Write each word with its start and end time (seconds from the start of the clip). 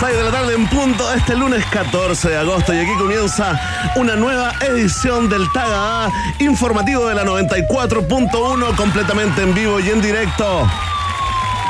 6 0.00 0.16
de 0.16 0.22
la 0.22 0.30
tarde 0.30 0.54
en 0.54 0.68
punto 0.68 1.12
este 1.12 1.34
lunes 1.34 1.64
14 1.72 2.28
de 2.28 2.38
agosto 2.38 2.72
y 2.72 2.78
aquí 2.78 2.94
comienza 2.98 3.60
una 3.96 4.14
nueva 4.14 4.54
edición 4.60 5.28
del 5.28 5.50
Taga 5.50 6.08
informativo 6.38 7.08
de 7.08 7.16
la 7.16 7.24
94.1 7.24 8.76
completamente 8.76 9.42
en 9.42 9.54
vivo 9.54 9.80
y 9.80 9.88
en 9.88 10.00
directo 10.00 10.70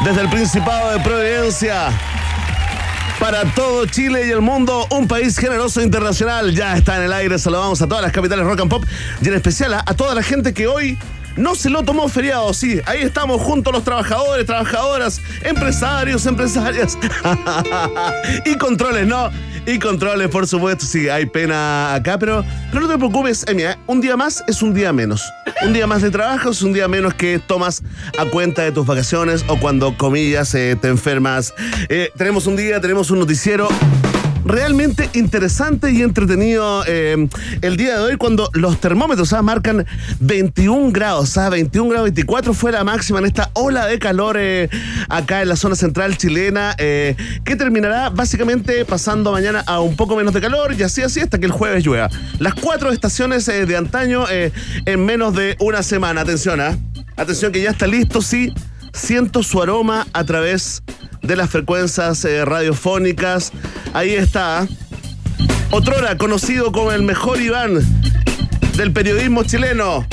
desde 0.05 0.21
el 0.21 0.29
Principado 0.29 0.91
de 0.93 1.01
Providencia 1.01 1.89
para 3.19 3.45
todo 3.55 3.87
Chile 3.87 4.27
y 4.27 4.31
el 4.31 4.43
mundo, 4.43 4.87
un 4.91 5.09
país 5.09 5.39
generoso 5.39 5.81
internacional. 5.81 6.55
Ya 6.55 6.77
está 6.77 6.99
en 6.99 7.05
el 7.05 7.13
aire, 7.15 7.39
saludamos 7.39 7.81
a 7.81 7.89
todas 7.89 8.03
las 8.03 8.13
capitales 8.13 8.45
rock 8.45 8.61
and 8.61 8.71
pop 8.71 8.85
y 9.23 9.29
en 9.29 9.35
especial 9.35 9.73
a, 9.73 9.83
a 9.87 9.95
toda 9.95 10.15
la 10.15 10.23
gente 10.23 10.53
que 10.53 10.67
hoy 10.67 10.99
no 11.39 11.55
se 11.55 11.71
lo 11.71 11.83
tomó 11.85 12.09
feriado, 12.09 12.53
sí. 12.53 12.81
Ahí 12.85 13.03
estamos 13.03 13.41
juntos 13.41 13.73
los 13.73 13.85
trabajadores, 13.85 14.45
trabajadoras, 14.45 15.21
empresarios, 15.43 16.27
empresarias. 16.27 16.99
y 18.45 18.57
controles, 18.57 19.07
¿no? 19.07 19.31
Y 19.67 19.79
controles, 19.79 20.29
por 20.29 20.47
supuesto, 20.47 20.85
sí, 20.85 21.09
hay 21.09 21.27
pena 21.27 21.95
acá, 21.95 22.19
pero, 22.19 22.45
pero 22.71 22.87
no 22.87 22.89
te 22.89 22.99
preocupes, 22.99 23.45
Emi, 23.47 23.65
un 23.87 24.01
día 24.01 24.17
más 24.17 24.43
es 24.47 24.63
un 24.63 24.75
día 24.75 24.93
menos. 24.93 25.23
Un 25.65 25.73
día 25.73 25.87
más 25.87 26.03
de 26.03 26.11
trabajo 26.11 26.51
es 26.51 26.63
un 26.63 26.73
día 26.73 26.89
menos 26.89 27.15
que 27.15 27.39
tomas 27.39 27.83
a 28.19 28.25
cuenta 28.27 28.63
de 28.63 28.73
tus 28.73 28.87
vacaciones 28.87 29.45
o 29.49 29.59
cuando, 29.59 29.97
comillas, 29.97 30.55
eh, 30.55 30.77
te 30.81 30.89
enfermas. 30.89 31.55
Eh, 31.89 32.11
tenemos 32.17 32.47
un 32.47 32.57
día, 32.57 32.81
tenemos 32.81 33.11
un 33.11 33.21
noticiero 33.21 33.69
realmente 34.45 35.11
interesante 35.15 35.91
y 35.91 36.03
entretenido 36.03 36.85
eh, 36.87 37.29
el 37.63 37.77
día 37.77 37.99
de 37.99 38.03
hoy 38.03 38.17
cuando 38.17 38.51
los 38.55 38.81
termómetros 38.81 39.33
¿ah? 39.33 39.43
marcan 39.43 39.87
21 40.21 40.91
grados, 40.91 41.37
¿ah? 41.39 41.49
21 41.49 41.89
grados 41.89 42.05
24 42.07 42.55
fue 42.55 42.73
la 42.73 42.85
máxima 42.85 43.19
en 43.19 43.27
esta 43.27 43.51
ola 43.55 43.87
de 43.87 43.99
calor 43.99 44.37
eh, 44.39 44.69
acá 45.09 45.43
en 45.43 45.49
la 45.49 45.57
zona 45.57 45.75
central 45.75 46.17
chilena 46.17 46.75
eh, 46.79 47.17
que 47.45 47.57
terminará 47.57 48.11
básicamente 48.11 48.85
pasando 48.85 49.33
mañana 49.33 49.63
a 49.67 49.81
un 49.81 49.97
poco 49.97 50.17
menos 50.17 50.35
de 50.35 50.41
calor 50.41 50.75
y 50.79 50.83
así 50.83 51.03
así 51.03 51.21
hasta 51.21 51.39
que 51.39 51.47
el 51.47 51.53
jueves 51.53 51.85
llueva. 51.85 52.09
Las 52.39 52.55
cuatro 52.55 52.91
estaciones 52.91 53.47
de 53.47 53.77
antaño 53.77 54.25
en 54.29 55.05
menos 55.05 55.35
de 55.35 55.57
una 55.61 55.83
semana. 55.83 56.23
Atención, 56.23 56.61
¿ah? 56.61 56.77
atención 57.17 57.53
que 57.53 57.61
ya 57.61 57.71
está 57.71 57.87
listo, 57.87 58.23
sí. 58.23 58.53
Siento 58.93 59.43
su 59.43 59.63
aroma 59.63 60.07
a 60.13 60.25
través 60.25 60.83
de 61.29 61.37
las 61.37 61.51
frecuencias 61.51 62.25
eh, 62.25 62.45
radiofónicas. 62.45 63.53
Ahí 63.93 64.15
está. 64.15 64.67
Otrora, 65.71 66.17
conocido 66.17 66.73
como 66.73 66.91
el 66.91 67.03
mejor 67.03 67.39
Iván 67.41 67.81
del 68.77 68.93
periodismo 68.93 69.45
chileno. 69.45 70.07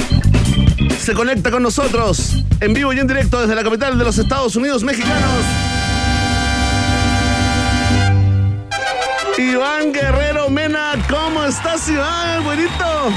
Se 1.00 1.14
conecta 1.14 1.52
con 1.52 1.64
nosotros 1.64 2.44
en 2.60 2.74
vivo 2.74 2.92
y 2.92 3.00
en 3.00 3.08
directo 3.08 3.40
desde 3.40 3.56
la 3.56 3.64
capital 3.64 3.98
de 3.98 4.04
los 4.04 4.18
Estados 4.18 4.58
Unidos 4.58 4.84
mexicanos. 4.84 5.46
Iván 9.38 9.94
Guerrero 9.94 10.50
Mena, 10.50 10.94
¿cómo 11.10 11.46
estás 11.46 11.88
Iván? 11.88 12.44
Buenito. 12.44 13.12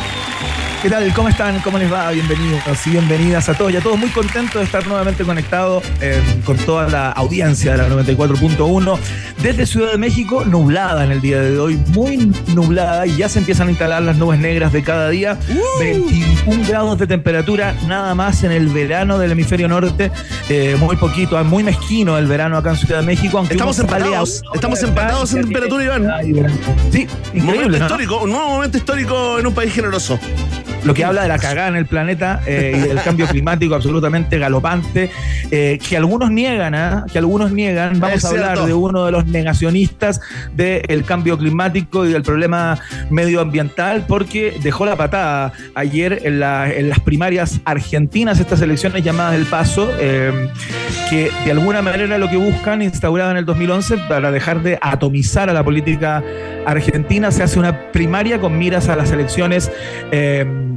¿Qué 0.81 0.89
tal? 0.89 1.13
¿Cómo 1.13 1.29
están? 1.29 1.59
¿Cómo 1.61 1.77
les 1.77 1.93
va? 1.93 2.09
Bienvenidos 2.13 2.87
y 2.87 2.91
bienvenidas 2.91 3.49
a 3.49 3.55
todos 3.55 3.73
y 3.73 3.77
a 3.77 3.81
todos. 3.81 3.99
Muy 3.99 4.11
contentos 4.11 4.55
de 4.55 4.63
estar 4.63 4.87
nuevamente 4.87 5.25
conectados 5.25 5.83
eh, 6.01 6.23
con 6.45 6.57
toda 6.57 6.89
la 6.89 7.11
audiencia 7.11 7.73
de 7.73 7.79
la 7.79 7.89
94.1 7.89 8.99
desde 9.43 9.67
Ciudad 9.67 9.91
de 9.91 9.99
México, 9.99 10.45
nublada 10.45 11.05
en 11.05 11.11
el 11.11 11.21
día 11.21 11.41
de 11.41 11.59
hoy, 11.59 11.81
muy 11.89 12.33
nublada 12.55 13.09
y 13.09 13.17
ya 13.17 13.29
se 13.29 13.41
empiezan 13.41 13.67
a 13.67 13.71
instalar 13.73 14.03
las 14.03 14.19
nubes 14.19 14.39
negras 14.39 14.73
de 14.73 14.85
cada 14.85 15.09
día. 15.11 15.37
21 15.81 16.69
grados 16.69 16.97
de 17.01 17.09
temperatura 17.09 17.75
nada 17.89 18.15
más 18.15 18.45
en 18.45 18.53
el 18.53 18.69
verano 18.69 19.19
del 19.19 19.33
hemisferio 19.33 19.67
norte, 19.67 20.13
eh, 20.49 20.77
muy 20.79 20.95
poquito, 20.95 21.43
muy 21.43 21.65
mezquino 21.65 22.17
el 22.17 22.29
verano 22.29 22.57
acá 22.57 22.71
en 22.71 22.77
Ciudad 22.77 23.01
de 23.01 23.07
México. 23.07 23.39
Aunque 23.39 23.55
estamos 23.55 23.81
empatados, 23.81 24.45
estamos 24.55 24.81
empatados 24.85 25.35
en 25.35 25.43
temperatura, 25.43 25.85
Iván. 25.85 26.61
Sí, 26.93 27.09
increíble. 27.35 27.79
histórico, 27.79 28.21
un 28.23 28.31
nuevo 28.31 28.49
momento 28.51 28.79
histórico 28.79 29.41
en 29.41 29.47
un 29.49 29.55
país 29.55 29.75
generoso 29.75 30.21
lo 30.89 30.95
que 30.95 31.05
habla 31.05 31.23
de 31.23 31.29
la 31.29 31.39
cagada 31.49 31.69
en 31.69 31.77
el 31.77 31.87
planeta 31.87 32.41
eh, 32.47 32.73
y 32.75 32.89
del 32.89 33.01
cambio 33.03 33.27
climático 33.27 33.75
absolutamente 33.75 34.39
galopante, 34.39 35.11
eh, 35.51 35.79
que 35.87 35.97
algunos 35.97 36.31
niegan, 36.31 36.75
¿ah? 36.75 37.05
que 37.13 37.19
algunos 37.19 37.53
niegan. 37.53 38.01
Vamos 38.01 38.25
a 38.25 38.29
hablar 38.31 38.65
de 38.65 38.73
uno 38.73 39.05
de 39.05 39.13
los 39.13 39.27
negacionistas 39.27 40.21
del 40.55 41.05
cambio 41.05 41.37
climático 41.39 42.07
y 42.07 42.13
del 42.13 42.23
problema 42.23 42.79
medioambiental, 43.11 44.05
porque 44.09 44.59
dejó 44.63 44.87
la 44.87 44.97
patada 44.97 45.53
ayer 45.75 46.21
en, 46.25 46.41
las 46.41 47.01
primarias 47.01 47.61
argentinas, 47.65 48.41
estas 48.41 48.63
elecciones 48.63 49.05
llamadas 49.05 49.35
El 49.35 49.45
Paso, 49.45 49.91
eh, 50.01 50.49
que 51.11 51.31
de 51.45 51.51
alguna 51.51 51.83
manera 51.83 52.17
lo 52.17 52.31
que 52.31 52.37
buscan, 52.37 52.81
instaurada 52.81 53.33
en 53.33 53.37
el 53.37 53.45
2011, 53.45 53.99
para 54.09 54.31
dejar 54.31 54.63
de 54.63 54.79
atomizar 54.81 55.51
a 55.51 55.53
la 55.53 55.63
política 55.63 56.23
argentina, 56.67 57.31
se 57.31 57.43
hace 57.43 57.59
una 57.59 57.91
primaria 57.93 58.41
con 58.41 58.57
miras 58.57 58.89
a 58.89 58.97
las 58.97 59.11
elecciones 59.11 59.71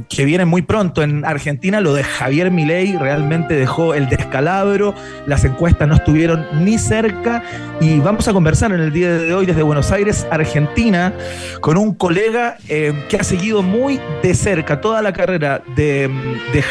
que 0.08 0.24
viene 0.24 0.44
muy 0.44 0.62
pronto 0.62 1.02
en 1.02 1.24
Argentina, 1.24 1.80
lo 1.80 1.94
de 1.94 2.04
Javier 2.04 2.50
Milei 2.50 2.96
realmente 2.96 3.54
dejó 3.54 3.94
el 3.94 4.08
descalabro, 4.08 4.94
las 5.26 5.44
encuestas 5.44 5.88
no 5.88 5.94
estuvieron 5.94 6.46
ni 6.64 6.78
cerca 6.78 7.42
y 7.80 7.98
vamos 7.98 8.28
a 8.28 8.32
conversar 8.32 8.72
en 8.72 8.80
el 8.80 8.92
día 8.92 9.12
de 9.12 9.34
hoy 9.34 9.46
desde 9.46 9.62
Buenos 9.62 9.90
Aires, 9.90 10.26
Argentina, 10.30 11.12
con 11.60 11.76
un 11.76 11.94
colega 11.94 12.56
eh, 12.68 13.06
que 13.08 13.16
ha 13.16 13.24
seguido 13.24 13.62
muy 13.62 14.00
de 14.22 14.34
cerca 14.34 14.80
toda 14.80 15.02
la 15.02 15.12
carrera 15.12 15.62
de, 15.76 16.10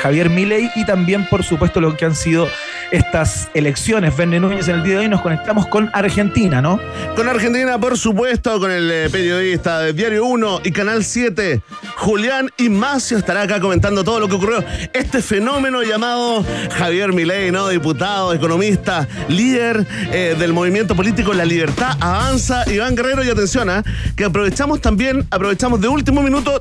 Javier 0.01 0.29
Milei 0.29 0.71
y 0.75 0.85
también, 0.85 1.27
por 1.29 1.43
supuesto, 1.43 1.81
lo 1.81 1.97
que 1.97 2.05
han 2.05 2.15
sido 2.15 2.47
estas 2.91 3.49
elecciones. 3.53 4.15
Verne 4.15 4.39
Núñez, 4.39 4.67
en 4.67 4.75
el 4.75 4.83
día 4.83 4.93
de 4.93 4.99
hoy 4.99 5.09
nos 5.09 5.21
conectamos 5.21 5.67
con 5.67 5.89
Argentina, 5.93 6.61
¿no? 6.61 6.79
Con 7.15 7.27
Argentina, 7.27 7.77
por 7.77 7.97
supuesto, 7.97 8.59
con 8.59 8.71
el 8.71 8.89
eh, 8.89 9.09
periodista 9.11 9.79
de 9.79 9.93
Diario 9.93 10.25
1 10.25 10.61
y 10.63 10.71
Canal 10.71 11.03
7, 11.03 11.61
Julián 11.97 12.49
Imacio, 12.57 13.17
estará 13.21 13.43
acá 13.43 13.59
comentando 13.59 14.03
todo 14.03 14.19
lo 14.19 14.27
que 14.27 14.35
ocurrió. 14.35 14.63
Este 14.93 15.21
fenómeno 15.21 15.83
llamado 15.83 16.43
Javier 16.77 17.13
Milei, 17.13 17.51
¿no? 17.51 17.69
Diputado, 17.69 18.33
economista, 18.33 19.07
líder 19.29 19.85
eh, 20.11 20.35
del 20.37 20.53
movimiento 20.53 20.95
político 20.95 21.33
La 21.33 21.45
Libertad 21.45 21.95
Avanza, 21.99 22.69
Iván 22.69 22.95
Guerrero, 22.95 23.23
y 23.23 23.29
atención, 23.29 23.69
¿eh? 23.69 23.83
que 24.15 24.25
aprovechamos 24.25 24.81
también, 24.81 25.25
aprovechamos 25.29 25.79
de 25.81 25.87
último 25.87 26.23
minuto 26.23 26.59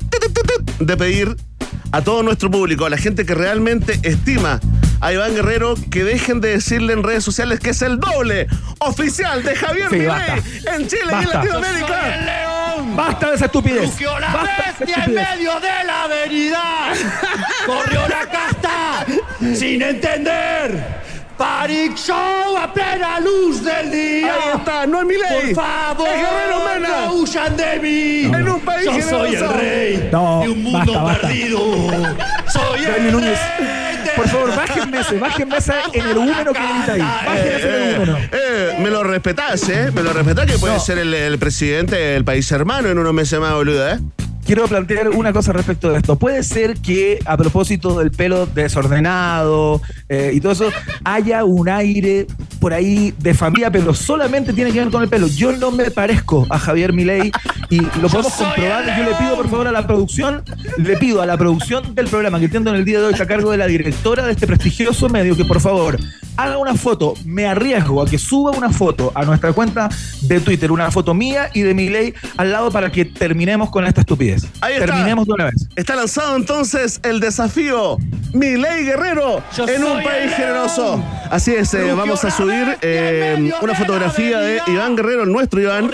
de 0.79 0.97
pedir 0.97 1.35
a 1.93 2.03
todo 2.03 2.23
nuestro 2.23 2.51
público, 2.51 2.85
a 2.85 2.91
la 2.91 2.99
gente 2.99 3.25
que 3.25 3.35
realmente 3.35 3.99
estima 4.03 4.61
a 5.01 5.13
Iván 5.13 5.35
Guerrero 5.35 5.75
que 5.91 6.05
dejen 6.05 6.41
de 6.41 6.51
decirle 6.51 6.93
en 6.93 7.03
redes 7.03 7.25
sociales 7.25 7.59
que 7.59 7.71
es 7.71 7.81
el 7.81 7.99
doble 7.99 8.47
oficial 8.81 9.43
de 9.43 9.57
Javier 9.57 9.89
sí, 9.91 10.67
en 10.69 10.87
Chile 10.87 11.11
y 11.11 11.25
en 11.25 11.31
Latinoamérica. 11.31 12.50
Basta 13.01 13.31
de 13.31 13.37
esa 13.37 13.47
estupidez. 13.47 13.83
Rugió 13.83 14.19
la 14.19 14.47
bestia 14.79 15.05
en 15.07 15.15
medio 15.15 15.59
de 15.59 15.85
la 15.87 16.03
avenida. 16.03 16.63
Corrió 17.65 18.07
la 18.09 18.27
casta 18.27 19.07
sin 19.55 19.81
entender. 19.81 21.01
Paric 21.41 21.97
Show 21.97 22.55
a 22.59 22.71
plena 22.71 23.19
luz 23.19 23.65
del 23.65 23.91
día. 23.91 24.35
Ahí 24.35 24.59
está, 24.59 24.87
no 24.87 25.01
es 25.01 25.07
mi 25.07 25.15
ley. 25.15 25.55
Por 25.55 25.65
favor, 25.65 26.07
es 26.07 26.15
Guerrero 26.17 26.65
Mena. 26.67 26.89
no 27.07 27.15
huyan 27.15 27.57
de 27.57 27.81
mí. 27.81 28.25
En 28.39 28.47
un 28.47 28.61
país 28.61 28.85
Yo 28.95 29.03
soy 29.09 29.35
el 29.37 29.49
rey 29.55 30.09
no, 30.13 30.43
de 30.43 30.51
un 30.51 30.63
mundo 30.63 30.93
basta, 30.93 31.03
basta. 31.03 31.27
perdido. 31.29 31.59
Soy 32.47 32.85
el 32.85 33.11
Núñez. 33.13 33.39
rey 33.59 34.13
Por 34.17 34.29
favor, 34.29 34.55
bájenme 34.55 35.01
ese, 35.01 35.19
bájenme 35.19 35.57
ese 35.57 35.73
en 35.95 36.07
el 36.09 36.19
húmero 36.19 36.53
que 36.53 36.61
grita 36.61 36.93
ahí. 36.93 37.01
Bájenme 37.01 37.57
ese 37.57 37.69
en 37.69 37.83
el 37.89 37.97
húmero. 37.97 38.19
Eh, 38.33 38.77
me 38.81 38.91
lo 38.91 39.03
respetás, 39.03 39.67
¿eh? 39.71 39.91
Me 39.95 40.03
lo 40.03 40.13
respetás 40.13 40.45
que 40.45 40.59
puede 40.59 40.79
ser 40.79 40.99
el, 40.99 41.15
el 41.15 41.39
presidente 41.39 41.97
del 41.97 42.23
país 42.23 42.53
hermano 42.53 42.91
en 42.91 42.99
unos 42.99 43.15
meses 43.15 43.41
más, 43.41 43.55
boludo, 43.55 43.89
¿eh? 43.89 43.99
Quiero 44.51 44.67
plantear 44.67 45.11
una 45.11 45.33
cosa 45.33 45.53
respecto 45.53 45.93
de 45.93 45.99
esto. 45.99 46.19
Puede 46.19 46.43
ser 46.43 46.79
que 46.79 47.21
a 47.25 47.37
propósito 47.37 47.97
del 47.97 48.11
pelo 48.11 48.47
desordenado 48.47 49.81
eh, 50.09 50.33
y 50.35 50.41
todo 50.41 50.51
eso, 50.51 50.71
haya 51.05 51.45
un 51.45 51.69
aire 51.69 52.27
por 52.59 52.75
ahí 52.75 53.15
de 53.19 53.33
familia, 53.33 53.71
pero 53.71 53.95
solamente 53.95 54.53
tiene 54.53 54.73
que 54.73 54.81
ver 54.81 54.91
con 54.91 55.05
el 55.05 55.09
pelo. 55.09 55.29
Yo 55.29 55.53
no 55.53 55.71
me 55.71 55.93
parezco 55.93 56.49
a 56.51 56.59
Javier 56.59 56.93
Milei 56.93 57.31
y 57.69 57.81
lo 57.81 58.09
podemos 58.09 58.33
comprobar. 58.33 58.99
Yo 58.99 59.05
le 59.05 59.15
pido 59.15 59.37
por 59.37 59.49
favor 59.49 59.69
a 59.69 59.73
la 59.73 59.87
producción, 59.87 60.43
le 60.79 60.97
pido 60.97 61.23
a 61.23 61.27
la 61.27 61.37
producción 61.37 61.95
del 61.95 62.09
programa 62.09 62.41
que 62.41 62.47
entiendo 62.47 62.71
en 62.71 62.77
el 62.77 62.85
día 62.85 62.99
de 62.99 63.07
hoy 63.07 63.15
a 63.15 63.27
cargo 63.27 63.53
de 63.53 63.57
la 63.57 63.69
directora 63.69 64.27
de 64.27 64.33
este 64.33 64.49
prestigioso 64.49 65.09
medio 65.09 65.37
que 65.37 65.45
por 65.45 65.61
favor 65.61 65.97
haga 66.37 66.59
una 66.59 66.75
foto. 66.75 67.15
Me 67.25 67.47
arriesgo 67.47 68.03
a 68.03 68.07
que 68.07 68.19
suba 68.19 68.51
una 68.51 68.71
foto 68.71 69.13
a 69.15 69.25
nuestra 69.25 69.53
cuenta 69.53 69.89
de 70.23 70.41
Twitter, 70.41 70.73
una 70.73 70.91
foto 70.91 71.15
mía 71.15 71.51
y 71.55 71.63
de 71.63 71.73
Milei 71.73 72.15
al 72.37 72.51
lado 72.51 72.71
para 72.71 72.91
que 72.91 73.05
terminemos 73.05 73.71
con 73.71 73.87
esta 73.87 74.01
estupidez. 74.01 74.40
Ahí 74.61 74.75
está. 74.75 74.87
Terminemos 74.87 75.27
de 75.27 75.33
una 75.33 75.45
vez. 75.47 75.69
Está 75.77 75.97
lanzado 75.97 76.37
entonces 76.37 77.01
el 77.03 77.21
desafío 77.21 77.97
Milei 78.33 78.85
Guerrero 78.85 79.43
en 79.67 79.85
un 79.85 80.03
país 80.03 80.35
generoso. 80.35 81.03
Así 81.31 81.55
es, 81.55 81.73
eh, 81.75 81.93
vamos 81.93 82.25
a 82.25 82.31
subir 82.31 82.79
eh, 82.83 83.53
una 83.61 83.75
fotografía 83.75 84.39
de 84.41 84.61
Iván 84.67 84.97
Guerrero, 84.97 85.27
nuestro 85.27 85.61
Iván, 85.61 85.91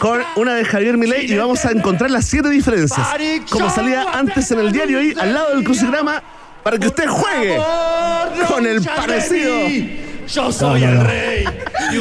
con 0.00 0.22
una 0.36 0.54
de 0.54 0.64
Javier 0.64 0.96
Milei 0.96 1.30
y 1.30 1.36
vamos 1.36 1.64
a 1.64 1.70
encontrar 1.70 2.10
las 2.10 2.26
siete 2.26 2.48
diferencias. 2.50 3.06
Como 3.50 3.70
salía 3.70 4.06
antes 4.12 4.50
en 4.50 4.60
el 4.60 4.72
diario 4.72 5.02
y 5.02 5.18
al 5.18 5.34
lado 5.34 5.54
del 5.54 5.64
crucigrama 5.64 6.22
para 6.62 6.78
que 6.78 6.88
usted 6.88 7.06
juegue 7.06 7.58
con 8.48 8.66
el 8.66 8.82
parecido. 8.82 9.56
Yo 10.26 10.50
soy 10.50 10.82
el 10.82 11.00
rey. 11.04 11.46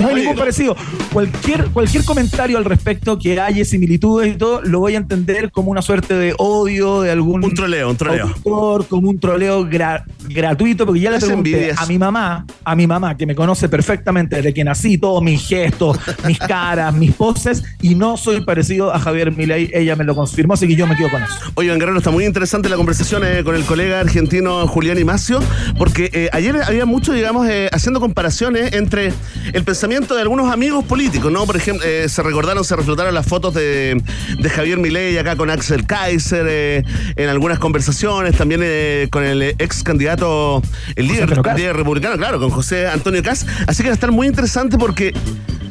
No 0.02 0.08
hay 0.10 0.16
ningún 0.16 0.36
parecido. 0.36 0.76
Cualquier, 1.14 1.66
cualquier 1.68 2.04
comentario 2.04 2.58
al 2.58 2.66
respecto 2.66 3.18
que 3.20 3.40
haya 3.40 3.64
similitudes 3.66 4.34
y 4.36 4.38
todo, 4.38 4.62
lo 4.62 4.80
voy 4.80 4.96
a 4.96 4.98
entender 4.98 5.52
como 5.52 5.72
una 5.72 5.82
suerte 5.82 6.14
de 6.16 6.34
odio 6.38 7.02
de 7.02 7.12
algún. 7.12 7.44
Un 7.44 7.54
troleo, 7.54 7.90
un 7.90 7.98
troleo. 7.98 8.28
autor, 8.28 8.88
como 8.88 9.10
un 9.10 9.20
troleo 9.20 9.66
gra- 9.68 10.04
gratuito, 10.30 10.86
porque 10.86 11.02
ya 11.02 11.12
le 11.12 11.20
pregunté 11.20 11.72
a 11.76 11.86
mi 11.86 11.98
mamá, 11.98 12.46
a 12.64 12.76
mi 12.76 12.88
mamá, 12.88 13.16
que 13.18 13.26
me 13.26 13.36
conoce 13.36 13.70
perfectamente 13.70 14.38
desde 14.38 14.54
que 14.54 14.64
nací, 14.64 14.98
todos 14.98 15.22
mis 15.22 15.48
gestos, 15.48 15.98
mis 16.28 16.40
caras, 16.40 16.94
mis 16.94 17.12
poses, 17.14 17.64
y 17.82 17.96
no 17.96 18.18
soy 18.18 18.42
parecido 18.42 18.94
a 18.94 19.00
Javier 19.00 19.32
Milei. 19.32 19.70
Ella 19.74 19.96
me 19.96 20.04
lo 20.04 20.16
confirmó, 20.16 20.54
así 20.56 20.68
que 20.68 20.76
yo 20.76 20.88
me 20.88 20.96
quedo 20.96 21.10
con 21.10 21.24
eso. 21.24 21.34
Oye, 21.56 21.74
Guerrero, 21.76 21.98
está 21.98 22.12
muy 22.12 22.26
interesante 22.26 22.70
la 22.70 22.78
conversación 22.78 23.24
eh, 23.26 23.44
con 23.44 23.56
el 23.56 23.64
colega 23.64 24.00
argentino 24.00 24.68
Julián 24.68 24.98
Imacio, 24.98 25.40
porque 25.78 26.10
eh, 26.14 26.30
ayer 26.34 26.56
había 26.64 26.86
mucho, 26.86 27.14
digamos, 27.14 27.48
eh, 27.48 27.70
haciendo 27.72 28.00
comparaciones 28.00 28.74
entre 28.74 29.14
el 29.54 29.64
pensamiento 29.76 30.16
de 30.16 30.22
algunos 30.22 30.50
amigos 30.54 30.86
políticos, 30.86 31.30
¿no? 31.30 31.46
Por 31.46 31.58
ejemplo, 31.58 31.86
eh, 31.86 32.08
se 32.08 32.24
recordaron, 32.24 32.64
se 32.64 32.78
reflotaron 32.78 33.14
las 33.14 33.26
fotos 33.26 33.54
de, 33.54 34.02
de 34.40 34.50
Javier 34.50 34.78
Milei 34.78 35.18
acá 35.18 35.36
con 35.36 35.50
Axel 35.50 35.86
Kaiser, 35.86 36.46
eh, 36.50 36.84
en 37.18 37.28
algunas 37.28 37.60
conversaciones, 37.60 38.38
también 38.38 38.62
eh, 38.64 39.10
con 39.12 39.26
el 39.26 39.42
ex 39.42 39.84
candidato, 39.84 40.62
el 40.96 41.08
líder, 41.10 41.28
líder 41.58 41.76
republicano, 41.76 42.16
claro, 42.16 42.40
con 42.40 42.52
José 42.52 42.88
Antonio 42.88 43.22
Cas. 43.22 43.46
Así 43.68 43.84
que 43.84 43.90
va 43.90 43.94
a 43.94 43.96
estar 43.96 44.14
muy 44.14 44.28
interesante 44.28 44.78
porque 44.78 45.14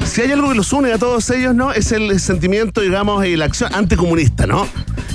si 0.04 0.20
hay 0.20 0.32
algo 0.32 0.50
que 0.50 0.54
los 0.54 0.72
une 0.72 0.92
a 0.92 0.98
todos 0.98 1.28
ellos, 1.30 1.54
¿no? 1.54 1.72
Es 1.72 1.92
el 1.92 2.18
sentimiento, 2.20 2.80
digamos, 2.80 3.24
y 3.26 3.36
la 3.36 3.46
acción 3.46 3.74
anticomunista, 3.74 4.46
¿no? 4.46 4.66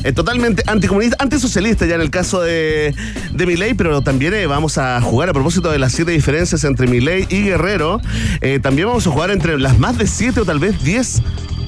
Eh, 0.03 0.13
totalmente 0.13 0.63
anticomunista, 0.67 1.17
antisocialista 1.19 1.85
ya 1.85 1.95
en 1.95 2.01
el 2.01 2.09
caso 2.09 2.41
de, 2.41 2.95
de 3.33 3.45
Milei, 3.45 3.73
pero 3.73 4.01
también 4.01 4.33
eh, 4.33 4.47
vamos 4.47 4.77
a 4.77 5.01
jugar 5.01 5.29
a 5.29 5.33
propósito 5.33 5.71
de 5.71 5.79
las 5.79 5.91
siete 5.91 6.11
diferencias 6.11 6.63
entre 6.63 6.87
Milei 6.87 7.27
y 7.29 7.43
Guerrero. 7.43 8.01
eh, 8.41 8.59
también 8.61 8.87
vamos 8.87 9.05
a 9.07 9.11
jugar 9.11 9.31
entre 9.31 9.59
las 9.59 9.77
más 9.77 9.97
de 9.97 10.07
siete 10.07 10.41
o 10.41 10.45
tal 10.45 10.59
vez 10.59 10.81
diez 10.83 11.21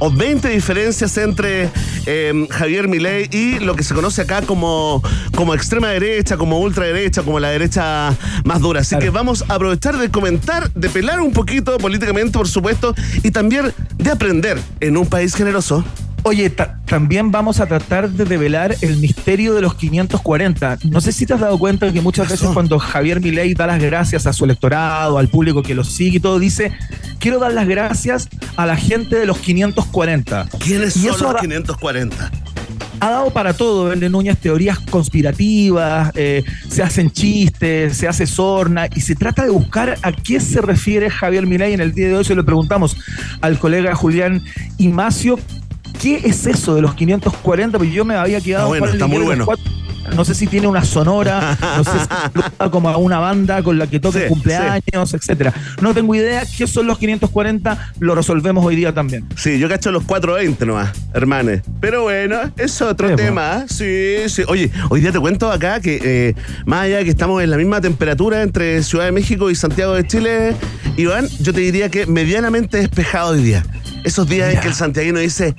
o 0.04 0.10
20 0.10 0.50
diferencias 0.50 1.16
entre 1.18 1.70
eh, 2.08 2.48
Javier 2.50 2.88
Milei 2.88 3.30
y 3.32 3.60
lo 3.60 3.76
que 3.76 3.84
se 3.84 3.94
conoce 3.94 4.24
acá 4.24 4.42
como, 4.42 5.04
como 5.36 5.54
extrema 5.54 5.90
derecha, 5.90 6.38
como 6.38 6.60
ultraderecha, 6.60 7.22
como 7.22 7.40
la 7.40 7.50
derecha 7.50 8.18
más 8.44 8.62
dura. 8.62 8.82
Así 8.82 8.90
Claro. 8.96 9.04
que 9.04 9.10
vamos 9.12 9.46
a 9.48 9.54
aprovechar 9.54 10.00
de 10.00 10.10
comentar, 10.10 10.72
de 10.74 10.90
pelar 10.90 11.22
un 11.22 11.32
poquito 11.34 11.78
políticamente, 11.78 12.36
por 12.36 12.48
supuesto, 12.48 12.96
y 13.22 13.30
también 13.30 13.72
de 14.00 14.10
aprender 14.10 14.60
en 14.80 14.98
un 14.98 15.06
país 15.06 15.36
generoso. 15.36 15.86
Oye, 16.24 16.52
ta- 16.52 16.78
también 16.86 17.32
vamos 17.32 17.60
a 17.60 17.66
tratar 17.66 18.10
de 18.10 18.26
develar 18.26 18.76
el 18.82 18.98
misterio 18.98 19.56
de 19.56 19.62
los 19.62 19.74
540. 19.74 20.78
No 20.92 21.02
sé 21.02 21.12
si 21.12 21.26
te 21.26 21.34
has 21.34 21.40
dado 21.40 21.58
cuenta 21.58 21.92
que 21.92 22.00
muchas 22.00 22.30
veces 22.30 22.48
cuando 22.54 22.78
Javier 22.78 23.20
Milei 23.22 23.56
da 23.56 23.66
las 23.66 23.82
gracias 23.82 24.28
a 24.28 24.34
su 24.34 24.46
electorado, 24.46 25.18
al 25.18 25.30
público 25.30 25.64
que 25.64 25.74
lo 25.74 25.84
sigue 25.84 26.18
y 26.18 26.20
todo, 26.20 26.38
dice, 26.38 26.72
quiero 27.20 27.40
dar 27.40 27.54
las 27.54 27.68
gracias 27.68 28.30
a 28.56 28.68
la 28.68 28.76
gente 28.78 29.16
de 29.16 29.26
los 29.26 29.40
540. 29.40 30.48
¿Quiénes 30.60 30.96
Y 30.96 31.00
son 31.02 31.10
eso 31.16 31.24
los 31.24 31.34
da- 31.34 31.40
540? 31.40 32.32
ha 33.04 33.10
dado 33.10 33.32
para 33.34 33.54
todo, 33.56 33.86
Vende 33.86 34.10
Núñez, 34.10 34.38
teorías 34.38 34.78
conspirativas, 34.80 36.12
eh, 36.14 36.44
se 36.70 36.84
hacen 36.84 37.10
chistes, 37.10 37.98
se 37.98 38.08
hace 38.08 38.28
sorna 38.28 38.86
y 38.96 39.02
se 39.02 39.16
trata 39.16 39.44
de 39.44 39.50
buscar 39.50 39.98
a 40.04 40.12
qué 40.12 40.40
se 40.40 40.62
refiere 40.62 41.10
Javier 41.10 41.48
Milei. 41.48 41.74
En 41.74 41.82
el 41.82 41.94
día 41.94 42.10
de 42.10 42.18
hoy 42.18 42.26
se 42.26 42.36
lo 42.36 42.46
preguntamos 42.46 42.96
al 43.42 43.58
colega 43.58 43.96
Julián 43.96 44.44
Imacio, 44.78 45.40
¿qué 46.02 46.22
es 46.24 46.46
eso 46.46 46.76
de 46.76 46.82
los 46.82 46.94
540? 46.96 47.78
Porque 47.78 47.92
yo 47.94 48.06
me 48.06 48.16
había 48.16 48.42
quedado 48.42 48.74
Está 48.74 48.80
bueno, 48.80 48.94
está 48.94 49.08
muy 49.08 49.24
bueno. 49.24 49.48
No 50.16 50.26
sé 50.26 50.34
si 50.34 50.48
tiene 50.48 50.68
una 50.68 50.84
sonora, 50.84 51.56
no 51.78 51.84
sé 51.84 51.92
si 51.92 52.70
como 52.72 52.90
a 52.90 52.98
una 52.98 53.20
banda 53.20 53.62
con 53.62 53.78
la 53.78 53.86
que 53.88 54.00
toque 54.00 54.24
Sí, 54.24 54.28
cumpleaños, 54.28 55.14
etcétera. 55.14 55.54
No 55.80 55.94
tengo 55.94 56.16
idea 56.16 56.44
qué 56.58 56.66
son 56.68 56.88
los 56.88 56.98
540, 56.98 57.94
lo 58.00 58.16
resolvemos 58.16 58.66
hoy 58.66 58.76
día 58.76 58.94
también. 58.94 59.26
Sí, 59.38 59.60
yo 59.60 59.70
cacho 59.70 59.92
los 59.92 60.04
420 60.04 60.66
nomás, 60.66 60.92
hermanes. 61.14 61.62
Pero 61.80 62.02
bueno, 62.02 62.40
es 62.58 62.82
otro 62.82 63.10
Sí, 63.10 63.16
tema. 63.16 63.66
Sí, 63.70 64.16
sí. 64.28 64.42
Oye, 64.48 64.72
hoy 64.90 65.02
día 65.02 65.12
te 65.12 65.20
cuento 65.20 65.52
acá 65.52 65.80
que 65.80 66.02
eh, 66.04 66.36
más 66.66 66.82
allá 66.86 66.98
de 66.98 67.04
que 67.06 67.12
estamos 67.12 67.42
en 67.44 67.52
la 67.52 67.58
misma 67.58 67.80
temperatura 67.80 68.42
entre 68.42 68.82
Ciudad 68.84 69.06
de 69.06 69.12
México 69.12 69.52
y 69.52 69.56
Santiago 69.56 69.94
de 69.94 70.06
Chile, 70.08 70.56
Iván, 70.98 71.28
yo 71.40 71.54
te 71.54 71.62
diría 71.62 71.90
que 71.90 72.08
medianamente 72.08 72.78
despejado 72.80 73.34
hoy 73.34 73.44
día. 73.44 73.64
Esos 74.04 74.28
días 74.28 74.52
en 74.54 74.60
que 74.60 74.68
el 74.68 74.74
santiaguino 74.74 75.20
dice, 75.20 75.56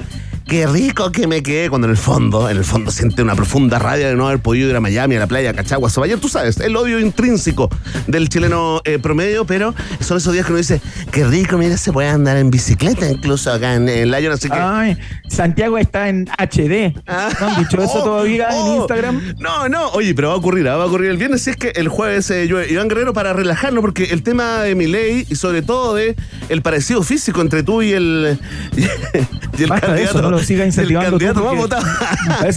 qué 0.52 0.66
rico 0.66 1.10
que 1.10 1.26
me 1.26 1.42
quedé, 1.42 1.70
cuando 1.70 1.86
en 1.86 1.92
el 1.92 1.96
fondo, 1.96 2.50
en 2.50 2.58
el 2.58 2.64
fondo 2.64 2.90
siente 2.90 3.22
una 3.22 3.34
profunda 3.34 3.78
rabia 3.78 4.08
de 4.08 4.14
no 4.14 4.26
haber 4.26 4.40
podido 4.40 4.68
ir 4.68 4.76
a 4.76 4.82
Miami, 4.82 5.16
a 5.16 5.20
la 5.20 5.26
playa, 5.26 5.48
a 5.48 5.54
Cachagua, 5.54 5.88
a 5.88 5.90
Sabayar, 5.90 6.18
tú 6.18 6.28
sabes, 6.28 6.60
el 6.60 6.76
odio 6.76 7.00
intrínseco 7.00 7.70
del 8.06 8.28
chileno 8.28 8.82
eh, 8.84 8.98
promedio, 8.98 9.46
pero 9.46 9.74
son 10.00 10.18
esos 10.18 10.30
días 10.34 10.44
que 10.44 10.52
uno 10.52 10.58
dice, 10.58 10.82
qué 11.10 11.24
rico, 11.24 11.56
mira, 11.56 11.78
se 11.78 11.90
puede 11.90 12.10
andar 12.10 12.36
en 12.36 12.50
bicicleta 12.50 13.10
incluso 13.10 13.50
acá 13.50 13.76
en, 13.76 13.86
Lyon, 14.10 14.30
así 14.30 14.50
que... 14.50 14.58
Ay, 14.58 14.98
Santiago 15.26 15.78
está 15.78 16.10
en 16.10 16.26
HD. 16.26 16.92
¿No 17.40 17.48
han 17.48 17.58
dicho 17.58 17.82
eso 17.82 18.02
Oh, 18.02 18.04
todavía 18.04 18.48
en 18.50 18.56
oh. 18.58 18.76
Instagram? 18.80 19.34
No, 19.38 19.70
no, 19.70 19.88
oye, 19.92 20.14
pero 20.14 20.28
va 20.28 20.34
a 20.34 20.36
ocurrir, 20.36 20.68
¿ah? 20.68 20.76
va 20.76 20.84
a 20.84 20.86
ocurrir 20.86 21.10
el 21.10 21.16
viernes. 21.16 21.40
Si 21.40 21.50
es 21.50 21.56
que 21.56 21.68
el 21.76 21.88
jueves 21.88 22.30
eh, 22.30 22.46
llueve. 22.46 22.70
Iván 22.70 22.88
Guerrero 22.88 23.14
para 23.14 23.32
relajarnos, 23.32 23.80
porque 23.80 24.04
el 24.04 24.22
tema 24.22 24.60
de 24.60 24.74
mi 24.74 24.86
ley 24.86 25.26
y 25.30 25.36
sobre 25.36 25.62
todo 25.62 25.94
de 25.94 26.14
el 26.50 26.60
parecido 26.60 27.02
físico 27.02 27.40
entre 27.40 27.62
tú 27.62 27.80
y 27.80 27.92
el, 27.92 28.38
y 28.76 29.62
el 29.62 29.70
Basta 29.70 29.86
de 29.86 29.92
candidato. 29.92 30.18
eso, 30.18 30.22
no 30.22 30.30
lo 30.30 30.41
sigas 30.42 30.62
el 30.62 30.66
incentivando. 30.68 31.10
tú, 31.10 31.18
candidato 31.18 31.40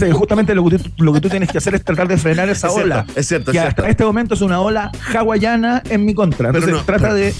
que 0.00 0.12
justamente 0.12 0.54
lo 0.54 0.64
que, 0.68 0.78
tú, 0.78 0.90
lo 1.04 1.12
que 1.12 1.20
tú 1.20 1.28
tienes 1.28 1.50
que 1.50 1.58
hacer 1.58 1.74
es 1.74 1.84
tratar 1.84 2.08
de 2.08 2.16
frenar 2.18 2.48
esa 2.48 2.66
Es 2.68 2.72
cierto, 2.74 2.86
ola. 2.94 3.06
es 3.14 3.26
cierto, 3.28 3.52
Que 3.52 3.58
es 3.58 3.64
hasta 3.64 3.74
cierto. 3.82 3.90
este 3.90 4.04
momento 4.04 4.34
es 4.34 4.40
una 4.40 4.60
ola 4.60 4.90
hawaiana 5.14 5.82
en 5.88 6.04
mi 6.04 6.14
contra. 6.14 6.48
Entonces 6.48 6.70
no, 6.72 6.82
trata 6.84 7.02
pero- 7.04 7.14
de, 7.14 7.34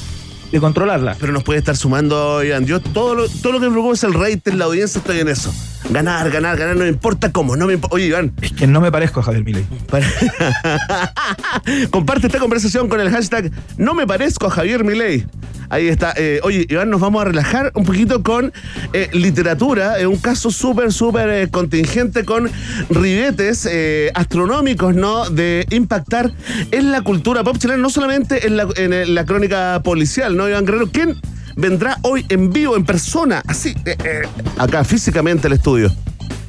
de 0.50 0.61
controlarla. 0.61 1.17
Pero 1.19 1.33
nos 1.33 1.43
puede 1.43 1.59
estar 1.59 1.76
sumando, 1.76 2.43
Iván. 2.43 2.67
Yo 2.67 2.81
todo 2.81 3.15
lo, 3.15 3.29
todo 3.29 3.53
lo 3.53 3.61
que 3.61 3.67
me 3.67 3.73
preocupa 3.73 3.95
es 3.95 4.05
el 4.05 4.15
rating, 4.15 4.55
la 4.55 4.67
audiencia, 4.67 4.99
estoy 4.99 5.21
en 5.21 5.29
eso. 5.29 5.53
Ganar, 5.91 6.31
ganar, 6.31 6.57
ganar, 6.57 6.76
no 6.76 6.83
me 6.83 6.88
importa 6.88 7.31
cómo, 7.31 7.57
no 7.57 7.67
me 7.67 7.75
importa. 7.75 7.95
Oye, 7.95 8.07
Iván, 8.07 8.33
Es 8.43 8.53
que 8.53 8.67
no 8.67 8.81
me 8.81 8.91
parezco 8.91 9.21
a 9.21 9.23
Javier 9.23 9.45
Milei. 9.45 9.67
Comparte 11.91 12.26
esta 12.26 12.38
conversación 12.38 12.88
con 12.88 13.00
el 13.00 13.11
hashtag 13.11 13.50
No 13.76 13.95
me 13.95 14.07
parezco 14.07 14.47
a 14.47 14.50
Javier 14.50 14.85
Milei. 14.85 15.26
Ahí 15.69 15.88
está. 15.88 16.12
Eh, 16.17 16.41
oye, 16.43 16.67
Iván, 16.69 16.91
nos 16.91 17.00
vamos 17.00 17.23
a 17.23 17.25
relajar 17.25 17.73
un 17.75 17.85
poquito 17.85 18.23
con 18.23 18.53
eh, 18.93 19.09
literatura. 19.12 19.99
Eh, 19.99 20.07
un 20.07 20.19
caso 20.19 20.50
súper, 20.50 20.93
súper 20.93 21.29
eh, 21.31 21.49
contingente 21.50 22.25
con 22.25 22.50
ribetes 22.91 23.69
eh, 23.71 24.11
astronómicos, 24.15 24.95
¿no? 24.95 25.29
De 25.29 25.67
impactar 25.71 26.33
en 26.71 26.93
la 26.93 27.03
cultura 27.03 27.43
pop 27.43 27.59
chilena, 27.59 27.81
no 27.81 27.91
solamente 27.91 28.47
en 28.47 28.57
la, 28.57 28.69
en, 28.76 29.15
la 29.15 29.25
crónica 29.25 29.81
policial, 29.83 30.36
¿no, 30.37 30.49
Iván 30.49 30.64
Guerrero? 30.64 30.90
¿Quién 30.93 31.16
vendrá 31.57 31.99
hoy 32.02 32.25
en 32.28 32.52
vivo, 32.52 32.76
en 32.76 32.85
persona, 32.85 33.43
así, 33.47 33.75
eh, 33.85 33.97
eh, 34.05 34.23
acá 34.59 34.85
físicamente 34.85 35.47
al 35.47 35.55
estudio? 35.55 35.90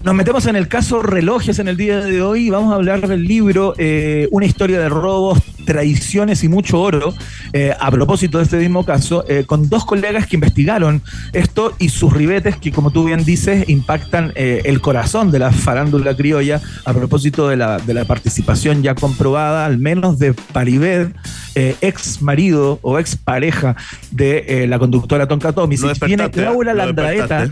Nos 0.04 0.14
metemos 0.14 0.46
en 0.46 0.56
el 0.56 0.68
caso 0.68 1.02
relojes 1.02 1.60
en 1.60 1.68
el 1.68 1.78
día 1.78 2.00
de 2.00 2.22
hoy 2.22 2.50
vamos 2.50 2.72
a 2.72 2.76
hablar 2.76 3.08
del 3.08 3.24
libro 3.24 3.74
eh, 3.78 4.28
Una 4.32 4.46
historia 4.46 4.80
de 4.80 4.90
robos, 4.90 5.40
traiciones 5.68 6.44
y 6.44 6.48
mucho 6.48 6.80
oro, 6.80 7.14
eh, 7.52 7.74
a 7.78 7.92
propósito 7.92 8.38
de 8.38 8.46
este 8.46 8.58
mismo 8.58 8.86
caso, 8.86 9.26
eh, 9.28 9.44
con 9.46 9.68
dos 9.70 9.86
colegas 9.86 10.26
que 10.26 10.38
investigaron 10.38 11.02
esto 11.34 11.76
y 11.78 11.90
sus 11.90 12.14
ribetes 12.14 12.56
que, 12.56 12.72
como 12.72 12.92
tú 12.92 13.04
bien 13.04 13.26
dices, 13.26 13.68
impactan 13.68 14.32
eh, 14.36 14.62
el 14.64 14.80
corazón 14.80 15.30
de 15.30 15.40
la 15.40 15.52
farándula 15.52 16.16
criolla, 16.16 16.62
a 16.86 16.94
propósito 16.94 17.50
de 17.50 17.58
la, 17.58 17.80
de 17.80 17.94
la 17.94 18.06
participación 18.06 18.82
ya 18.82 18.96
comprobada, 18.96 19.66
al 19.66 19.78
menos 19.78 20.18
de 20.20 20.34
Paribed, 20.34 21.10
eh, 21.56 21.76
ex 21.82 22.22
marido 22.22 22.80
o 22.82 22.98
ex 22.98 23.18
pareja 23.18 23.76
de 24.12 24.66
la 24.68 24.80
conductora 24.80 25.28
Tonka 25.28 25.52
despertaste, 25.52 26.40
¿eh? 26.40 26.44
Laura 26.44 26.74
Landraeta. 26.74 27.50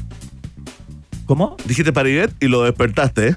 ¿Cómo? 1.26 1.58
Dijiste 1.66 1.92
Paribet 1.92 2.32
y 2.40 2.48
lo 2.48 2.64
despertaste, 2.64 3.30
¿eh? 3.30 3.36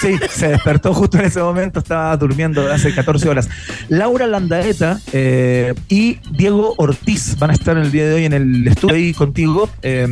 Sí, 0.00 0.16
se 0.30 0.48
despertó 0.48 0.94
justo 0.94 1.18
en 1.18 1.26
ese 1.26 1.40
momento, 1.40 1.80
estaba 1.80 2.16
durmiendo 2.16 2.72
hace 2.72 2.94
14 2.94 3.28
horas. 3.28 3.48
Laura 3.88 4.26
Landaeta 4.26 4.98
eh, 5.12 5.74
y 5.90 6.18
Diego 6.30 6.74
Ortiz 6.78 7.38
van 7.38 7.50
a 7.50 7.52
estar 7.52 7.76
el 7.76 7.92
día 7.92 8.06
de 8.06 8.14
hoy 8.14 8.24
en 8.24 8.32
el 8.32 8.66
estudio 8.66 8.94
ahí 8.94 9.12
contigo 9.12 9.68
eh, 9.82 10.08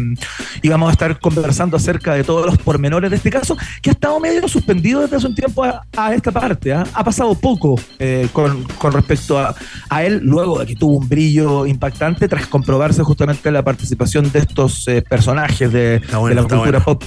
y 0.60 0.68
vamos 0.68 0.90
a 0.90 0.92
estar 0.92 1.18
conversando 1.18 1.78
acerca 1.78 2.12
de 2.12 2.24
todos 2.24 2.44
los 2.44 2.58
pormenores 2.58 3.10
de 3.10 3.16
este 3.16 3.30
caso 3.30 3.56
que 3.80 3.88
ha 3.88 3.94
estado 3.94 4.20
medio 4.20 4.46
suspendido 4.46 5.00
desde 5.00 5.16
hace 5.16 5.26
un 5.26 5.34
tiempo 5.34 5.64
a, 5.64 6.14
esta 6.14 6.30
parte. 6.30 6.74
¿ah? 6.74 6.84
Ha 6.92 7.04
pasado 7.04 7.34
poco 7.34 7.76
con, 8.32 8.92
respecto 8.92 9.38
a, 9.38 9.54
él 10.02 10.20
luego 10.22 10.58
de 10.58 10.66
que 10.66 10.76
tuvo 10.76 10.98
un 10.98 11.08
brillo 11.08 11.64
impactante 11.64 12.28
tras 12.28 12.46
comprobarse 12.46 13.02
justamente 13.02 13.50
la 13.50 13.62
participación 13.62 14.30
de 14.30 14.40
estos 14.40 14.84
personajes 15.08 15.72
de, 15.72 16.02
la 16.10 16.42
cultura 16.42 16.80
pop 16.80 17.02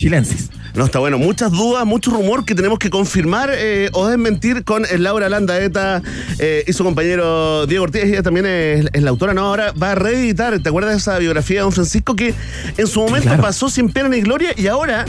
chilensis. 0.00 0.48
No, 0.74 0.86
está 0.86 0.98
bueno. 0.98 1.18
Muchas 1.18 1.52
dudas, 1.52 1.84
mucho 1.84 2.10
rumor 2.10 2.44
que 2.44 2.54
tenemos 2.54 2.78
que 2.78 2.90
confirmar 2.90 3.50
eh, 3.52 3.90
o 3.92 4.08
desmentir 4.08 4.64
con 4.64 4.84
Laura 4.98 5.28
Landaeta 5.28 6.02
eh, 6.38 6.64
y 6.66 6.72
su 6.72 6.84
compañero 6.84 7.66
Diego 7.66 7.84
Ortiz. 7.84 8.04
Ella 8.04 8.22
también 8.22 8.46
es, 8.46 8.88
la 8.94 9.10
autora, 9.10 9.34
¿no? 9.34 9.42
Ahora 9.42 9.72
va 9.72 9.92
a 9.92 9.94
reeditar. 9.94 10.58
¿Te 10.58 10.68
acuerdas 10.68 10.92
de 10.92 10.98
esa 10.98 11.18
biografía 11.18 11.58
de 11.58 11.62
don 11.62 11.72
Francisco 11.72 12.16
que 12.16 12.34
en 12.76 12.86
su 12.86 13.00
momento 13.00 13.36
pasó 13.36 13.68
sin 13.68 13.92
pena 13.92 14.08
ni 14.08 14.22
gloria 14.22 14.52
y 14.56 14.68
ahora 14.68 15.04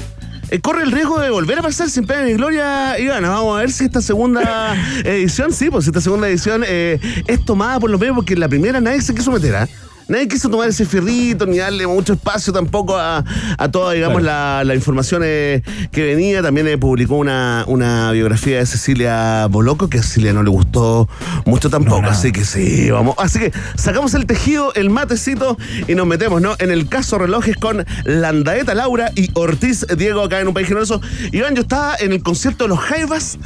eh, 0.50 0.60
corre 0.60 0.84
el 0.84 0.92
riesgo 0.92 1.22
de 1.22 1.30
volver 1.30 1.60
a 1.60 1.62
pasar 1.62 1.90
sin 1.90 2.06
pena 2.06 2.24
ni 2.24 2.34
gloria. 2.34 3.00
Ivana, 3.00 3.30
vamos 3.30 3.56
a 3.56 3.62
ver 3.62 3.72
si 3.72 3.86
esta 3.86 4.02
segunda 4.02 4.76
edición, 5.06 5.54
sí, 5.54 5.70
pues 5.70 5.88
esta 5.88 6.02
segunda 6.02 6.28
edición 6.28 6.66
es 6.68 7.46
tomada 7.46 7.80
por 7.80 7.90
los 7.90 8.00
medios, 8.00 8.16
porque 8.16 8.36
la 8.36 8.50
primera 8.50 8.82
nadie 8.82 9.02
se 9.02 9.16
quiso 9.16 9.32
meter, 9.32 9.56
¿ah? 9.56 9.70
Nadie 10.12 10.28
quiso 10.28 10.50
tomar 10.50 10.68
ese 10.68 10.86
fierrito 10.86 11.46
ni 11.46 11.60
darle 11.60 11.88
mucho 11.88 12.12
espacio 12.12 12.52
tampoco 12.52 12.98
a, 12.98 13.24
toda, 13.72 13.94
digamos, 13.94 14.22
la, 14.22 14.76
información 14.76 15.22
eh, 15.24 15.64
que 15.90 16.04
venía. 16.04 16.42
También 16.42 16.68
eh, 16.68 16.78
publicó 16.78 17.16
una, 17.16 17.64
una 17.66 18.12
biografía 18.12 18.58
de 18.58 18.66
Cecilia 18.66 19.48
Boloco, 19.48 19.90
que 19.90 20.00
a 20.00 20.04
Cecilia 20.04 20.34
no 20.34 20.44
le 20.44 20.50
gustó 20.50 21.08
mucho 21.46 21.70
tampoco. 21.70 22.08
así 22.08 22.34
que 22.34 22.44
sí, 22.44 22.92
vamos. 22.92 23.16
Así 23.20 23.40
que 23.40 23.54
sacamos 23.76 24.14
el 24.14 24.26
tejido, 24.26 24.74
el 24.74 24.90
matecito 24.90 25.58
y 25.88 25.96
nos 25.96 26.06
metemos, 26.06 26.42
¿no? 26.42 26.56
En 26.60 26.72
el 26.72 26.90
caso 26.90 27.18
relojes 27.18 27.56
con 27.56 27.86
Landaeta 28.04 28.76
Laura 28.76 29.12
y 29.16 29.30
Ortiz 29.34 29.86
Diego 29.98 30.24
acá 30.24 30.42
en 30.42 30.50
un 30.50 30.54
país 30.54 30.68
generoso. 30.68 31.00
Iván, 31.32 31.56
yo 31.56 31.62
estaba 31.62 31.96
en 31.98 32.12
el 32.12 32.22
concierto 32.22 32.66
de 32.66 32.68
los 32.68 32.80
Jaivas 32.80 33.38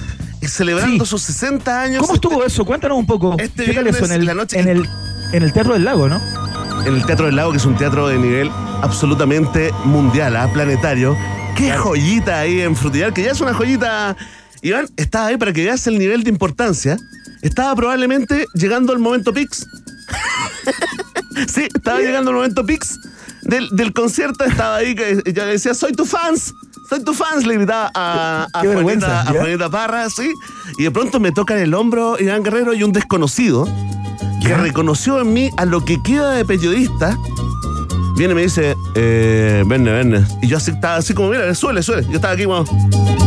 celebrando 0.47 1.05
sus 1.05 1.21
60 1.21 1.81
años. 1.81 2.01
¿Cómo 2.01 2.15
estuvo 2.15 2.43
eso? 2.43 2.65
Cuéntanos 2.65 2.97
un 2.97 3.05
poco. 3.05 3.35
Este 3.37 3.65
viernes 3.65 4.01
en, 4.01 4.11
el, 4.11 4.25
la 4.25 4.33
noche. 4.33 4.59
En 4.59 4.67
el, 4.67 4.89
en 5.31 5.43
el 5.43 5.53
Teatro 5.53 5.73
del 5.73 5.83
Lago, 5.83 6.07
¿no? 6.07 6.19
En 6.85 6.95
el 6.95 7.05
Teatro 7.05 7.25
del 7.25 7.35
Lago, 7.35 7.51
que 7.51 7.57
es 7.57 7.65
un 7.65 7.75
teatro 7.77 8.07
de 8.07 8.17
nivel 8.17 8.51
absolutamente 8.81 9.71
mundial, 9.85 10.35
¿ah? 10.35 10.49
planetario. 10.51 11.17
Qué 11.55 11.71
joyita 11.71 12.39
ahí 12.39 12.61
en 12.61 12.75
Frutillar, 12.75 13.13
que 13.13 13.23
ya 13.23 13.31
es 13.31 13.41
una 13.41 13.53
joyita. 13.53 14.15
Iván, 14.61 14.87
estaba 14.97 15.27
ahí 15.27 15.37
para 15.37 15.53
que 15.53 15.63
veas 15.63 15.87
el 15.87 15.97
nivel 15.97 16.23
de 16.23 16.29
importancia. 16.29 16.97
Estaba 17.41 17.75
probablemente 17.75 18.45
llegando 18.53 18.93
el 18.93 18.99
momento 18.99 19.33
Pix. 19.33 19.67
sí, 21.47 21.67
estaba 21.73 21.99
llegando 21.99 22.31
el 22.31 22.37
momento 22.37 22.65
Pix 22.65 22.99
del, 23.43 23.93
concierto. 23.93 24.43
Estaba 24.43 24.77
ahí 24.77 24.95
que 24.95 25.21
yo 25.33 25.45
decía, 25.45 25.73
soy 25.73 25.93
tu 25.93 26.05
fans. 26.05 26.53
Soy 26.89 27.03
tu 27.03 27.13
fans, 27.13 27.45
le 27.47 27.55
gritaba 27.55 27.91
a, 27.95 28.47
a, 28.53 28.61
Juanita, 28.61 29.69
Parra, 29.71 30.07
sí. 30.09 30.31
Y 30.77 30.83
de 30.83 30.91
pronto 30.91 31.19
me 31.19 31.31
tocan 31.31 31.57
el 31.57 31.73
hombro 31.73 32.17
Iván 32.19 32.43
Guerrero 32.43 32.73
y 32.73 32.83
un 32.83 32.91
desconocido 32.91 33.67
que 34.45 34.55
reconoció 34.55 35.21
en 35.21 35.33
mí 35.33 35.49
a 35.57 35.65
lo 35.65 35.83
que 35.83 36.01
queda 36.03 36.31
de 36.31 36.45
periodista, 36.45 37.17
viene 38.15 38.33
y 38.33 38.35
me 38.35 38.41
dice, 38.43 38.75
eh, 38.93 39.63
vende, 39.65 39.91
vende. 39.91 40.23
Y 40.41 40.47
yo 40.47 40.57
así, 40.57 40.71
estaba 40.71 40.97
así 40.97 41.15
como, 41.15 41.29
mira, 41.29 41.53
suele, 41.55 41.81
suele. 41.81 42.05
Yo 42.07 42.15
estaba 42.15 42.33
aquí 42.35 42.43
como, 42.43 42.63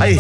ahí, 0.00 0.16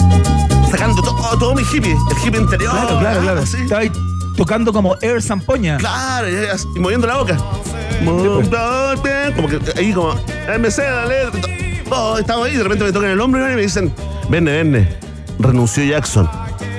sacando 0.70 1.00
todo, 1.00 1.38
todo 1.38 1.54
mi 1.54 1.62
hippie, 1.62 1.92
el 1.92 2.26
hippie 2.26 2.40
interior. 2.40 2.72
Claro, 2.72 2.98
claro, 2.98 3.20
claro. 3.20 3.40
Estaba 3.42 3.80
ahí 3.80 3.92
tocando 4.36 4.72
como 4.72 4.96
Air 5.00 5.22
Zampoña. 5.22 5.78
Claro, 5.78 6.26
y, 6.28 6.78
moviendo 6.80 7.06
la 7.06 7.16
boca. 7.18 7.36
Pues. 8.04 8.48
Como 9.36 9.48
que 9.48 9.60
ahí 9.76 9.92
como, 9.92 10.14
MC, 10.14 10.78
dale. 10.78 11.28
Oh, 11.90 12.18
estaba 12.18 12.44
ahí, 12.44 12.56
de 12.56 12.62
repente 12.64 12.84
me 12.84 12.92
tocan 12.92 13.10
el 13.10 13.20
hombro 13.20 13.50
y 13.50 13.54
me 13.54 13.62
dicen, 13.62 13.92
vende, 14.28 14.52
vende. 14.52 14.98
Renunció 15.38 15.84
Jackson 15.84 16.28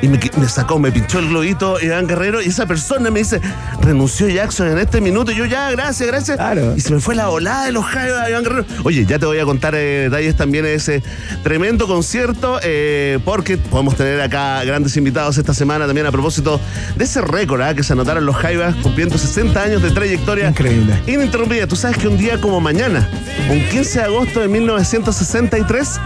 y 0.02 0.08
me, 0.08 0.48
sacó, 0.48 0.80
me 0.80 0.92
pinchó 0.92 1.20
el 1.20 1.30
globito 1.30 1.80
Iván 1.82 2.08
Guerrero 2.08 2.42
y 2.42 2.46
esa 2.46 2.66
persona 2.66 3.12
me 3.12 3.20
dice, 3.20 3.42
renunció 3.82 4.28
Jackson 4.28 4.68
en 4.70 4.78
este 4.78 5.02
minuto. 5.02 5.32
Y 5.32 5.36
yo 5.36 5.46
ya, 5.46 5.72
gracias, 5.72 6.08
gracias. 6.08 6.40
Y 6.78 6.82
se 6.82 6.94
me 6.94 7.00
fue 7.00 7.16
la 7.16 7.30
olada 7.30 7.66
de 7.66 7.72
los 7.72 7.86
Jaivas 7.86 8.26
de 8.26 8.32
Iván 8.32 8.44
Guerrero. 8.44 8.66
Oye, 8.84 9.06
ya 9.06 9.20
te 9.20 9.26
voy 9.26 9.40
a 9.40 9.46
contar 9.46 9.76
eh, 9.76 10.10
detalles 10.10 10.36
también 10.36 10.64
de 10.64 10.76
ese 10.76 11.04
tremendo 11.44 11.88
concierto, 11.88 12.60
eh, 12.64 13.20
porque 13.26 13.58
podemos 13.58 13.96
tener 13.96 14.22
acá 14.22 14.64
grandes 14.64 14.96
invitados 14.98 15.38
esta 15.38 15.54
semana 15.54 15.86
también 15.86 16.08
a 16.08 16.12
propósito 16.12 16.60
de 16.96 17.04
ese 17.04 17.22
récord 17.22 17.62
¿ah? 17.62 17.74
que 17.74 17.84
se 17.84 17.94
anotaron 17.94 18.26
los 18.26 18.36
Jaivas 18.36 18.76
cumpliendo 18.76 19.18
60 19.18 19.62
años 19.62 19.82
de 19.82 19.92
trayectoria. 19.92 20.50
Increíble. 20.50 21.02
Ininterrumpida. 21.08 21.68
Tú 21.68 21.76
sabes 21.76 21.98
que 21.98 22.08
un 22.08 22.18
día 22.18 22.40
como 22.40 22.60
mañana, 22.60 23.08
un 23.50 23.62
15 23.70 24.00
de 24.00 24.06
agosto 24.06 24.40
de 24.40 24.48
1963, 24.48 26.00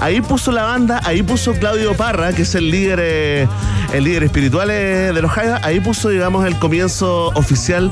Ahí 0.00 0.20
puso 0.20 0.52
la 0.52 0.62
banda, 0.62 1.00
ahí 1.04 1.22
puso 1.22 1.54
Claudio 1.54 1.94
Parra, 1.94 2.32
que 2.32 2.42
es 2.42 2.54
el 2.54 2.70
líder, 2.70 3.00
eh, 3.02 3.48
el 3.92 4.04
líder 4.04 4.24
espiritual 4.24 4.70
eh, 4.70 5.12
de 5.12 5.22
los 5.22 5.30
Jaivas, 5.30 5.62
ahí 5.64 5.80
puso, 5.80 6.08
digamos, 6.08 6.46
el 6.46 6.56
comienzo 6.58 7.28
oficial 7.34 7.90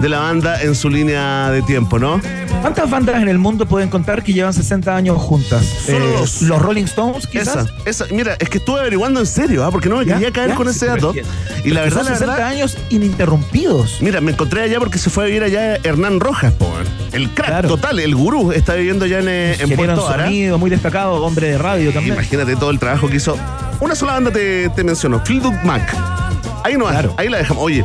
de 0.00 0.08
la 0.08 0.18
banda 0.20 0.60
en 0.62 0.74
su 0.74 0.90
línea 0.90 1.50
de 1.50 1.62
tiempo, 1.62 1.98
¿no? 1.98 2.20
¿Cuántas 2.60 2.90
bandas 2.90 3.22
en 3.22 3.28
el 3.28 3.38
mundo 3.38 3.66
pueden 3.66 3.88
contar 3.88 4.22
que 4.22 4.32
llevan 4.32 4.52
60 4.52 4.94
años 4.94 5.16
juntas? 5.18 5.64
Solo 5.64 6.04
eh, 6.04 6.16
dos. 6.18 6.42
Los 6.42 6.60
Rolling 6.60 6.84
Stones, 6.84 7.26
quizás. 7.26 7.68
Esa, 7.84 8.04
esa. 8.04 8.14
Mira, 8.14 8.36
es 8.38 8.48
que 8.48 8.58
estuve 8.58 8.80
averiguando 8.80 9.20
en 9.20 9.26
serio, 9.26 9.64
¿ah? 9.64 9.70
porque 9.70 9.88
no 9.88 9.98
me 9.98 10.04
quería 10.04 10.32
caer 10.32 10.54
con 10.54 10.68
ese 10.68 10.86
dato. 10.86 11.14
Y 11.64 11.70
la 11.70 11.82
verdad, 11.82 12.04
60 12.04 12.46
años 12.46 12.76
ininterrumpidos. 12.90 13.98
Mira, 14.00 14.20
me 14.20 14.32
encontré 14.32 14.62
allá 14.62 14.78
porque 14.78 14.98
se 14.98 15.10
fue 15.10 15.24
a 15.24 15.26
vivir 15.26 15.42
allá 15.42 15.76
Hernán 15.76 16.20
Rojas, 16.20 16.52
po, 16.54 16.68
el 17.12 17.30
crack 17.30 17.66
total, 17.66 17.98
el 18.00 18.14
gurú, 18.14 18.52
está 18.52 18.74
viviendo 18.74 19.06
ya 19.06 19.20
en, 19.20 19.28
eh, 19.28 19.56
en 19.58 19.70
Puerto 19.76 20.08
Ara. 20.08 20.24
sonido, 20.24 20.58
muy 20.58 20.70
destacado, 20.70 21.14
hombre 21.24 21.50
de 21.50 21.58
radio 21.58 21.92
también. 21.92 22.14
Imagínate 22.14 22.56
todo 22.56 22.70
el 22.70 22.78
trabajo 22.78 23.08
que 23.08 23.16
hizo. 23.16 23.36
Una 23.80 23.94
sola 23.94 24.14
banda 24.14 24.30
te, 24.30 24.68
te 24.70 24.84
mencionó, 24.84 25.20
Fleetwood 25.24 25.54
Mac. 25.62 25.94
Ahí 26.64 26.76
no 26.76 26.86
claro. 26.86 27.14
ahí 27.16 27.28
la 27.28 27.38
dejamos. 27.38 27.62
Oye, 27.62 27.84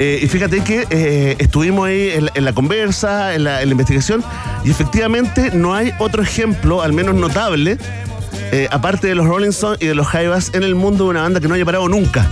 eh, 0.00 0.18
y 0.22 0.28
fíjate 0.28 0.64
que 0.64 0.86
eh, 0.88 1.36
estuvimos 1.38 1.86
ahí 1.86 2.10
en, 2.34 2.44
la 2.44 2.52
conversa, 2.54 3.34
en 3.34 3.44
la, 3.44 3.62
investigación, 3.62 4.24
y 4.64 4.70
efectivamente 4.70 5.50
no 5.52 5.74
hay 5.74 5.92
otro 5.98 6.22
ejemplo, 6.22 6.80
al 6.80 6.94
menos 6.94 7.14
notable, 7.14 7.76
eh, 8.50 8.66
aparte 8.70 9.08
de 9.08 9.14
los 9.14 9.26
Rolling 9.26 9.50
Stones 9.50 9.82
y 9.82 9.86
de 9.86 9.94
los 9.94 10.06
Jaivas, 10.06 10.52
en 10.54 10.62
el 10.62 10.74
mundo 10.74 11.04
de 11.04 11.10
una 11.10 11.22
banda 11.22 11.38
que 11.38 11.48
no 11.48 11.54
haya 11.54 11.66
parado 11.66 11.86
nunca. 11.88 12.26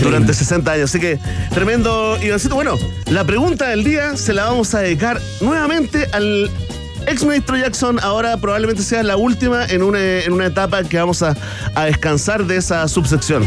Durante 0.00 0.32
60 0.32 0.72
años. 0.72 0.90
Así 0.90 0.98
que 0.98 1.18
tremendo, 1.52 2.16
Ivancito. 2.22 2.54
Bueno, 2.54 2.78
la 3.10 3.24
pregunta 3.24 3.68
del 3.68 3.84
día 3.84 4.16
se 4.16 4.32
la 4.32 4.44
vamos 4.44 4.74
a 4.74 4.80
dedicar 4.80 5.20
nuevamente 5.42 6.08
al 6.12 6.50
ex 7.06 7.22
ministro 7.22 7.56
Jackson. 7.58 7.98
Ahora 8.02 8.38
probablemente 8.38 8.82
sea 8.82 9.02
la 9.02 9.18
última 9.18 9.66
en 9.66 9.82
una, 9.82 10.20
en 10.20 10.32
una 10.32 10.46
etapa 10.46 10.84
que 10.84 10.96
vamos 10.96 11.22
a, 11.22 11.36
a 11.74 11.84
descansar 11.84 12.46
de 12.46 12.56
esa 12.56 12.88
subsección. 12.88 13.46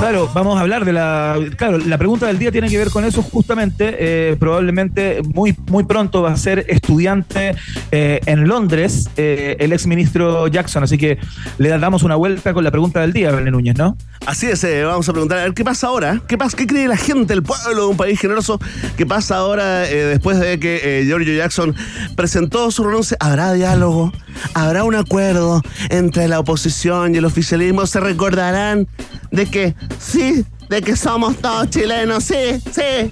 Claro, 0.00 0.30
vamos 0.32 0.56
a 0.56 0.62
hablar 0.62 0.86
de 0.86 0.94
la. 0.94 1.36
Claro, 1.58 1.76
la 1.76 1.98
pregunta 1.98 2.26
del 2.26 2.38
día 2.38 2.50
tiene 2.50 2.70
que 2.70 2.78
ver 2.78 2.88
con 2.88 3.04
eso 3.04 3.22
justamente. 3.22 3.96
Eh, 3.98 4.36
probablemente 4.40 5.20
muy, 5.34 5.54
muy 5.66 5.84
pronto 5.84 6.22
va 6.22 6.32
a 6.32 6.36
ser 6.38 6.64
estudiante 6.68 7.54
eh, 7.92 8.18
en 8.24 8.48
Londres 8.48 9.10
eh, 9.18 9.58
el 9.60 9.74
ex 9.74 9.86
ministro 9.86 10.48
Jackson. 10.48 10.84
Así 10.84 10.96
que 10.96 11.18
le 11.58 11.68
damos 11.68 12.02
una 12.02 12.16
vuelta 12.16 12.54
con 12.54 12.64
la 12.64 12.70
pregunta 12.70 13.02
del 13.02 13.12
día, 13.12 13.30
René 13.30 13.50
Núñez, 13.50 13.76
¿no? 13.76 13.94
Así 14.24 14.46
es, 14.46 14.66
vamos 14.86 15.06
a 15.06 15.12
preguntar 15.12 15.38
a 15.38 15.42
ver 15.42 15.52
qué 15.52 15.64
pasa 15.64 15.88
ahora. 15.88 16.18
¿Qué 16.26 16.38
pasa? 16.38 16.56
¿Qué 16.56 16.66
cree 16.66 16.88
la 16.88 16.96
gente, 16.96 17.34
el 17.34 17.42
pueblo 17.42 17.82
de 17.82 17.88
un 17.88 17.96
país 17.98 18.18
generoso? 18.18 18.58
¿Qué 18.96 19.04
pasa 19.04 19.36
ahora 19.36 19.80
después 19.80 20.40
de 20.40 20.58
que 20.58 21.02
Giorgio 21.04 21.34
Jackson 21.34 21.74
presentó 22.16 22.70
su 22.70 22.84
renuncia? 22.84 23.18
¿Habrá 23.20 23.52
diálogo? 23.52 24.12
¿Habrá 24.54 24.84
un 24.84 24.94
acuerdo 24.94 25.62
entre 25.90 26.26
la 26.26 26.40
oposición 26.40 27.14
y 27.14 27.18
el 27.18 27.26
oficialismo? 27.26 27.86
¿Se 27.86 28.00
recordarán 28.00 28.88
de 29.30 29.46
que 29.46 29.74
sí, 29.98 30.44
de 30.68 30.82
que 30.82 30.96
somos 30.96 31.36
todos 31.38 31.70
chilenos, 31.70 32.24
sí, 32.24 32.60
sí. 32.72 33.10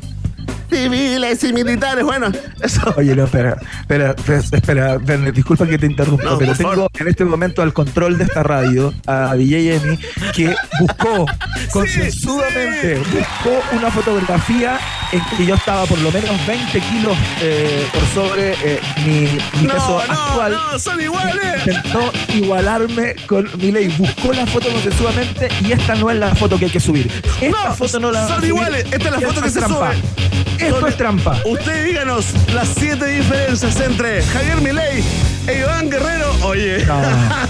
Civiles 0.71 1.45
y 1.45 1.53
militares, 1.53 2.05
bueno, 2.05 2.31
eso. 2.61 2.95
Oye, 2.97 3.15
no, 3.17 3.25
espera, 3.25 3.59
espera, 3.89 4.15
espera, 4.53 4.99
disculpa 5.33 5.67
que 5.67 5.79
te 5.79 5.87
interrumpa, 5.87 6.39
pero 6.39 6.55
tengo 6.55 6.89
en 6.99 7.09
este 7.09 7.25
momento 7.25 7.63
al 7.63 7.73
control 7.73 8.19
de 8.19 8.25
esta 8.25 8.43
radio 8.43 8.93
a 9.07 9.35
DJ 9.35 9.77
Emi 9.77 9.99
que 10.35 10.55
buscó, 10.81 11.27
concienzudamente, 11.73 12.99
buscó 12.99 13.77
una 13.77 13.91
fotografía 13.91 14.79
en 15.13 15.21
que 15.37 15.47
yo 15.47 15.55
estaba 15.55 15.87
por 15.87 15.99
lo 16.01 16.11
menos 16.13 16.47
20 16.47 16.81
kilos 16.81 17.17
eh, 17.41 17.87
por 17.93 18.05
sobre 18.09 18.53
eh, 18.63 18.81
mi, 19.07 19.63
No, 19.67 19.73
peso 19.73 20.03
no, 20.07 20.13
actual. 20.13 20.53
no, 20.53 20.79
son 20.79 21.01
iguales. 21.01 21.67
Intentó 21.67 22.13
igualarme 22.35 23.17
con 23.27 23.49
mi 23.59 23.73
ley. 23.73 23.89
Buscó 23.97 24.33
la 24.33 24.47
foto 24.47 24.69
consensuamente 24.69 25.49
y 25.63 25.73
esta 25.73 25.95
no 25.95 26.11
es 26.11 26.19
la 26.19 26.35
foto 26.35 26.59
que 26.59 26.67
hay 26.67 26.71
que 26.71 26.81
subir. 26.81 27.11
Esta 27.41 27.73
foto 27.73 27.99
no 28.01 28.11
la 28.11 28.29
son 28.29 28.45
iguales. 28.45 28.85
Esta 28.91 28.97
es 29.09 29.11
la 29.13 29.21
foto 29.21 29.43
que 29.43 29.51
se 29.51 29.59
trampa. 29.61 29.93
sube. 29.95 30.58
Esto 30.59 30.87
es 30.87 30.97
trampa. 30.97 31.37
Usted 31.45 31.85
díganos 31.85 32.27
las 32.53 32.69
siete 32.69 33.07
diferencias 33.07 33.79
entre 33.81 34.23
Javier 34.23 34.61
Milei 34.61 35.05
e 35.47 35.59
Iván 35.61 35.88
Guerrero. 35.91 36.33
Oye, 36.43 36.85
No. 36.85 37.00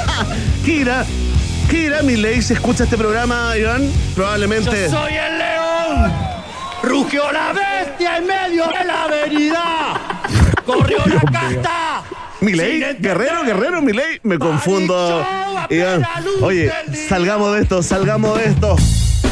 Kira, 0.65 1.05
Kira 1.71 2.03
Milei, 2.03 2.43
si 2.43 2.53
escucha 2.55 2.85
este 2.85 2.97
programa, 2.99 3.57
Iván, 3.57 3.83
Yo 3.87 3.93
probablemente. 4.15 4.89
soy 4.91 5.13
el 5.15 5.39
león. 5.39 6.13
Rugió 6.83 7.33
la 7.33 7.53
bestia 7.53 8.19
en 8.19 8.27
medio 8.27 8.67
de 8.67 8.85
la 8.85 9.05
avenida. 9.05 10.23
Corrió 10.65 10.99
la 11.07 11.21
casta. 11.33 12.03
Milei. 12.41 12.81
Guerrero, 13.01 13.43
Guerrero, 13.43 13.83
Milei, 13.83 14.21
me 14.23 14.39
confundo. 14.39 15.27
Iván, 15.71 16.07
oye, 16.43 16.71
salgamos 17.09 17.55
de 17.57 17.63
esto, 17.63 17.83
salgamos 17.83 18.39
de 18.39 18.45
esto. 18.47 18.77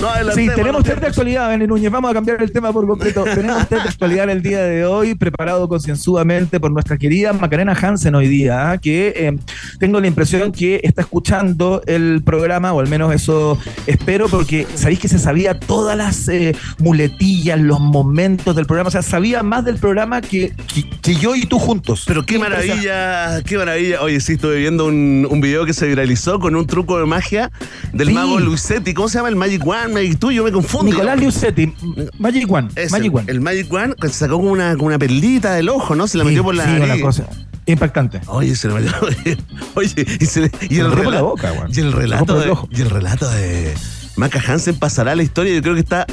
No 0.01 0.33
Sí, 0.35 0.49
tenemos 0.55 0.85
test 0.85 1.01
de 1.01 1.07
actualidad, 1.07 1.49
Benny 1.49 1.67
Núñez. 1.67 1.91
Vamos 1.91 2.11
a 2.11 2.15
cambiar 2.15 2.43
el 2.43 2.53
tema 2.53 2.73
por 2.73 2.87
completo. 2.87 3.25
tenemos 3.35 3.67
test 3.69 3.83
de 3.83 3.89
actualidad 3.89 4.29
el 4.29 4.43
día 4.43 4.63
de 4.63 4.85
hoy, 4.85 5.15
preparado 5.15 5.69
concienzudamente 5.69 6.61
por 6.61 6.71
nuestra 6.71 6.99
querida 6.99 7.33
Macarena 7.33 7.73
Hansen 7.73 8.15
hoy 8.15 8.29
día, 8.29 8.71
¿ah? 8.73 8.79
que 8.79 9.13
eh, 9.17 9.39
tengo 9.79 10.01
la 10.01 10.07
impresión 10.07 10.53
que 10.53 10.81
está 10.83 11.03
escuchando 11.03 11.83
el 11.87 12.23
programa, 12.25 12.73
o 12.73 12.81
al 12.81 12.89
menos 12.89 13.15
eso 13.15 13.59
espero, 13.87 14.29
porque 14.29 14.67
sabéis 14.75 14.99
que 14.99 15.09
se 15.09 15.19
sabía 15.19 15.59
todas 15.59 15.97
las 15.97 16.29
eh, 16.29 16.55
muletillas, 16.79 17.59
los 17.61 17.81
momentos 17.81 18.55
del 18.55 18.67
programa. 18.67 18.89
O 18.89 18.91
sea, 18.93 19.03
sabía 19.03 19.43
más 19.43 19.65
del 19.65 19.79
programa 19.79 20.21
que, 20.21 20.53
que, 20.73 20.89
que 21.01 21.15
yo 21.15 21.35
y 21.35 21.47
tú 21.47 21.59
juntos. 21.59 22.05
Pero 22.07 22.25
qué 22.27 22.39
maravilla, 22.39 23.43
qué 23.45 23.57
maravilla. 23.57 24.03
Oye, 24.03 24.21
sí, 24.21 24.35
estuve 24.35 24.57
viendo 24.59 24.85
un, 24.87 25.27
un 25.31 25.41
video 25.41 25.65
que 25.65 25.73
se 25.73 25.87
viralizó 25.87 26.39
con 26.39 26.55
un 26.55 26.67
truco 26.67 26.99
de 26.99 27.07
magia 27.07 27.51
del 27.93 28.09
Sí. 28.09 28.13
mago 28.15 28.39
Luisetti. 28.39 28.93
¿Cómo 28.95 29.09
se 29.09 29.19
llama? 29.19 29.29
El 29.29 29.37
Magic 29.37 29.67
One, 29.67 29.86
Magic 29.93 30.19
Two, 30.19 30.31
yo 30.31 30.45
me 30.45 30.53
confundo. 30.53 30.91
Nicolás 30.93 31.19
Liusetti, 31.19 31.73
Magic 32.19 32.51
One. 32.51 32.69
Magic 32.91 33.07
el, 33.13 33.17
One. 33.17 33.25
el 33.33 33.41
Magic 33.41 33.73
One 33.73 33.95
que 34.01 34.09
se 34.09 34.15
sacó 34.15 34.37
como 34.37 34.51
una, 34.51 34.75
como 34.75 34.87
una 34.87 34.99
perlita 34.99 35.55
del 35.55 35.69
ojo, 35.69 35.95
¿no? 35.95 36.07
Se 36.07 36.19
la 36.19 36.25
metió 36.25 36.43
por 36.45 36.55
la 36.55 36.65
sí, 36.65 36.79
nariz. 36.81 37.03
cosa 37.03 37.29
impactante. 37.69 38.21
Oye, 38.29 38.55
se 38.55 38.69
la 38.69 38.75
metió. 38.75 38.93
Oye, 39.75 40.07
y, 40.21 40.27
se 40.27 40.43
le- 40.43 40.51
y 40.71 40.79
el 40.79 40.87
por 40.87 40.99
la 40.99 41.05
relato. 41.05 41.25
boca, 41.27 41.53
weón. 41.53 41.71
y 41.75 41.81
el 41.81 41.93
relato 41.93 42.39
de, 42.39 42.51
ojo. 42.51 42.69
y 42.71 42.81
el 42.81 42.91
relato 42.91 43.29
de 43.29 43.75
Maca 44.17 44.41
Hansen 44.47 44.77
pasará 44.79 45.13
a 45.13 45.17
la 45.17 45.25
historia. 45.25 45.53
Yo 45.55 45.63
creo 45.63 45.75
que 45.75 45.81
está 45.81 46.07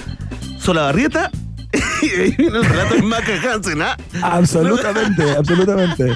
Solabarrieta. 0.60 1.30
Y 2.02 2.10
ahí 2.22 2.32
viene 2.38 2.58
el 2.58 2.66
relato 2.66 2.96
de 2.96 3.02
Maca 3.02 3.32
Hansen, 3.54 3.82
¿ah? 3.82 3.98
Absolutamente, 4.22 5.32
absolutamente. 5.32 6.14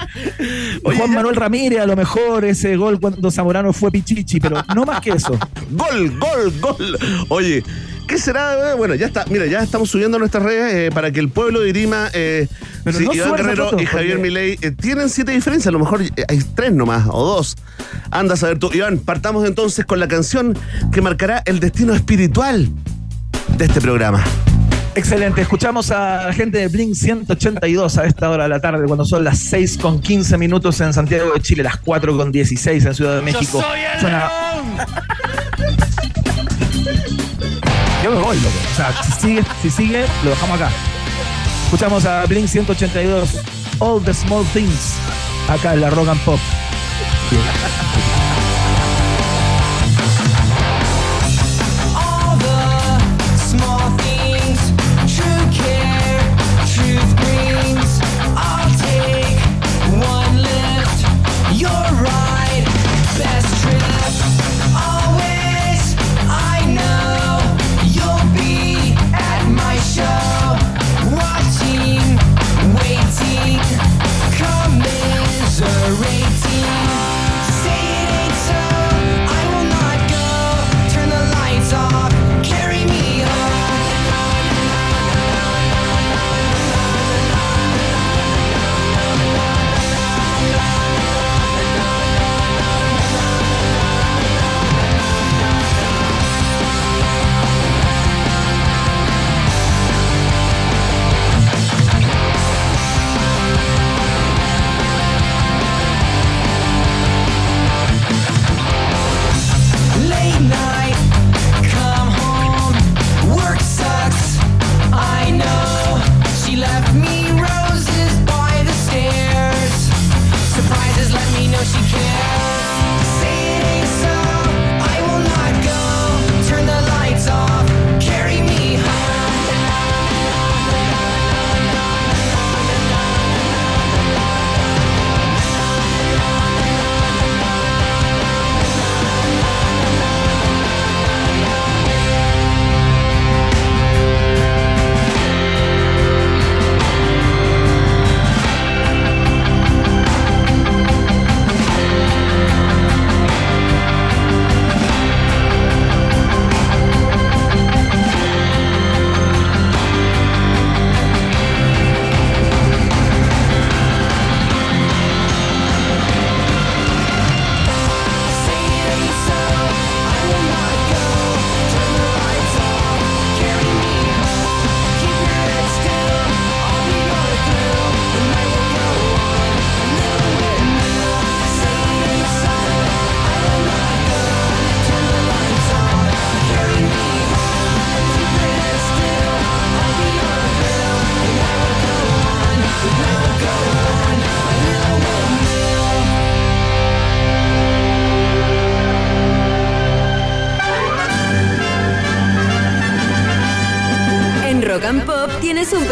Oye, 0.83 0.97
Juan 0.97 1.13
Manuel 1.13 1.35
Ramírez, 1.35 1.79
a 1.79 1.85
lo 1.85 1.95
mejor 1.95 2.45
ese 2.45 2.75
gol 2.75 2.99
cuando 2.99 3.31
Zamorano 3.31 3.73
fue 3.73 3.89
Pichichi, 3.91 4.39
pero 4.39 4.61
no 4.75 4.85
más 4.85 5.01
que 5.01 5.11
eso. 5.11 5.37
Gol, 5.71 6.17
gol, 6.19 6.53
gol. 6.61 6.97
Oye, 7.29 7.63
¿qué 8.07 8.17
será? 8.17 8.75
Bueno, 8.75 8.95
ya 8.95 9.07
está. 9.07 9.25
Mira, 9.29 9.45
ya 9.47 9.61
estamos 9.63 9.89
subiendo 9.89 10.17
nuestras 10.19 10.43
redes 10.43 10.73
eh, 10.73 10.91
para 10.93 11.11
que 11.11 11.19
el 11.19 11.29
pueblo 11.29 11.61
dirima. 11.61 12.09
Eh, 12.13 12.47
si 12.91 13.03
no 13.05 13.13
Iván 13.13 13.35
Guerrero 13.35 13.65
fotos, 13.65 13.81
y 13.81 13.85
Javier 13.85 14.17
porque- 14.17 14.21
Milei 14.29 14.57
eh, 14.61 14.71
tienen 14.71 15.09
siete 15.09 15.31
diferencias. 15.33 15.67
A 15.67 15.71
lo 15.71 15.79
mejor 15.79 16.01
eh, 16.03 16.09
hay 16.27 16.39
tres 16.55 16.71
nomás 16.73 17.05
o 17.09 17.23
dos. 17.25 17.55
Anda 18.11 18.35
a 18.35 18.37
saber 18.37 18.59
tú. 18.59 18.69
Iván, 18.73 18.99
partamos 18.99 19.45
entonces 19.45 19.85
con 19.85 19.99
la 19.99 20.07
canción 20.07 20.57
que 20.91 21.01
marcará 21.01 21.41
el 21.45 21.59
destino 21.59 21.93
espiritual 21.93 22.69
de 23.57 23.65
este 23.65 23.81
programa. 23.81 24.23
Excelente, 24.97 25.41
escuchamos 25.41 25.91
a 25.91 26.25
la 26.25 26.33
gente 26.33 26.57
de 26.57 26.67
Blink 26.69 26.95
182 26.95 27.99
a 27.99 28.05
esta 28.05 28.31
hora 28.31 28.43
de 28.45 28.49
la 28.49 28.59
tarde, 28.59 28.83
cuando 28.87 29.05
son 29.05 29.23
las 29.23 29.37
6 29.37 29.77
con 29.77 30.01
15 30.01 30.39
minutos 30.39 30.81
en 30.81 30.91
Santiago 30.91 31.33
de 31.35 31.39
Chile, 31.39 31.61
las 31.61 31.77
4 31.77 32.17
con 32.17 32.31
16 32.31 32.83
en 32.83 32.95
Ciudad 32.95 33.17
de 33.17 33.21
México. 33.21 33.61
Yo 33.61 33.67
soy 33.67 33.79
el 33.79 33.99
Suena-. 34.01 34.31
Yo 38.03 38.09
me 38.09 38.17
voy, 38.17 38.37
loco. 38.37 38.55
O 38.71 38.75
sea, 38.75 38.91
si 39.03 39.11
sigue, 39.21 39.43
si 39.61 39.69
sigue, 39.69 40.03
lo 40.23 40.31
dejamos 40.31 40.59
acá. 40.59 40.71
Escuchamos 41.65 42.03
a 42.05 42.25
Blink 42.25 42.47
182, 42.47 43.29
All 43.77 44.03
the 44.03 44.15
Small 44.15 44.43
Things, 44.51 44.95
acá 45.47 45.75
en 45.75 45.81
la 45.81 45.91
Rock 45.91 46.07
and 46.07 46.21
Pop. 46.21 46.39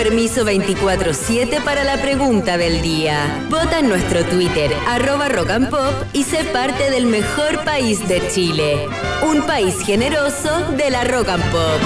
Permiso 0.05 0.45
24-7 0.45 1.63
para 1.63 1.83
la 1.83 1.99
pregunta 1.99 2.59
del 2.59 2.83
día. 2.83 3.43
Vota 3.49 3.79
en 3.79 3.89
nuestro 3.89 4.23
Twitter, 4.23 4.71
arroba 4.87 5.29
rock 5.29 5.49
and 5.49 5.69
pop, 5.71 5.93
y 6.13 6.21
sé 6.21 6.43
parte 6.43 6.91
del 6.91 7.07
mejor 7.07 7.63
país 7.63 8.07
de 8.07 8.21
Chile. 8.27 8.87
Un 9.27 9.41
país 9.47 9.75
generoso 9.83 10.73
de 10.77 10.91
la 10.91 11.05
rock 11.05 11.29
and 11.29 11.43
pop. 11.45 11.79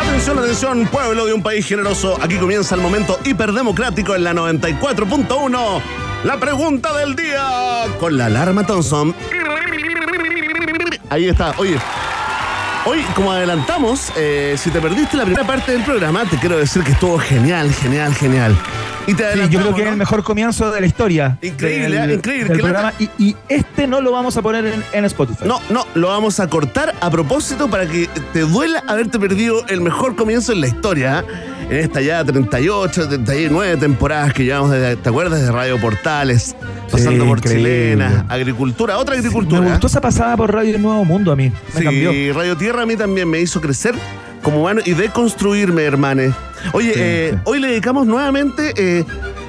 Atención, 0.00 0.38
atención, 0.40 0.86
pueblo 0.88 1.26
de 1.26 1.32
un 1.32 1.42
país 1.44 1.64
generoso. 1.64 2.18
Aquí 2.20 2.36
comienza 2.36 2.74
el 2.74 2.80
momento 2.80 3.20
hiperdemocrático 3.24 4.16
en 4.16 4.24
la 4.24 4.34
94.1. 4.34 5.80
La 6.24 6.40
pregunta 6.40 6.92
del 6.98 7.14
día 7.14 7.84
con 8.00 8.16
la 8.16 8.26
alarma 8.26 8.66
Thompson. 8.66 9.14
Ahí 11.08 11.28
está. 11.28 11.54
Oye, 11.58 11.78
hoy 12.86 13.02
como 13.14 13.32
adelantamos, 13.32 14.12
eh, 14.16 14.54
si 14.58 14.70
te 14.70 14.80
perdiste 14.80 15.16
la 15.16 15.24
primera 15.24 15.46
parte 15.46 15.72
del 15.72 15.82
programa, 15.82 16.24
te 16.24 16.38
quiero 16.38 16.58
decir 16.58 16.82
que 16.82 16.92
estuvo 16.92 17.18
genial, 17.18 17.72
genial, 17.72 18.14
genial. 18.14 18.56
Y 19.06 19.14
te 19.14 19.32
Sí, 19.34 19.48
yo 19.50 19.60
creo 19.60 19.74
que 19.74 19.80
es 19.82 19.86
¿no? 19.86 19.92
el 19.92 19.98
mejor 19.98 20.22
comienzo 20.24 20.70
de 20.70 20.80
la 20.80 20.86
historia. 20.86 21.38
Increíble, 21.42 21.98
del- 21.98 22.10
¿eh? 22.10 22.14
Increíble. 22.14 22.48
del 22.48 22.60
programa. 22.60 22.92
Y, 22.98 23.10
y 23.18 23.36
este 23.48 23.86
no 23.86 24.00
lo 24.00 24.12
vamos 24.12 24.36
a 24.36 24.42
poner 24.42 24.64
en, 24.66 24.82
en 24.92 25.04
Spotify. 25.04 25.44
No, 25.46 25.60
no, 25.70 25.86
lo 25.94 26.08
vamos 26.08 26.40
a 26.40 26.48
cortar 26.48 26.94
a 27.00 27.10
propósito 27.10 27.68
para 27.68 27.86
que 27.86 28.08
te 28.32 28.40
duela 28.40 28.82
haberte 28.86 29.18
perdido 29.18 29.66
el 29.68 29.80
mejor 29.80 30.16
comienzo 30.16 30.52
en 30.52 30.60
la 30.62 30.68
historia. 30.68 31.20
¿eh? 31.20 31.52
En 31.70 31.76
esta 31.78 32.00
ya 32.02 32.22
38, 32.24 33.08
39 33.08 33.76
temporadas 33.78 34.32
que 34.34 34.44
llevamos, 34.44 34.70
desde, 34.70 34.96
¿te 34.96 35.08
acuerdas? 35.08 35.40
De 35.40 35.50
Radio 35.50 35.80
Portales, 35.80 36.54
pasando 36.90 37.24
por. 37.26 37.40
Chilena, 37.40 38.26
agricultura, 38.28 38.98
otra 38.98 39.14
Me 39.14 39.20
agricultura. 39.20 39.62
gustó 39.70 39.86
esa 39.86 40.00
pasada 40.00 40.36
por 40.36 40.52
Radio 40.52 40.78
Nuevo 40.78 41.04
Mundo 41.06 41.32
a 41.32 41.36
mí. 41.36 41.50
Me 41.74 41.78
sí, 41.78 41.84
cambió. 41.84 42.12
Radio 42.34 42.56
Tierra 42.56 42.82
a 42.82 42.86
mí 42.86 42.96
también 42.96 43.28
me 43.30 43.40
hizo 43.40 43.60
crecer 43.62 43.94
como 44.44 44.60
humano 44.60 44.80
y 44.84 44.92
deconstruirme, 44.92 45.82
hermane. 45.82 46.32
Oye, 46.72 46.92
Sí, 46.94 47.00
eh, 47.02 47.30
sí. 47.32 47.38
hoy 47.44 47.58
le 47.58 47.68
dedicamos 47.68 48.06
nuevamente 48.06 48.72
eh, 48.76 49.04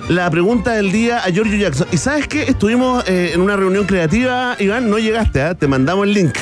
la 0.10 0.28
pregunta 0.32 0.72
del 0.72 0.92
día 0.92 1.20
a 1.20 1.30
Giorgio 1.30 1.56
Jackson. 1.58 1.88
¿Y 1.92 1.98
sabes 1.98 2.28
qué? 2.28 2.44
Estuvimos 2.44 3.04
eh, 3.08 3.32
en 3.36 3.42
una 3.42 3.56
reunión 3.56 3.86
creativa, 3.86 4.56
Iván, 4.60 4.90
no 4.90 4.98
llegaste, 4.98 5.42
¿ah? 5.44 5.54
te 5.54 5.68
mandamos 5.68 6.06
el 6.08 6.14
link. 6.14 6.36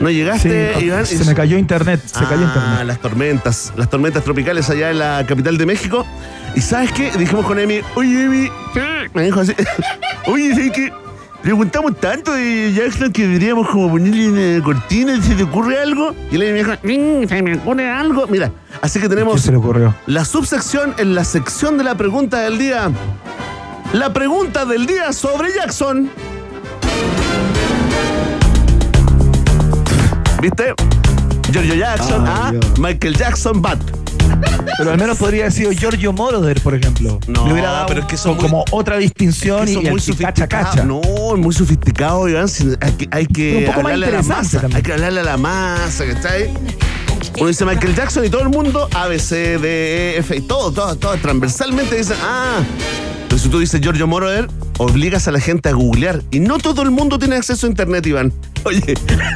No 0.00 0.08
Sí, 0.08 0.14
llegaste, 0.14 0.72
Iván. 0.80 1.06
se 1.06 1.24
me 1.24 1.34
cayó 1.34 1.58
internet. 1.58 2.00
Se 2.06 2.24
cayó 2.24 2.46
Ah, 2.46 2.54
internet. 2.54 2.86
las 2.86 2.98
tormentas, 3.00 3.72
las 3.76 3.88
tormentas 3.90 4.24
tropicales 4.24 4.68
allá 4.70 4.90
en 4.90 4.98
la 4.98 5.24
capital 5.28 5.58
de 5.58 5.66
México. 5.66 6.06
¿Y 6.56 6.60
sabes 6.60 6.90
qué? 6.92 7.10
Dijimos 7.18 7.44
con 7.46 7.58
Emi, 7.58 7.80
oye 7.94 8.24
Emi, 8.24 8.48
me 9.14 9.22
dijo 9.24 9.40
así, 9.40 9.54
oye, 10.26 10.50
¿sabes 10.54 10.72
qué? 10.72 10.92
Preguntamos 11.42 11.98
tanto 11.98 12.32
de 12.34 12.72
Jackson 12.72 13.12
que 13.12 13.22
deberíamos 13.26 13.68
como 13.68 13.90
ponerle 13.90 14.28
una 14.58 14.64
cortina, 14.64 15.20
¿se 15.20 15.34
te 15.34 15.42
ocurre 15.42 15.80
algo? 15.80 16.14
Y 16.30 16.36
le 16.38 16.52
dijo, 16.52 16.70
"Mm, 16.84 17.26
se 17.26 17.42
me 17.42 17.56
ocurre 17.56 17.90
algo. 17.90 18.26
Mira, 18.28 18.52
así 18.80 19.00
que 19.00 19.06
¿Qué 19.06 19.14
tenemos 19.16 19.40
se 19.40 19.50
le 19.50 19.56
ocurrió? 19.56 19.92
la 20.06 20.24
subsección 20.24 20.94
en 20.98 21.16
la 21.16 21.24
sección 21.24 21.78
de 21.78 21.84
la 21.84 21.96
pregunta 21.96 22.38
del 22.40 22.58
día. 22.58 22.90
La 23.92 24.12
pregunta 24.12 24.64
del 24.64 24.86
día 24.86 25.12
sobre 25.12 25.52
Jackson. 25.52 26.08
¿Viste? 30.40 30.74
Giorgio 31.50 31.74
Jackson, 31.74 32.24
Ah, 32.26 32.52
ah. 32.54 32.60
Michael 32.78 33.16
Jackson, 33.16 33.60
Bat. 33.60 33.78
Pero 34.78 34.90
al 34.90 34.98
menos 34.98 35.18
podría 35.18 35.42
haber 35.42 35.52
sido 35.52 35.72
Giorgio 35.72 36.12
Moroder, 36.12 36.60
por 36.60 36.74
ejemplo. 36.74 37.18
No, 37.28 37.46
Le 37.46 37.52
hubiera 37.52 37.70
dado 37.70 37.86
pero 37.86 38.00
es 38.00 38.06
que 38.06 38.16
son 38.16 38.36
muy- 38.36 38.42
como 38.42 38.64
otra 38.70 38.96
distinción 38.96 39.64
Que 39.66 39.72
y 39.72 39.74
son 39.74 39.86
el 39.86 39.92
muy 39.92 40.00
cacha, 40.16 40.48
cacha. 40.48 40.84
No, 40.84 41.00
es 41.34 41.38
muy 41.38 41.54
sofisticado, 41.54 42.28
Iván. 42.28 42.48
Hay 42.80 42.92
que, 42.92 43.08
hay 43.10 43.66
hablarle 43.66 44.06
a 44.06 44.10
la 44.10 44.22
masa. 44.22 44.60
también. 44.60 44.76
Hay 44.76 44.82
que 44.82 44.92
hablarle 44.92 45.20
a 45.20 45.24
la 45.24 45.36
masa, 45.36 46.04
¿cachai? 46.06 46.50
Uno 47.38 47.48
dice 47.48 47.64
Michael 47.64 47.94
Jackson 47.94 48.24
y 48.24 48.28
todo 48.30 48.42
el 48.42 48.48
mundo, 48.48 48.88
A, 48.94 49.06
B, 49.06 49.18
C, 49.18 49.58
D, 49.58 50.14
E, 50.14 50.18
F, 50.18 50.36
y 50.36 50.40
todo, 50.42 50.72
todo, 50.72 50.96
todo, 50.96 51.16
transversalmente 51.18 51.96
dicen, 51.96 52.16
ah. 52.22 52.60
Pero 53.32 53.40
si 53.42 53.48
tú 53.48 53.60
dices 53.60 53.80
Giorgio 53.80 54.06
Moroder, 54.06 54.46
obligas 54.76 55.26
a 55.26 55.32
la 55.32 55.40
gente 55.40 55.70
a 55.70 55.72
googlear. 55.72 56.20
Y 56.30 56.38
no 56.40 56.58
todo 56.58 56.82
el 56.82 56.90
mundo 56.90 57.18
tiene 57.18 57.36
acceso 57.36 57.66
a 57.66 57.70
internet, 57.70 58.06
Iván. 58.06 58.30
Oye, 58.64 58.92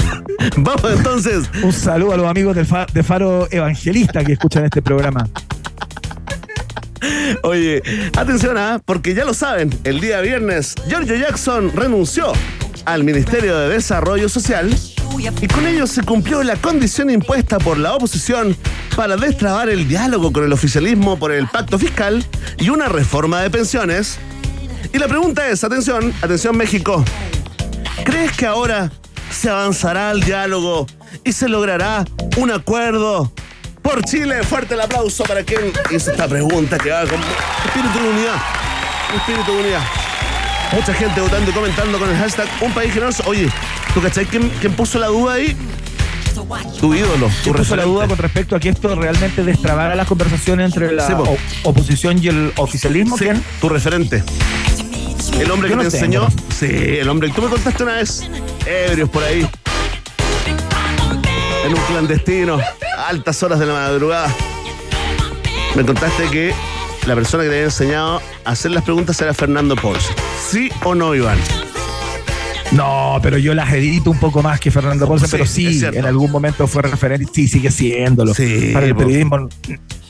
vamos 0.58 0.84
entonces. 0.94 1.48
Un 1.62 1.72
saludo 1.72 2.12
a 2.12 2.18
los 2.18 2.26
amigos 2.26 2.54
del 2.54 2.66
Fa- 2.66 2.84
de 2.92 3.02
Faro 3.02 3.48
Evangelista 3.50 4.22
que 4.22 4.34
escuchan 4.34 4.66
este 4.66 4.82
programa. 4.82 5.26
Oye, 7.42 7.82
atención, 8.18 8.58
¿ah? 8.58 8.82
porque 8.84 9.14
ya 9.14 9.24
lo 9.24 9.32
saben, 9.32 9.70
el 9.84 9.98
día 9.98 10.20
viernes, 10.20 10.74
Giorgio 10.90 11.16
Jackson 11.16 11.72
renunció 11.74 12.34
al 12.84 13.02
Ministerio 13.02 13.56
de 13.56 13.70
Desarrollo 13.70 14.28
Social 14.28 14.76
y 15.18 15.48
con 15.48 15.66
ello 15.66 15.86
se 15.86 16.02
cumplió 16.02 16.42
la 16.42 16.56
condición 16.56 17.10
impuesta 17.10 17.58
por 17.58 17.78
la 17.78 17.94
oposición 17.94 18.56
para 18.94 19.16
destrabar 19.16 19.68
el 19.70 19.88
diálogo 19.88 20.30
con 20.30 20.44
el 20.44 20.52
oficialismo 20.52 21.18
por 21.18 21.32
el 21.32 21.48
pacto 21.48 21.78
fiscal 21.78 22.24
y 22.58 22.68
una 22.68 22.88
reforma 22.88 23.40
de 23.40 23.48
pensiones. 23.48 24.18
Y 24.92 24.98
la 24.98 25.08
pregunta 25.08 25.48
es, 25.48 25.64
atención, 25.64 26.12
atención 26.20 26.56
México, 26.56 27.02
¿crees 28.04 28.32
que 28.32 28.46
ahora 28.46 28.90
se 29.30 29.48
avanzará 29.48 30.10
al 30.10 30.20
diálogo 30.20 30.86
y 31.24 31.32
se 31.32 31.48
logrará 31.48 32.04
un 32.36 32.50
acuerdo 32.50 33.32
por 33.80 34.04
Chile? 34.04 34.42
Fuerte 34.42 34.74
el 34.74 34.82
aplauso 34.82 35.24
para 35.24 35.42
quien 35.42 35.72
hizo 35.90 36.10
esta 36.10 36.28
pregunta 36.28 36.76
que 36.78 36.90
va 36.90 37.06
con 37.06 37.20
espíritu 37.64 37.98
de 38.00 38.08
unidad. 38.10 38.36
Espíritu 39.16 39.52
de 39.52 39.60
unidad. 39.60 39.82
Mucha 40.72 40.92
gente 40.92 41.20
votando 41.20 41.50
y 41.50 41.54
comentando 41.54 41.98
con 41.98 42.10
el 42.10 42.16
hashtag 42.16 42.48
Un 42.60 42.72
País 42.72 42.92
Generoso. 42.92 43.22
Oye, 43.26 43.48
¿tú 43.96 44.02
cachai 44.02 44.26
quién, 44.26 44.52
quién 44.60 44.74
puso 44.74 44.98
la 44.98 45.06
duda 45.06 45.32
ahí? 45.32 45.56
Tu 46.78 46.94
ídolo, 46.94 47.30
tu 47.42 47.54
puso 47.54 47.76
la 47.76 47.84
duda 47.84 48.06
con 48.06 48.18
respecto 48.18 48.54
a 48.54 48.60
que 48.60 48.68
esto 48.68 48.94
realmente 48.94 49.42
destrabara 49.42 49.94
las 49.94 50.06
conversaciones 50.06 50.66
entre 50.66 50.92
la 50.92 51.08
oposición 51.62 52.22
y 52.22 52.28
el 52.28 52.52
oficialismo. 52.56 53.16
Sí, 53.16 53.24
¿Quién? 53.24 53.42
tu 53.58 53.70
referente. 53.70 54.22
El 55.40 55.50
hombre 55.50 55.70
Yo 55.70 55.78
que 55.78 55.84
no 55.84 55.90
te 55.90 55.98
tengo. 55.98 56.26
enseñó. 56.26 56.28
Sí, 56.54 56.66
el 56.98 57.08
hombre. 57.08 57.30
Tú 57.30 57.40
me 57.40 57.48
contaste 57.48 57.82
una 57.84 57.94
vez. 57.94 58.28
Ebrios 58.66 59.08
por 59.08 59.24
ahí. 59.24 59.48
En 61.64 61.72
un 61.72 61.80
clandestino. 61.86 62.58
A 62.98 63.08
altas 63.08 63.42
horas 63.42 63.58
de 63.58 63.64
la 63.64 63.72
madrugada. 63.72 64.28
Me 65.74 65.86
contaste 65.86 66.28
que 66.30 66.54
la 67.06 67.14
persona 67.14 67.44
que 67.44 67.48
te 67.48 67.54
había 67.54 67.64
enseñado 67.64 68.20
a 68.44 68.50
hacer 68.50 68.72
las 68.72 68.84
preguntas 68.84 69.18
era 69.22 69.32
Fernando 69.32 69.74
Ponce. 69.74 70.08
¿Sí 70.50 70.70
o 70.84 70.94
no, 70.94 71.14
Iván? 71.14 71.38
No, 72.76 73.18
pero 73.22 73.38
yo 73.38 73.54
las 73.54 73.72
edito 73.72 74.10
un 74.10 74.18
poco 74.18 74.42
más 74.42 74.60
que 74.60 74.70
Fernando 74.70 75.06
Sí, 75.18 75.26
pero 75.30 75.46
sí, 75.46 75.80
en 75.84 76.04
algún 76.04 76.30
momento 76.30 76.66
fue 76.66 76.82
referente 76.82 77.24
y 77.24 77.34
sí, 77.34 77.48
sigue 77.48 77.70
siéndolo. 77.70 78.34
Sí, 78.34 78.70
para 78.72 78.86
el 78.86 78.94
po. 78.94 79.00
periodismo 79.00 79.48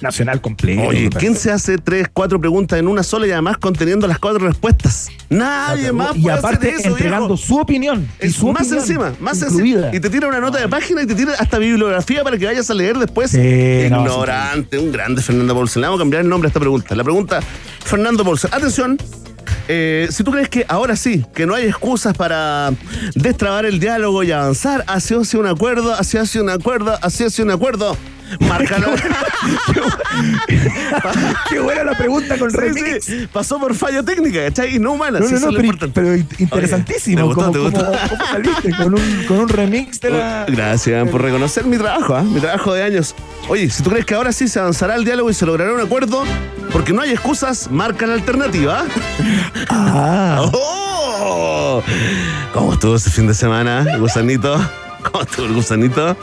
nacional 0.01 0.41
completo. 0.41 0.83
Oye, 0.83 1.09
¿quién 1.11 1.37
se 1.37 1.51
hace 1.51 1.79
tres, 1.79 2.09
cuatro 2.13 2.41
preguntas 2.41 2.79
en 2.79 2.89
una 2.89 3.03
sola 3.03 3.27
y 3.27 3.31
además 3.31 3.57
conteniendo 3.59 4.07
las 4.07 4.19
cuatro 4.19 4.47
respuestas? 4.47 5.09
Nadie 5.29 5.93
más 5.93 6.17
Y 6.17 6.23
puede 6.23 6.37
aparte 6.37 6.69
hacer 6.69 6.81
eso, 6.81 6.89
entregando 6.89 7.29
viejo. 7.29 7.43
su 7.43 7.59
opinión. 7.59 8.09
y 8.23 8.29
su 8.31 8.49
más 8.53 8.63
opinión 8.63 8.81
encima, 8.81 9.13
más 9.21 9.43
encima. 9.43 9.89
Y 9.93 10.01
te 10.01 10.11
tira 10.11 10.29
una 10.29 10.41
nota 10.41 10.59
de 10.59 10.69
página 10.69 11.03
y 11.03 11.07
te 11.07 11.15
tira 11.15 11.33
hasta 11.39 11.59
bibliografía 11.59 12.23
para 12.25 12.37
que 12.39 12.47
vayas 12.47 12.69
a 12.71 12.75
leer 12.75 12.99
después. 12.99 13.31
Sí, 13.31 13.39
no, 13.91 14.01
Ignorante, 14.03 14.79
un 14.79 14.93
grande 14.93 15.23
Fernando 15.23 15.55
Bolsen. 15.55 15.81
Le 15.83 15.87
vamos 15.89 16.01
a 16.01 16.03
cambiar 16.03 16.23
el 16.23 16.29
nombre 16.29 16.47
a 16.47 16.51
esta 16.51 16.61
pregunta. 16.61 16.95
La 16.95 17.05
pregunta, 17.05 17.41
Fernando 17.85 18.25
Bolsen. 18.25 18.51
Atención. 18.53 18.99
Eh, 19.69 20.09
si 20.11 20.23
tú 20.23 20.31
crees 20.31 20.49
que 20.49 20.65
ahora 20.69 20.97
sí, 20.97 21.25
que 21.35 21.47
no 21.47 21.55
hay 21.55 21.67
excusas 21.67 22.17
para 22.17 22.73
destrabar 23.15 23.67
el 23.67 23.81
diálogo 23.81 24.23
y 24.23 24.33
avanzar 24.33 24.85
hacia, 24.87 25.19
un 25.19 25.47
acuerdo, 25.47 25.93
hacia, 25.95 26.23
un 26.41 26.51
acuerdo, 26.51 26.99
hacia 27.03 27.43
un 27.43 27.51
acuerdo, 27.51 27.97
márcalo. 28.41 28.89
Qué 31.49 31.59
buena 31.61 31.85
la 31.85 31.97
pregunta 31.97 32.39
con 32.39 32.51
remix. 32.53 33.05
sí, 33.05 33.29
pasó 33.33 33.59
por 33.59 33.75
falla 33.75 34.03
técnica, 34.03 34.45
¿cachai? 34.45 34.77
Y 34.77 34.79
no 34.79 34.93
humana. 34.93 35.21
No, 35.21 35.27
pero, 35.29 35.93
pero 35.93 36.15
interesantísimo. 36.39 37.17
¿te 37.17 37.23
gustó, 37.23 37.41
como, 37.41 37.53
te 37.53 37.59
gustó? 37.59 37.85
como-. 37.87 38.77
Con 38.77 38.95
un, 38.95 39.25
con 39.27 39.39
un 39.39 39.49
remix 39.49 40.01
de 40.01 40.11
la. 40.11 40.47
Gracias 40.49 41.09
por 41.09 41.23
reconocer 41.23 41.65
mi 41.65 41.77
trabajo, 41.79 42.15
¿ah? 42.15 42.23
mi 42.23 42.41
trabajo 42.41 42.75
de 42.75 42.83
años. 42.83 43.15
Oye, 43.49 43.71
si 43.71 43.83
tú 43.83 43.91
crees 43.91 44.05
que 44.05 44.15
ahora 44.15 44.33
sí 44.33 44.49
se 44.49 44.59
avanzará 44.59 44.97
el 44.97 45.05
diálogo 45.05 45.31
y 45.31 45.35
se 45.35 45.47
logrará 45.47 45.73
un 45.73 45.81
acuerdo, 45.81 46.25
porque 46.73 46.93
no 46.93 47.03
hay 47.03 47.13
excusas, 47.13 47.71
marca 47.71 48.07
la 48.07 48.15
alternativa. 48.15 48.85
Ah, 49.69 50.49
¡Oh! 50.53 51.83
¿Cómo 52.53 52.73
estuvo 52.73 52.97
ese 52.97 53.11
fin 53.11 53.27
de 53.27 53.35
semana, 53.35 53.85
gusanito? 53.99 54.59
¿Cómo 55.11 55.23
estuvo 55.25 55.47
el 55.47 55.53
gusanito? 55.55 56.17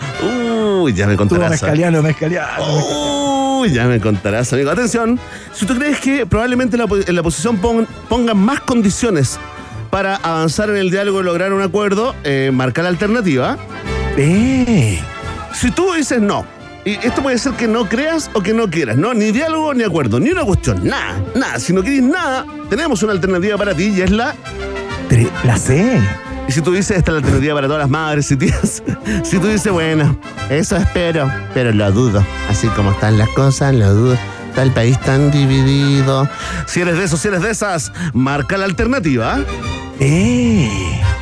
Uy, 0.81 0.93
ya 0.93 1.07
me 1.07 1.15
contarás. 1.15 1.49
mezcaliano, 1.51 2.01
mezcaliano. 2.01 3.59
Uy, 3.59 3.71
ya 3.71 3.85
me 3.85 3.99
contarás, 3.99 4.51
amigo. 4.53 4.69
Atención, 4.71 5.19
si 5.53 5.65
tú 5.65 5.75
crees 5.75 5.99
que 5.99 6.25
probablemente 6.25 6.77
la, 6.77 6.85
en 7.07 7.15
la 7.15 7.21
oposición 7.21 7.57
pon- 7.57 7.87
pongan 8.09 8.37
más 8.37 8.59
condiciones 8.61 9.39
para 9.89 10.15
avanzar 10.17 10.69
en 10.69 10.77
el 10.77 10.89
diálogo 10.91 11.21
y 11.21 11.23
lograr 11.23 11.53
un 11.53 11.61
acuerdo, 11.61 12.15
eh, 12.23 12.51
marca 12.53 12.81
la 12.81 12.89
alternativa. 12.89 13.57
Eh, 14.17 14.99
Si 15.53 15.69
tú 15.71 15.93
dices 15.93 16.19
no, 16.19 16.45
y 16.83 16.93
esto 16.95 17.21
puede 17.21 17.37
ser 17.37 17.53
que 17.53 17.67
no 17.67 17.87
creas 17.87 18.29
o 18.33 18.41
que 18.41 18.53
no 18.53 18.69
quieras, 18.69 18.97
no, 18.97 19.13
ni 19.13 19.31
diálogo 19.31 19.73
ni 19.73 19.83
acuerdo, 19.83 20.19
ni 20.19 20.31
una 20.31 20.43
cuestión, 20.43 20.83
nada, 20.83 21.21
nada. 21.35 21.59
Si 21.59 21.71
no 21.73 21.81
quieres 21.83 22.03
nada, 22.03 22.45
tenemos 22.69 23.01
una 23.03 23.13
alternativa 23.13 23.57
para 23.57 23.73
ti 23.75 23.93
y 23.95 24.01
es 24.01 24.11
la 24.11 24.33
la 25.43 25.57
sé. 25.57 25.99
Y 26.47 26.51
si 26.51 26.61
tú 26.61 26.71
dices, 26.73 26.97
esta 26.97 27.11
es 27.11 27.13
la 27.13 27.17
alternativa 27.19 27.55
para 27.55 27.67
todas 27.67 27.81
las 27.81 27.89
madres 27.89 28.31
y 28.31 28.37
tías. 28.37 28.83
Si 29.23 29.37
tú 29.39 29.47
dices, 29.47 29.71
bueno, 29.71 30.17
eso 30.49 30.75
espero, 30.77 31.29
pero 31.53 31.71
lo 31.71 31.91
dudo. 31.91 32.25
Así 32.49 32.67
como 32.69 32.91
están 32.91 33.17
las 33.17 33.29
cosas, 33.29 33.73
lo 33.73 33.93
dudo. 33.93 34.17
Está 34.49 34.63
el 34.63 34.71
país 34.71 34.99
tan 35.01 35.31
dividido. 35.31 36.29
Si 36.67 36.81
eres 36.81 36.97
de 36.97 37.05
esos, 37.05 37.19
si 37.19 37.27
eres 37.29 37.41
de 37.41 37.51
esas, 37.51 37.91
marca 38.13 38.57
la 38.57 38.65
alternativa. 38.65 39.39
¡Eh! 39.99 40.69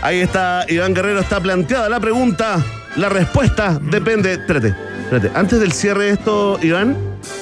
Ahí 0.02 0.20
está, 0.20 0.66
Iván 0.68 0.94
Guerrero, 0.94 1.20
está 1.20 1.40
planteada 1.40 1.88
la 1.90 2.00
pregunta. 2.00 2.64
La 2.98 3.10
respuesta 3.10 3.80
depende. 3.82 4.34
Espérate, 4.34 4.76
espérate. 5.04 5.32
Antes 5.38 5.60
del 5.60 5.72
cierre 5.72 6.06
de 6.06 6.10
esto, 6.12 6.60
Iván, 6.62 6.98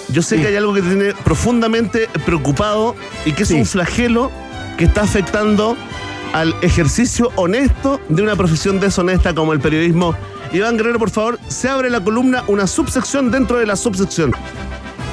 yo 0.10 0.22
sé 0.22 0.36
Sí. 0.36 0.42
que 0.42 0.50
hay 0.50 0.56
algo 0.58 0.74
que 0.74 0.82
te 0.82 0.90
tiene 0.90 1.14
profundamente 1.24 2.08
preocupado 2.26 2.96
y 3.26 3.32
que 3.32 3.44
es 3.44 3.50
Sí. 3.50 3.56
un 3.56 3.66
flagelo 3.66 4.32
que 4.78 4.86
está 4.86 5.02
afectando 5.02 5.76
al 6.34 6.56
ejercicio 6.62 7.32
honesto 7.36 8.00
de 8.10 8.22
una 8.24 8.36
profesión 8.36 8.80
deshonesta 8.80 9.34
como 9.34 9.54
el 9.54 9.60
periodismo. 9.60 10.16
Iván 10.52 10.78
Guerrero, 10.78 11.00
por 11.00 11.10
favor, 11.10 11.40
se 11.48 11.70
abre 11.70 11.90
la 11.90 12.00
columna, 12.04 12.44
una 12.48 12.66
subsección 12.68 13.30
dentro 13.32 13.58
de 13.58 13.66
la 13.66 13.76
subsección. 13.76 14.34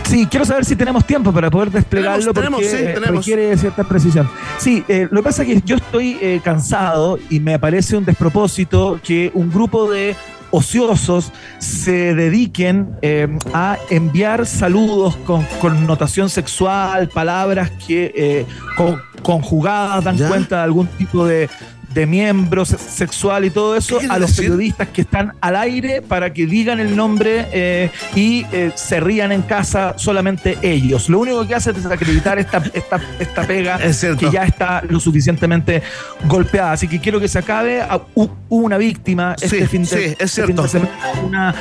Sí, 0.04 0.26
quiero 0.30 0.46
saber 0.46 0.64
si 0.64 0.76
tenemos 0.76 1.04
tiempo 1.04 1.32
para 1.32 1.50
poder 1.50 1.70
desplegarlo 1.70 2.32
Tenemos, 2.32 2.60
porque 2.60 2.68
tenemos, 2.68 2.90
sí, 2.90 2.94
tenemos. 3.00 3.26
requiere 3.26 3.58
cierta 3.58 3.84
precisión. 3.84 4.30
Sí, 4.58 4.84
eh, 4.88 5.08
lo 5.10 5.20
que 5.20 5.24
pasa 5.24 5.42
es 5.42 5.48
que 5.48 5.62
yo 5.66 5.76
estoy 5.76 6.16
eh, 6.20 6.40
cansado 6.44 7.18
y 7.28 7.40
me 7.40 7.58
parece 7.58 7.96
un 7.96 8.04
despropósito 8.04 9.00
que 9.02 9.32
un 9.34 9.50
grupo 9.50 9.90
de 9.90 10.14
ociosos 10.52 11.32
se 11.58 12.14
dediquen 12.14 12.96
eh, 13.02 13.26
a 13.52 13.78
enviar 13.90 14.46
saludos 14.46 15.16
con 15.26 15.44
connotación 15.60 16.30
sexual, 16.30 17.08
palabras 17.08 17.72
que 17.86 18.12
eh, 18.14 18.46
con- 18.76 19.02
conjugadas 19.26 20.04
dan 20.04 20.16
¿Ya? 20.16 20.28
cuenta 20.28 20.58
de 20.58 20.62
algún 20.62 20.86
tipo 20.86 21.26
de, 21.26 21.50
de 21.92 22.06
miembro 22.06 22.64
se- 22.64 22.78
sexual 22.78 23.44
y 23.44 23.50
todo 23.50 23.74
eso 23.76 23.94
¿Qué 23.96 24.00
quiere 24.00 24.14
a 24.14 24.18
los 24.18 24.30
decir? 24.30 24.44
periodistas 24.44 24.88
que 24.90 25.00
están 25.00 25.32
al 25.40 25.56
aire 25.56 26.00
para 26.00 26.32
que 26.32 26.46
digan 26.46 26.78
el 26.78 26.94
nombre 26.94 27.48
eh, 27.52 27.90
y 28.14 28.46
eh, 28.52 28.70
se 28.76 29.00
rían 29.00 29.32
en 29.32 29.42
casa 29.42 29.94
solamente 29.96 30.58
ellos. 30.62 31.08
Lo 31.08 31.18
único 31.18 31.44
que 31.46 31.54
hace 31.56 31.70
es 31.70 31.76
desacreditar 31.82 32.38
esta, 32.38 32.62
esta, 32.72 33.00
esta 33.18 33.42
pega 33.46 33.76
Es 33.76 34.06
que 34.18 34.30
ya 34.30 34.44
está 34.44 34.82
lo 34.88 35.00
suficientemente 35.00 35.82
golpeada. 36.28 36.72
Así 36.72 36.86
que 36.86 37.00
quiero 37.00 37.18
que 37.18 37.26
se 37.28 37.38
acabe. 37.40 37.80
Ah, 37.82 38.00
hu- 38.14 38.30
Hubo 38.48 38.64
una 38.64 38.78
víctima 38.78 39.34
este 39.42 39.60
Sí, 39.62 39.66
fin 39.66 39.82
de, 39.82 39.88
sí, 39.88 39.96
es 39.96 40.10
este 40.12 40.28
cierto. 40.28 40.62
fin 40.68 40.82
de 40.82 40.88
semana, 40.88 41.20
una 41.24 41.54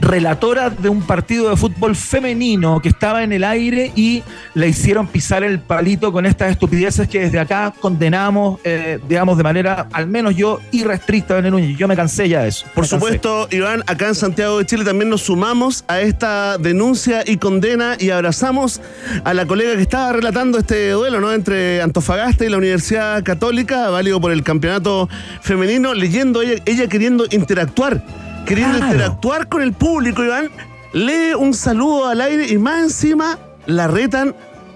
relatora 0.00 0.68
de 0.70 0.88
un 0.88 1.02
partido 1.02 1.48
de 1.48 1.56
fútbol 1.56 1.94
femenino 1.96 2.80
que 2.80 2.88
estaba 2.88 3.22
en 3.22 3.32
el 3.32 3.44
aire 3.44 3.92
y 3.94 4.22
le 4.54 4.68
hicieron 4.68 5.06
pisar 5.06 5.44
el 5.44 5.60
palito 5.60 6.12
con 6.12 6.26
estas 6.26 6.50
estupideces 6.50 7.08
que 7.08 7.20
desde 7.20 7.38
acá 7.38 7.72
condenamos, 7.80 8.60
eh, 8.64 8.98
digamos, 9.08 9.36
de 9.36 9.44
manera, 9.44 9.86
al 9.92 10.06
menos 10.06 10.34
yo, 10.34 10.60
irrestricta, 10.72 11.34
Belén 11.34 11.52
Núñez. 11.52 11.78
Yo 11.78 11.88
me 11.88 11.96
cansé 11.96 12.28
ya 12.28 12.42
de 12.42 12.48
eso. 12.48 12.66
Por 12.74 12.84
Me 12.84 12.90
cansé. 12.90 12.96
supuesto, 12.96 13.48
Iván, 13.50 13.82
acá 13.86 14.08
en 14.08 14.14
Santiago 14.14 14.58
de 14.58 14.66
Chile 14.66 14.84
también 14.84 15.08
nos 15.08 15.22
sumamos 15.22 15.84
a 15.88 16.00
esta 16.00 16.58
denuncia 16.58 17.22
y 17.26 17.36
condena 17.36 17.96
y 17.98 18.10
abrazamos 18.10 18.80
a 19.24 19.34
la 19.34 19.46
colega 19.46 19.76
que 19.76 19.82
estaba 19.82 20.12
relatando 20.12 20.58
este 20.58 20.90
duelo, 20.90 21.20
¿no? 21.20 21.32
Entre 21.32 21.80
Antofagasta 21.80 22.44
y 22.44 22.48
la 22.48 22.58
Universidad 22.58 23.22
Católica, 23.22 23.88
válido 23.90 24.20
por 24.20 24.32
el 24.32 24.42
campeonato 24.42 25.08
femenino, 25.40 25.94
leyendo 25.94 26.42
ella, 26.42 26.60
ella 26.66 26.88
queriendo 26.88 27.24
interactuar, 27.30 28.02
queriendo 28.46 28.78
Claro. 28.78 28.92
interactuar 28.92 29.48
con 29.48 29.62
el 29.62 29.72
público, 29.72 30.22
Iván. 30.24 30.50
Lee 30.92 31.34
un 31.38 31.54
saludo 31.54 32.08
al 32.08 32.20
aire 32.20 32.46
y 32.48 32.58
más 32.58 32.80
encima 32.82 33.38
la 33.66 33.88
retan 33.88 34.34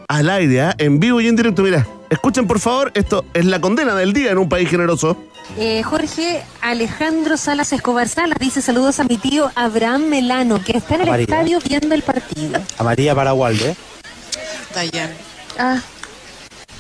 al 0.08 0.30
aire, 0.30 0.60
¿ah? 0.62 0.74
en 0.78 0.98
vivo 1.00 1.20
y 1.20 1.28
en 1.28 1.36
directo. 1.36 1.62
Mira, 1.62 1.86
escuchen 2.08 2.46
por 2.46 2.58
favor, 2.60 2.90
esto 2.94 3.24
es 3.34 3.44
la 3.44 3.60
condena 3.60 3.94
del 3.94 4.12
día 4.12 4.30
en 4.30 4.38
un 4.38 4.48
país 4.48 4.68
generoso. 4.70 5.16
Eh, 5.58 5.82
Jorge 5.82 6.42
Alejandro 6.60 7.36
Salas 7.36 7.72
Escobar 7.72 8.08
Salas 8.08 8.38
dice 8.40 8.60
saludos 8.62 8.98
a 8.98 9.04
mi 9.04 9.16
tío 9.16 9.50
Abraham 9.54 10.06
Melano, 10.08 10.62
que 10.64 10.76
está 10.76 10.94
en 10.96 11.02
el 11.02 11.08
María. 11.10 11.24
estadio 11.24 11.58
viendo 11.60 11.94
el 11.94 12.02
partido. 12.02 12.60
A 12.78 12.82
María 12.82 13.14
Paragualde. 13.14 13.76
Dayan, 14.74 15.10
Ah, 15.58 15.80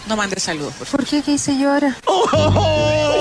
no 0.08 0.16
mandes 0.16 0.42
saludos, 0.42 0.74
por 0.74 0.86
favor. 0.86 1.04
¿por 1.04 1.10
qué? 1.10 1.22
¿Qué 1.22 1.32
hice 1.32 1.56
yo 1.58 1.72
ahora? 1.72 1.96
¡Oh, 2.06 2.28
no, 2.32 2.50
no, 2.50 3.15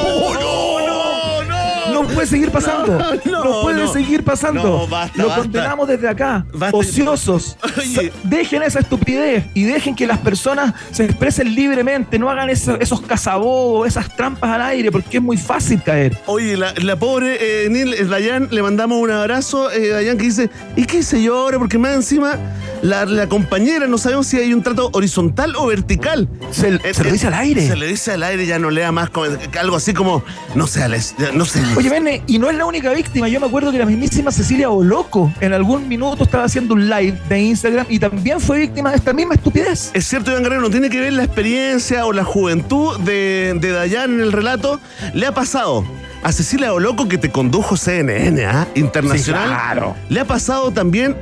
no! 2.02 2.08
Puede 2.16 2.28
seguir 2.28 2.52
pasando. 2.52 2.98
No, 3.26 3.44
No, 3.44 3.62
puede 3.62 3.88
seguir 3.88 4.24
pasando. 4.24 4.88
Basta, 4.88 5.18
Lo 5.22 5.28
basta. 5.28 5.42
condenamos 5.44 5.88
desde 5.88 6.08
acá. 6.08 6.46
Basta. 6.54 6.76
Ociosos. 6.78 7.58
Oye. 7.78 8.12
Dejen 8.24 8.64
esa 8.64 8.80
estupidez 8.80 9.46
y 9.54 9.64
dejen 9.64 9.96
que 9.96 10.08
las 10.08 10.20
personas 10.20 10.74
se 10.92 11.06
expresen 11.06 11.54
libremente. 11.56 12.18
No 12.20 12.30
hagan 12.30 12.50
eso- 12.50 12.78
esos 12.80 13.02
cazabobos, 13.02 13.88
esas 13.88 14.16
trampas 14.16 14.50
al 14.52 14.62
aire, 14.62 14.92
porque 14.92 15.18
es 15.18 15.24
muy 15.24 15.38
fácil 15.38 15.82
caer. 15.84 16.18
Oye, 16.26 16.58
la, 16.58 16.74
la 16.82 16.96
pobre 16.98 17.38
eh, 17.66 17.70
Neil 17.70 17.94
eh, 17.94 18.06
Dayan, 18.06 18.48
le 18.52 18.62
mandamos 18.62 19.00
un 19.02 19.12
abrazo. 19.12 19.72
Eh, 19.72 19.90
Dayan 19.90 20.18
que 20.18 20.24
dice, 20.26 20.50
¿y 20.76 20.86
qué 20.86 20.98
hice 21.00 21.22
yo 21.22 21.38
ahora? 21.38 21.60
Porque 21.60 21.78
más 21.78 21.94
encima, 21.96 22.38
la, 22.86 23.06
la 23.06 23.28
compañera, 23.28 23.88
no 23.88 23.98
sabemos 23.98 24.28
si 24.28 24.38
hay 24.38 24.54
un 24.54 24.62
trato 24.64 24.90
horizontal 24.94 25.56
o 25.58 25.66
vertical. 25.68 26.28
Se, 26.52 26.70
Eh, 26.76 26.94
se 26.94 27.04
lo 27.04 27.12
dice 27.12 27.28
al 27.28 27.34
aire. 27.34 27.68
Se 27.68 27.76
le 27.76 27.88
dice 27.88 28.12
al 28.12 28.24
aire, 28.24 28.46
ya 28.46 28.60
no 28.60 28.70
lea 28.70 28.92
más, 28.92 29.10
como- 29.10 29.28
algo 29.60 29.76
así 29.76 29.94
como, 29.94 30.24
no 30.56 30.68
sé, 30.68 30.84
Alex, 30.84 31.16
no 31.34 31.46
sé. 31.46 31.62
Oye, 31.76 31.90
Vene, 31.90 32.22
y 32.28 32.38
no 32.40 32.50
es 32.50 32.56
la 32.58 32.66
única 32.66 32.92
víctima. 32.94 33.28
Yo 33.28 33.40
me 33.40 33.48
acuerdo 33.48 33.72
que 33.72 33.78
la 33.80 33.86
mismísima 33.86 34.32
Cecilia 34.32 34.68
Boloco 34.68 35.32
en 35.42 35.54
algún 35.54 35.88
minuto 35.88 36.24
estaba 36.24 36.44
haciendo 36.44 36.74
un 36.76 36.90
live 36.90 37.18
de 37.30 37.40
Instagram 37.42 37.86
y 37.90 38.00
también 38.00 38.40
fue 38.40 38.60
víctima 38.60 38.92
de 38.92 38.98
esta 38.98 39.14
misma 39.14 39.36
estupidez. 39.36 39.92
Es 39.94 40.08
cierto, 40.08 40.32
Iván 40.32 40.44
Guerrero, 40.44 40.62
no 40.62 40.70
tiene 40.70 40.90
que 40.90 41.00
ver 41.00 41.14
la 41.14 41.24
experiencia 41.24 42.06
o 42.06 42.14
la 42.14 42.24
juventud 42.24 43.00
de, 43.00 43.58
de 43.60 43.72
Dayan 43.72 44.14
en 44.14 44.22
el 44.22 44.32
relato. 44.32 44.80
Le 45.14 45.26
ha 45.26 45.34
pasado 45.34 45.84
a 46.24 46.32
Cecilia 46.32 46.74
Oloco 46.74 47.08
que 47.08 47.18
te 47.18 47.32
condujo 47.32 47.78
CNN, 47.78 48.46
¿ah? 48.46 48.68
Internacional. 48.76 49.44
Sí, 49.44 49.54
claro. 49.54 49.96
Le 50.10 50.20
ha 50.20 50.26
pasado 50.26 50.72
también 50.72 51.16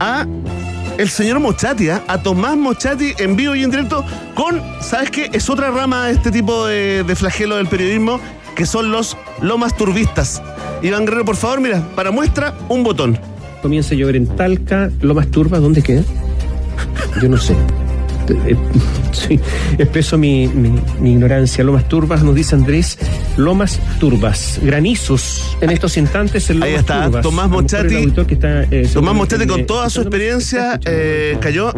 a 0.00 0.26
el 0.98 1.08
señor 1.08 1.40
Mochati, 1.40 1.90
¿ah? 1.90 2.02
a 2.08 2.22
Tomás 2.22 2.56
Mochati 2.56 3.14
en 3.18 3.36
vivo 3.36 3.54
y 3.54 3.62
en 3.62 3.70
directo 3.70 4.04
con, 4.34 4.62
¿sabes 4.80 5.10
qué? 5.10 5.30
Es 5.32 5.48
otra 5.50 5.70
rama 5.70 6.06
de 6.06 6.12
este 6.12 6.30
tipo 6.30 6.66
de, 6.66 7.04
de 7.04 7.16
flagelo 7.16 7.56
del 7.56 7.66
periodismo 7.66 8.20
que 8.54 8.66
son 8.66 8.90
los 8.90 9.16
lomas 9.40 9.76
turbistas. 9.76 10.42
Iván 10.82 11.04
Guerrero, 11.04 11.24
por 11.24 11.36
favor, 11.36 11.60
mira, 11.60 11.82
para 11.94 12.10
muestra, 12.10 12.54
un 12.68 12.82
botón. 12.82 13.18
comienza 13.62 13.94
a 13.94 13.96
llover 13.96 14.16
en 14.16 14.26
Talca, 14.26 14.90
Lomas 15.00 15.28
Turbas, 15.28 15.60
¿dónde 15.60 15.82
queda? 15.82 16.02
Yo 17.20 17.28
no 17.28 17.38
sé. 17.38 17.54
Eh, 18.28 18.56
Sí, 19.12 19.38
expreso 19.78 20.16
mi, 20.16 20.48
mi- 20.48 20.80
mi 21.00 21.12
ignorancia. 21.12 21.62
Lomas 21.62 21.86
Turbas, 21.88 22.22
nos 22.22 22.34
dice 22.34 22.54
Andrés, 22.54 22.98
Lomas 23.36 23.78
Turbas, 24.00 24.58
granizos 24.62 25.56
en 25.60 25.70
estos 25.70 25.96
instantes 25.98 26.48
en 26.50 26.60
Lomas 26.60 26.68
Ahí 26.72 26.80
está, 26.80 27.04
Turbas. 27.04 27.22
Tomás 27.22 27.48
Mochati. 27.50 28.10
que 28.26 28.34
está, 28.34 28.62
eh, 28.64 28.88
Tomás 28.92 29.14
Mochati 29.14 29.46
con 29.46 29.58
me- 29.60 29.64
toda 29.66 29.90
su 29.90 30.00
experiencia 30.00 30.80
eh, 30.86 31.36
cayó. 31.40 31.72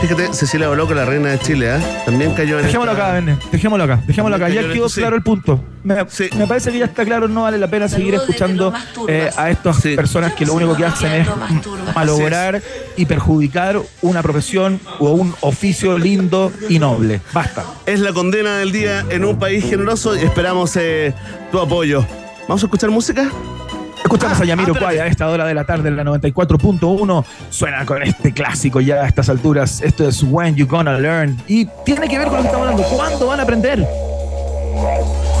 Fíjate, 0.00 0.32
Cecilia 0.32 0.68
Boloco, 0.68 0.94
la 0.94 1.04
reina 1.04 1.28
de 1.30 1.38
Chile, 1.40 1.70
¿ah? 1.70 2.02
También 2.06 2.32
cayó 2.32 2.58
en 2.58 2.64
Dejémoslo 2.66 2.92
esta- 2.92 3.04
acá, 3.08 3.14
Vene. 3.20 3.36
Dejémoslo 3.52 3.84
acá. 3.84 4.02
Dejémoslo 4.06 4.36
acá. 4.36 4.48
Ya 4.48 4.62
quedó 4.72 4.86
claro 4.88 5.16
el 5.16 5.22
punto. 5.22 5.62
Me, 5.84 5.96
Sí. 6.08 6.28
me 6.36 6.46
parece 6.46 6.70
que 6.70 6.78
ya 6.78 6.84
está 6.84 7.04
claro. 7.04 7.26
No 7.28 7.42
vale 7.42 7.58
la 7.58 7.66
pena 7.68 7.88
seguir 7.88 8.14
escuchando 8.14 8.72
eh, 9.08 9.30
a 9.36 9.50
estas 9.50 9.76
Sí. 9.76 9.96
personas 9.96 10.32
que 10.34 10.46
lo 10.46 10.54
único 10.54 10.76
que 10.76 10.84
hacen 10.84 11.12
es 11.12 11.28
malograr 11.94 12.62
y 12.96 13.06
perjudicar 13.06 13.80
una 14.02 14.22
profesión 14.22 14.80
o 15.00 15.10
un 15.10 15.34
oficio 15.40 15.98
lindo 15.98 16.52
y 16.68 16.78
noble. 16.78 17.20
Basta. 17.32 17.64
Es 17.86 18.00
la 18.00 18.12
condena 18.12 18.58
del 18.58 18.70
día 18.72 19.04
en 19.10 19.24
un 19.24 19.38
país 19.38 19.64
generoso 19.64 20.14
y 20.16 20.20
esperamos 20.20 20.76
eh, 20.76 21.12
tu 21.50 21.58
apoyo. 21.58 22.04
¿Vamos 22.48 22.62
a 22.62 22.66
escuchar 22.66 22.90
música? 22.90 23.28
Escuchamos 24.04 24.38
Ah, 24.40 24.42
a 24.42 24.46
Yamiro 24.46 24.74
ah. 24.74 24.78
Kwai 24.78 24.98
a 24.98 25.06
esta 25.06 25.28
hora 25.28 25.46
de 25.46 25.54
la 25.54 25.64
tarde 25.64 25.88
en 25.88 25.96
la 25.96 26.04
94.1. 26.04 27.24
Suena 27.50 27.86
con 27.86 28.02
este 28.02 28.32
clásico 28.32 28.80
ya 28.80 28.96
a 28.96 29.06
estas 29.08 29.28
alturas. 29.28 29.80
Esto 29.80 30.06
es 30.08 30.22
When 30.24 30.54
You 30.56 30.66
Gonna 30.66 30.98
Learn. 30.98 31.40
Y 31.46 31.66
tiene 31.84 32.08
que 32.08 32.18
ver 32.18 32.28
con 32.28 32.36
lo 32.38 32.42
que 32.42 32.48
estamos 32.48 32.68
hablando. 32.68 32.88
¿Cuándo 32.96 33.26
van 33.28 33.40
a 33.40 33.42
aprender? 33.44 33.86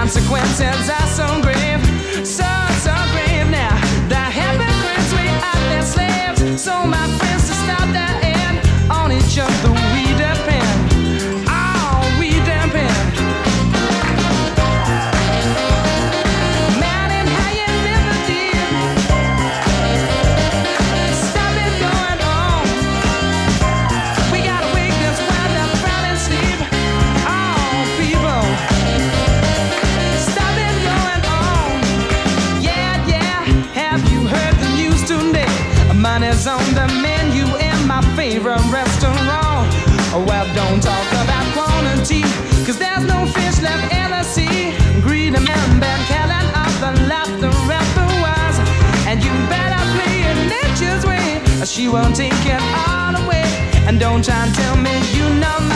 consequences 0.00 0.88
are 0.88 1.08
so 1.08 1.26
grave, 1.42 1.84
so, 2.26 2.48
so 2.84 2.94
grave 3.12 3.50
now. 3.50 3.76
The 4.08 4.24
hypocrites 4.38 5.12
we 5.12 5.28
are 5.28 5.62
their 5.68 5.82
slaves. 5.82 6.62
So 6.62 6.86
my 6.86 7.06
friends 7.18 7.29
she 51.80 51.88
won't 51.88 52.14
take 52.14 52.44
it 52.44 52.60
all 52.86 53.16
away. 53.24 53.42
And 53.86 53.98
don't 53.98 54.22
try 54.22 54.44
and 54.44 54.54
tell 54.54 54.76
me 54.76 55.00
you 55.16 55.26
know 55.40 55.69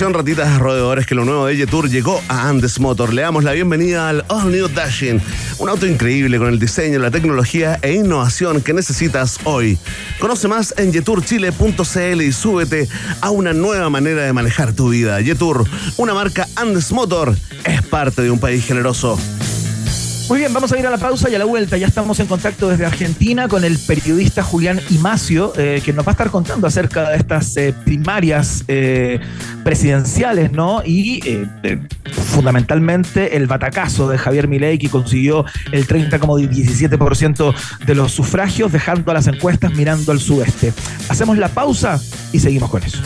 Atención, 0.00 0.14
ratitas 0.14 0.58
roedores, 0.58 1.06
que 1.06 1.14
lo 1.14 1.26
nuevo 1.26 1.44
de 1.44 1.66
Tour 1.66 1.90
llegó 1.90 2.22
a 2.28 2.48
Andes 2.48 2.80
Motor. 2.80 3.12
Le 3.12 3.20
damos 3.20 3.44
la 3.44 3.52
bienvenida 3.52 4.08
al 4.08 4.24
All 4.28 4.50
New 4.50 4.68
Dashing, 4.68 5.20
un 5.58 5.68
auto 5.68 5.86
increíble 5.86 6.38
con 6.38 6.48
el 6.48 6.58
diseño, 6.58 6.98
la 6.98 7.10
tecnología 7.10 7.78
e 7.82 7.92
innovación 7.92 8.62
que 8.62 8.72
necesitas 8.72 9.38
hoy. 9.44 9.76
Conoce 10.18 10.48
más 10.48 10.72
en 10.78 10.90
yeturchile.cl 10.90 12.22
y 12.22 12.32
súbete 12.32 12.88
a 13.20 13.28
una 13.28 13.52
nueva 13.52 13.90
manera 13.90 14.22
de 14.22 14.32
manejar 14.32 14.72
tu 14.72 14.88
vida. 14.88 15.20
Yetur, 15.20 15.66
una 15.98 16.14
marca 16.14 16.48
Andes 16.56 16.92
Motor, 16.92 17.36
es 17.66 17.82
parte 17.82 18.22
de 18.22 18.30
un 18.30 18.40
país 18.40 18.64
generoso. 18.64 19.18
Muy 20.30 20.38
bien, 20.38 20.54
vamos 20.54 20.70
a 20.70 20.78
ir 20.78 20.86
a 20.86 20.90
la 20.90 20.96
pausa 20.96 21.28
y 21.28 21.34
a 21.34 21.40
la 21.40 21.44
vuelta. 21.44 21.76
Ya 21.76 21.88
estamos 21.88 22.20
en 22.20 22.28
contacto 22.28 22.68
desde 22.68 22.86
Argentina 22.86 23.48
con 23.48 23.64
el 23.64 23.76
periodista 23.80 24.44
Julián 24.44 24.80
Imacio, 24.90 25.52
eh, 25.56 25.82
que 25.84 25.92
nos 25.92 26.06
va 26.06 26.10
a 26.10 26.12
estar 26.12 26.30
contando 26.30 26.68
acerca 26.68 27.10
de 27.10 27.16
estas 27.16 27.56
eh, 27.56 27.74
primarias 27.84 28.62
eh, 28.68 29.18
presidenciales, 29.64 30.52
¿no? 30.52 30.82
Y 30.84 31.20
eh, 31.28 31.80
fundamentalmente 32.12 33.36
el 33.36 33.48
batacazo 33.48 34.08
de 34.08 34.18
Javier 34.18 34.46
Milei, 34.46 34.78
que 34.78 34.88
consiguió 34.88 35.46
el 35.72 35.88
30,17% 35.88 37.54
de 37.84 37.94
los 37.96 38.12
sufragios, 38.12 38.70
dejando 38.70 39.10
a 39.10 39.14
las 39.14 39.26
encuestas 39.26 39.74
mirando 39.74 40.12
al 40.12 40.20
sudeste. 40.20 40.72
Hacemos 41.08 41.38
la 41.38 41.48
pausa 41.48 42.00
y 42.32 42.38
seguimos 42.38 42.70
con 42.70 42.84
eso. 42.84 43.02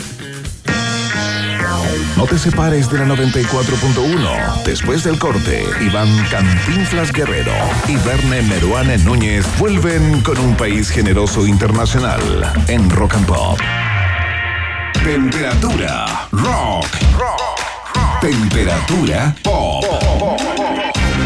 No 2.15 2.25
te 2.25 2.37
separes 2.37 2.89
de 2.89 2.99
la 2.99 3.05
94.1. 3.05 4.63
Después 4.63 5.03
del 5.03 5.19
corte, 5.19 5.65
Iván 5.81 6.07
Cantinflas 6.29 7.11
Guerrero 7.11 7.53
y 7.87 7.97
Verne 7.97 8.41
Meruane 8.43 8.97
Núñez 8.99 9.45
vuelven 9.59 10.21
con 10.21 10.37
un 10.37 10.55
país 10.55 10.89
generoso 10.89 11.45
internacional 11.45 12.21
en 12.67 12.89
Rock 12.89 13.15
and 13.15 13.25
Pop. 13.25 13.59
Temperatura 15.03 16.27
rock. 16.31 16.87
Temperatura 18.21 19.35
pop. 19.43 19.83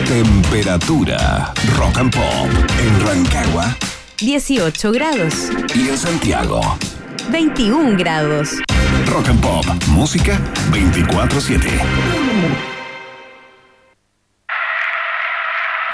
Temperatura 0.08 1.54
rock 1.78 1.97
and 1.97 2.13
pop 2.13 2.49
en 2.80 3.06
Rancagua 3.06 3.78
18 4.21 4.91
grados, 4.91 5.49
y 5.73 5.88
en 5.88 5.97
Santiago. 5.97 6.60
21 7.32 7.97
grados. 7.97 8.58
Rock 9.06 9.30
and 9.30 9.41
Pop, 9.41 9.65
música 9.88 10.39
24/7. 10.71 11.69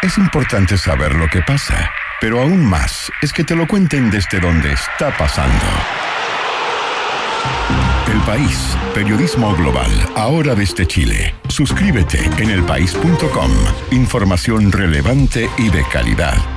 Es 0.02 0.18
importante 0.18 0.78
saber 0.78 1.16
lo 1.16 1.28
que 1.28 1.42
pasa, 1.42 1.90
pero 2.22 2.40
aún 2.40 2.64
más 2.64 3.12
es 3.22 3.34
que 3.34 3.44
te 3.44 3.56
lo 3.56 3.68
cuenten 3.68 4.12
desde 4.12 4.40
donde 4.40 4.72
está 4.72 5.16
pasando. 5.18 5.66
El 8.08 8.22
País, 8.22 8.78
periodismo 8.94 9.56
global, 9.56 9.90
ahora 10.16 10.54
desde 10.54 10.86
Chile. 10.86 11.34
Suscríbete 11.50 12.24
en 12.38 12.52
elpaís.com. 12.52 13.52
Información 13.92 14.72
relevante 14.72 15.50
y 15.58 15.70
de 15.70 15.84
calidad. 15.92 16.55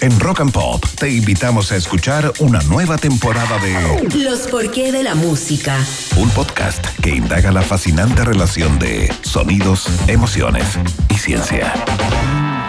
En 0.00 0.18
Rock 0.20 0.40
and 0.40 0.52
Pop 0.52 0.84
te 0.98 1.10
invitamos 1.10 1.72
a 1.72 1.76
escuchar 1.76 2.32
una 2.40 2.60
nueva 2.62 2.98
temporada 2.98 3.58
de 3.58 4.22
Los 4.22 4.40
porqué 4.48 4.92
de 4.92 5.02
la 5.02 5.14
música. 5.14 5.76
un 6.16 6.28
podcast 6.30 6.84
que 7.00 7.10
indaga 7.10 7.50
la 7.50 7.62
fascinante 7.62 8.24
relación 8.24 8.78
de 8.78 9.12
sonidos, 9.22 9.86
emociones 10.06 10.78
y 11.08 11.14
ciencia. 11.14 11.72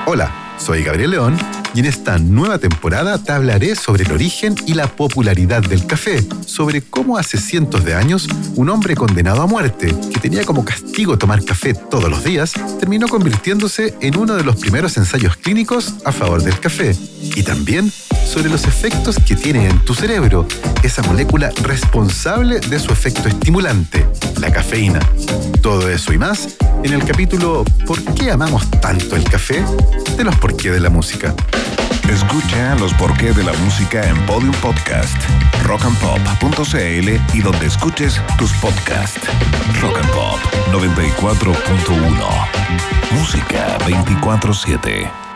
Hola, 0.06 0.56
soy 0.58 0.84
Gabriel 0.84 1.12
León 1.12 1.38
y 1.78 1.82
en 1.82 1.86
esta 1.86 2.18
nueva 2.18 2.58
temporada 2.58 3.20
te 3.20 3.32
hablaré 3.32 3.76
sobre 3.76 4.04
el 4.04 4.12
origen 4.12 4.56
y 4.66 4.74
la 4.74 4.88
popularidad 4.88 5.62
del 5.62 5.86
café, 5.86 6.26
sobre 6.44 6.82
cómo 6.82 7.20
hace 7.20 7.38
cientos 7.38 7.86
de 7.86 7.94
años 7.94 8.28
un 8.56 8.70
hombre 8.70 8.96
condenado 8.96 9.44
a 9.44 9.46
muerte, 9.46 9.94
que 10.12 10.20
tenía 10.20 10.44
como 10.44 10.66
castigo 10.66 11.20
tomar 11.20 11.46
café 11.46 11.76
todos 11.76 12.10
los 12.10 12.24
días, 12.24 12.54
terminó 12.80 13.08
convirtiéndose 13.08 13.94
en 14.02 14.18
uno 14.18 14.34
de 14.34 14.44
los 14.44 14.56
primeros 14.56 14.98
ensayos 14.98 15.38
clínicos 15.38 15.94
a 16.04 16.12
favor 16.12 16.42
del 16.42 16.60
café. 16.60 16.96
Y 17.36 17.44
también 17.44 17.92
sobre 18.26 18.50
los 18.50 18.66
efectos 18.66 19.18
que 19.24 19.36
tiene 19.36 19.70
en 19.70 19.78
tu 19.86 19.94
cerebro, 19.94 20.48
esa 20.82 21.04
molécula 21.04 21.52
responsable 21.62 22.60
de 22.60 22.80
su 22.80 22.92
efecto 22.92 23.28
estimulante, 23.28 24.04
la 24.42 24.52
cafeína. 24.52 25.00
Todo 25.62 25.92
eso 25.92 26.12
y 26.12 26.18
más 26.18 26.58
en 26.84 26.94
el 26.94 27.06
capítulo 27.06 27.64
¿Por 27.86 28.04
qué 28.16 28.32
amamos 28.32 28.68
tanto 28.82 29.16
el 29.16 29.24
café? 29.26 29.64
de 30.18 30.24
los 30.24 30.36
por 30.38 30.58
qué 30.58 30.72
de 30.72 30.80
la 30.80 30.90
música. 30.90 31.36
Escucha 32.10 32.76
los 32.76 32.94
porqué 32.94 33.34
de 33.34 33.44
la 33.44 33.54
música 33.54 34.08
en 34.08 34.18
Podium 34.26 34.54
Podcast. 34.62 35.18
rockandpop.cl 35.64 37.10
y 37.34 37.42
donde 37.42 37.66
escuches 37.66 38.22
tus 38.38 38.54
podcasts. 38.54 39.28
Rock 39.82 40.00
Pop 40.14 40.40
94.1. 40.72 42.48
Música 43.12 43.78
24-7. 43.80 45.27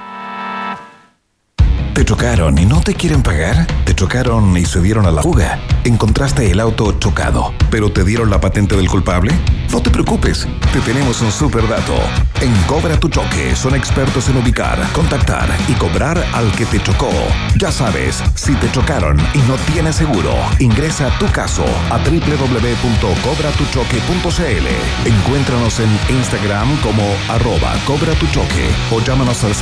¿Te 1.93 2.05
chocaron 2.05 2.57
y 2.57 2.65
no 2.65 2.79
te 2.79 2.95
quieren 2.95 3.21
pagar? 3.21 3.67
¿Te 3.85 3.93
chocaron 3.93 4.55
y 4.55 4.63
se 4.65 4.79
dieron 4.81 5.05
a 5.05 5.11
la 5.11 5.21
fuga? 5.21 5.59
¿Encontraste 5.83 6.49
el 6.49 6.61
auto 6.61 6.97
chocado, 6.99 7.53
pero 7.69 7.91
te 7.91 8.05
dieron 8.05 8.29
la 8.29 8.39
patente 8.39 8.77
del 8.77 8.89
culpable? 8.89 9.33
No 9.71 9.81
te 9.81 9.89
preocupes, 9.89 10.47
te 10.71 10.79
tenemos 10.81 11.21
un 11.21 11.31
super 11.31 11.67
dato. 11.67 11.95
En 12.41 12.53
Cobra 12.63 12.99
tu 12.99 13.09
Choque 13.09 13.55
son 13.55 13.73
expertos 13.75 14.29
en 14.29 14.37
ubicar, 14.37 14.79
contactar 14.93 15.49
y 15.67 15.73
cobrar 15.73 16.23
al 16.33 16.51
que 16.53 16.65
te 16.65 16.81
chocó. 16.81 17.11
Ya 17.57 17.71
sabes, 17.71 18.23
si 18.35 18.53
te 18.55 18.71
chocaron 18.71 19.19
y 19.33 19.39
no 19.39 19.55
tienes 19.71 19.95
seguro, 19.95 20.33
ingresa 20.59 21.09
tu 21.19 21.25
caso 21.27 21.65
a 21.89 21.97
www.cobratuchoque.cl. 21.97 24.67
Encuéntranos 25.05 25.79
en 25.79 25.89
Instagram 26.09 26.77
como 26.81 27.03
arroba 27.29 27.73
Cobra 27.85 28.13
tu 28.13 28.27
Choque 28.27 28.69
o 28.91 29.01
llámanos 29.01 29.43
al 29.43 29.53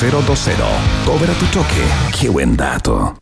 600-656-0020. 0.00 0.54
Cobra 1.04 1.32
tu 1.34 1.46
Choque. 1.46 1.84
Qué 2.18 2.28
buen 2.28 2.56
dato. 2.56 3.18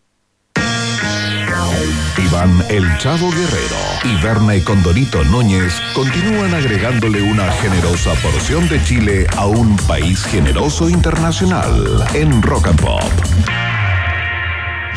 Iván 2.19 2.65
El 2.69 2.85
Chavo 2.99 3.31
Guerrero 3.31 3.77
y 4.05 4.23
Berna 4.23 4.57
y 4.57 4.61
Condorito 4.61 5.23
Núñez 5.25 5.81
continúan 5.95 6.55
agregándole 6.55 7.23
una 7.23 7.51
generosa 7.53 8.15
porción 8.15 8.69
de 8.69 8.83
Chile 8.85 9.27
a 9.37 9.47
un 9.47 9.77
país 9.87 10.25
generoso 10.25 10.89
internacional 10.89 12.05
en 12.15 12.43
Rock 12.43 12.69
and 12.69 12.81
Pop. 12.81 13.03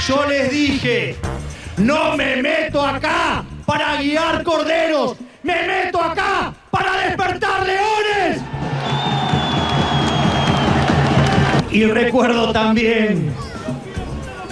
Yo 0.07 0.25
les 0.25 0.49
dije, 0.49 1.17
no 1.77 2.15
me 2.15 2.41
meto 2.41 2.85
acá 2.85 3.43
para 3.65 4.01
guiar 4.01 4.43
corderos, 4.43 5.17
me 5.43 5.67
meto 5.67 6.01
acá 6.01 6.53
para 6.71 7.01
despertar 7.01 7.65
leones. 7.65 7.88
Y 11.71 11.85
recuerdo 11.85 12.51
también 12.51 13.33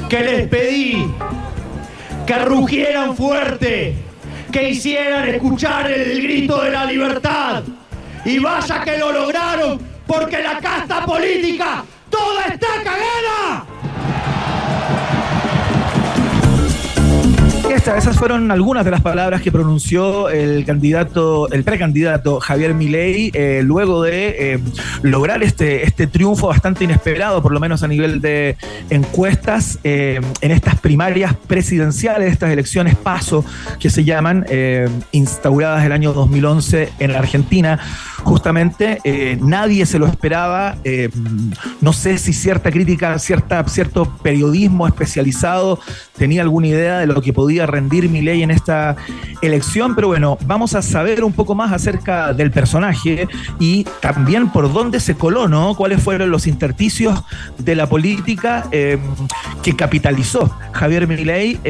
que 0.09 0.19
les 0.19 0.47
pedí 0.47 1.05
que 2.25 2.39
rugieran 2.39 3.15
fuerte, 3.15 3.95
que 4.51 4.69
hicieran 4.69 5.29
escuchar 5.29 5.89
el 5.89 6.21
grito 6.21 6.61
de 6.61 6.71
la 6.71 6.85
libertad. 6.85 7.63
Y 8.25 8.39
vaya 8.39 8.83
que 8.83 8.97
lo 8.97 9.11
lograron, 9.11 9.79
porque 10.05 10.43
la 10.43 10.59
casta 10.59 11.05
política 11.05 11.83
toda 12.09 12.45
está 12.45 12.67
cagada. 12.83 13.65
Esas 17.69 18.17
fueron 18.17 18.49
algunas 18.51 18.85
de 18.85 18.91
las 18.91 19.01
palabras 19.01 19.41
que 19.41 19.51
pronunció 19.51 20.29
el 20.29 20.65
candidato, 20.65 21.49
el 21.51 21.63
precandidato 21.63 22.39
Javier 22.39 22.73
Milei, 22.73 23.29
eh, 23.33 23.61
luego 23.63 24.03
de 24.03 24.53
eh, 24.53 24.59
lograr 25.01 25.43
este, 25.43 25.83
este 25.83 26.07
triunfo 26.07 26.47
bastante 26.47 26.85
inesperado, 26.85 27.41
por 27.41 27.51
lo 27.51 27.59
menos 27.59 27.83
a 27.83 27.87
nivel 27.87 28.21
de 28.21 28.55
encuestas, 28.89 29.79
eh, 29.83 30.21
en 30.41 30.51
estas 30.51 30.79
primarias 30.79 31.35
presidenciales, 31.47 32.31
estas 32.31 32.51
elecciones 32.51 32.95
paso 32.95 33.43
que 33.79 33.89
se 33.89 34.03
llaman, 34.03 34.45
instauradas 35.11 35.85
el 35.85 35.91
año 35.91 36.13
2011 36.13 36.89
en 36.99 37.13
la 37.13 37.19
Argentina. 37.19 37.79
Justamente 38.27 38.99
eh, 39.05 39.37
nadie 39.41 39.85
se 39.85 39.97
lo 39.99 40.05
esperaba. 40.05 40.75
eh, 40.83 41.09
no 41.79 41.93
sé 41.93 42.17
si 42.17 42.33
cierta 42.33 42.71
crítica, 42.71 43.17
cierta, 43.19 43.63
cierto 43.69 44.05
periodismo 44.21 44.85
especializado 44.85 45.79
tenía 46.17 46.41
alguna 46.41 46.67
idea 46.67 46.99
de 46.99 47.07
lo 47.07 47.21
que 47.21 47.31
podía 47.31 47.65
rendir 47.65 48.09
mi 48.09 48.21
ley 48.21 48.43
en 48.43 48.51
esta 48.51 48.97
elección, 49.41 49.95
pero 49.95 50.09
bueno, 50.09 50.37
vamos 50.45 50.75
a 50.75 50.81
saber 50.81 51.23
un 51.23 51.31
poco 51.31 51.55
más 51.55 51.71
acerca 51.71 52.33
del 52.33 52.51
personaje 52.51 53.29
y 53.59 53.85
también 54.01 54.49
por 54.49 54.73
dónde 54.73 54.99
se 54.99 55.15
coló, 55.15 55.47
¿no? 55.47 55.75
Cuáles 55.75 56.03
fueron 56.03 56.29
los 56.29 56.47
intersticios 56.47 57.23
de 57.57 57.75
la 57.75 57.87
política 57.87 58.67
eh, 58.71 58.97
que 59.63 59.73
capitalizó 59.73 60.53
Javier 60.73 61.07
Milei. 61.07 61.61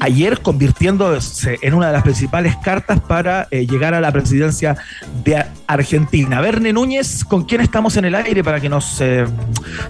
Ayer 0.00 0.40
convirtiéndose 0.40 1.58
en 1.62 1.74
una 1.74 1.88
de 1.88 1.92
las 1.92 2.02
principales 2.02 2.56
cartas 2.56 3.00
para 3.00 3.48
eh, 3.50 3.66
llegar 3.66 3.94
a 3.94 4.00
la 4.00 4.12
presidencia 4.12 4.76
de 5.24 5.44
Argentina. 5.66 6.40
Verne 6.40 6.72
Núñez, 6.72 7.24
¿con 7.24 7.44
quién 7.44 7.60
estamos 7.60 7.96
en 7.96 8.04
el 8.04 8.14
aire 8.14 8.44
para 8.44 8.60
que 8.60 8.68
nos 8.68 9.00
eh, 9.00 9.26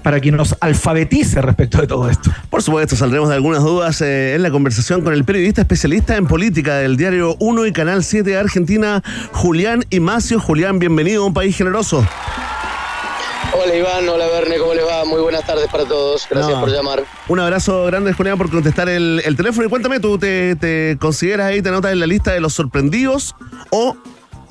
para 0.03 0.21
que 0.21 0.33
nos 0.33 0.57
alfabetice 0.61 1.41
respecto 1.43 1.81
de 1.81 1.87
todo 1.87 2.09
esto? 2.09 2.31
Por 2.51 2.63
supuesto, 2.63 2.97
saldremos 2.97 3.29
de 3.29 3.35
algunas 3.35 3.63
dudas 3.63 4.01
eh, 4.01 4.35
en 4.35 4.43
la 4.43 4.51
conversación 4.51 5.03
con 5.03 5.13
el 5.13 5.25
periodista 5.25 5.63
especialista 5.63 6.17
en 6.17 6.27
política 6.27 6.77
del 6.77 6.97
diario 6.97 7.37
1 7.39 7.67
y 7.67 7.73
Canal 7.73 8.05
7 8.05 8.31
de 8.31 8.39
Argentina, 8.39 9.03
Julián 9.33 9.85
Imacio. 9.91 10.41
Julián, 10.41 10.79
bienvenido 10.79 11.25
a 11.25 11.27
un 11.27 11.35
país 11.35 11.57
generoso. 11.57 12.07
Hola 13.63 13.75
Iván, 13.75 14.09
hola 14.09 14.27
Verne, 14.27 14.59
¿cómo 14.59 14.75
les 14.75 14.85
va? 14.87 15.05
Muy 15.05 15.21
buenas 15.21 15.47
tardes 15.47 15.67
para 15.71 15.85
todos, 15.85 16.27
gracias 16.29 16.55
No. 16.55 16.61
por 16.61 16.71
llamar. 16.71 17.05
Un 17.29 17.41
abrazo 17.41 17.85
grande, 17.87 18.13
Julián, 18.13 18.37
por 18.37 18.51
contestar 18.51 18.89
el, 18.89 19.23
el 19.25 19.37
teléfono. 19.37 19.67
Y 19.67 19.71
cuéntame, 19.71 19.99
¿tú 20.01 20.19
te, 20.19 20.57
te 20.57 20.97
consideras 21.01 21.47
ahí, 21.47 21.63
te 21.63 21.71
notas 21.71 21.93
en 21.93 22.01
la 22.01 22.07
lista 22.07 22.33
de 22.33 22.41
los 22.41 22.53
sorprendidos 22.55 23.35
o 23.71 23.97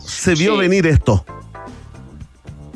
se 0.03 0.33
vio 0.35 0.53
Sí. 0.53 0.59
venir 0.59 0.87
esto? 0.87 1.23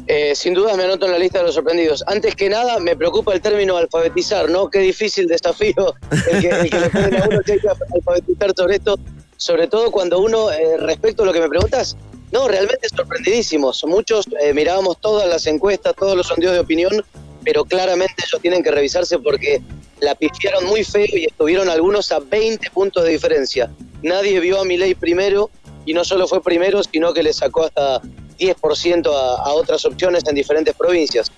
Eh, 0.07 0.33
sin 0.35 0.53
duda 0.55 0.75
me 0.75 0.83
anoto 0.83 1.05
en 1.05 1.11
la 1.11 1.19
lista 1.19 1.39
de 1.39 1.45
los 1.45 1.55
sorprendidos. 1.55 2.03
Antes 2.07 2.35
que 2.35 2.49
nada, 2.49 2.79
me 2.79 2.95
preocupa 2.95 3.33
el 3.33 3.41
término 3.41 3.77
alfabetizar, 3.77 4.49
¿no? 4.49 4.69
Qué 4.69 4.79
difícil 4.79 5.27
desafío 5.27 5.93
el 6.31 6.41
que, 6.41 6.49
el 6.49 6.69
que 6.69 6.79
le 6.79 6.89
ponen 6.89 7.21
a 7.21 7.25
uno 7.27 7.39
que 7.45 7.51
hay 7.53 7.59
que 7.59 7.67
alfabetizar 7.69 8.51
sobre 8.55 8.75
esto, 8.77 8.99
sobre 9.37 9.67
todo 9.67 9.91
cuando 9.91 10.19
uno, 10.19 10.51
eh, 10.51 10.77
respecto 10.79 11.23
a 11.23 11.25
lo 11.27 11.33
que 11.33 11.39
me 11.41 11.47
preguntas, 11.49 11.95
no, 12.31 12.47
realmente 12.47 12.87
sorprendidísimos. 12.89 13.83
Muchos 13.85 14.25
eh, 14.41 14.53
mirábamos 14.53 14.99
todas 14.99 15.27
las 15.27 15.45
encuestas, 15.47 15.95
todos 15.95 16.15
los 16.15 16.27
sondeos 16.27 16.53
de 16.53 16.59
opinión, 16.59 17.03
pero 17.43 17.65
claramente 17.65 18.15
ellos 18.25 18.41
tienen 18.41 18.63
que 18.63 18.71
revisarse 18.71 19.17
porque 19.19 19.61
la 19.99 20.15
pifiaron 20.15 20.65
muy 20.65 20.83
feo 20.83 21.07
y 21.11 21.25
estuvieron 21.25 21.69
algunos 21.69 22.11
a 22.11 22.19
20 22.19 22.69
puntos 22.71 23.03
de 23.03 23.11
diferencia. 23.11 23.71
Nadie 24.01 24.39
vio 24.39 24.61
a 24.61 24.65
Milei 24.65 24.95
primero 24.95 25.49
y 25.85 25.93
no 25.93 26.05
solo 26.05 26.27
fue 26.27 26.41
primero, 26.41 26.83
sino 26.83 27.13
que 27.13 27.23
le 27.23 27.33
sacó 27.33 27.65
hasta 27.65 28.01
10% 28.37 29.07
a, 29.07 29.35
a 29.43 29.53
otras 29.53 29.83
opciones 29.85 30.23
en 30.27 30.35
diferentes 30.35 30.75
provincias. 30.75 31.31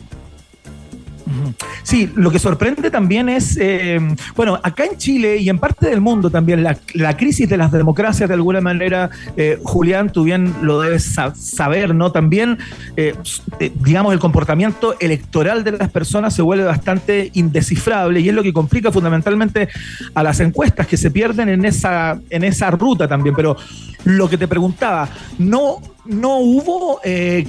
Sí, 1.84 2.11
lo 2.15 2.32
que 2.32 2.39
sorprende 2.39 2.91
también 2.91 3.29
es, 3.29 3.57
eh, 3.59 3.99
bueno, 4.36 4.59
acá 4.63 4.86
en 4.86 4.97
Chile 4.97 5.38
y 5.38 5.49
en 5.49 5.59
parte 5.59 5.89
del 5.89 6.01
mundo 6.01 6.29
también, 6.29 6.63
la, 6.63 7.17
crisis 7.17 7.47
de 7.49 7.57
las 7.57 7.71
democracias 7.71 8.29
de 8.29 8.36
alguna 8.36 8.61
manera, 8.61 9.09
eh, 9.38 9.59
Julián, 9.63 10.11
tú 10.11 10.23
bien 10.23 10.53
lo 10.61 10.79
debes 10.82 11.03
sa- 11.03 11.34
saber, 11.36 11.93
¿no? 11.95 12.11
También, 12.11 12.57
eh, 12.97 13.15
digamos, 13.75 14.13
el 14.13 14.19
comportamiento 14.19 14.95
electoral 14.99 15.63
de 15.63 15.73
las 15.73 15.89
personas 15.89 16.34
se 16.34 16.41
vuelve 16.41 16.63
bastante 16.63 17.32
indescifrable 17.34 18.19
y 18.19 18.29
es 18.29 18.36
lo 18.36 18.43
que 18.43 18.53
complica 18.53 18.91
fundamentalmente 18.91 19.69
a 20.13 20.23
las 20.23 20.39
encuestas 20.39 20.88
que 20.88 20.97
se 20.97 21.11
pierden 21.11 21.49
en 21.49 21.65
esa, 21.65 22.19
en 22.29 22.43
esa 22.43 22.71
ruta 22.71 23.07
también. 23.07 23.36
Pero 23.36 23.55
lo 24.05 24.29
que 24.29 24.38
te 24.38 24.47
preguntaba, 24.47 25.09
¿no, 25.39 25.77
no 26.05 26.38
hubo... 26.38 26.99
eh, 27.03 27.45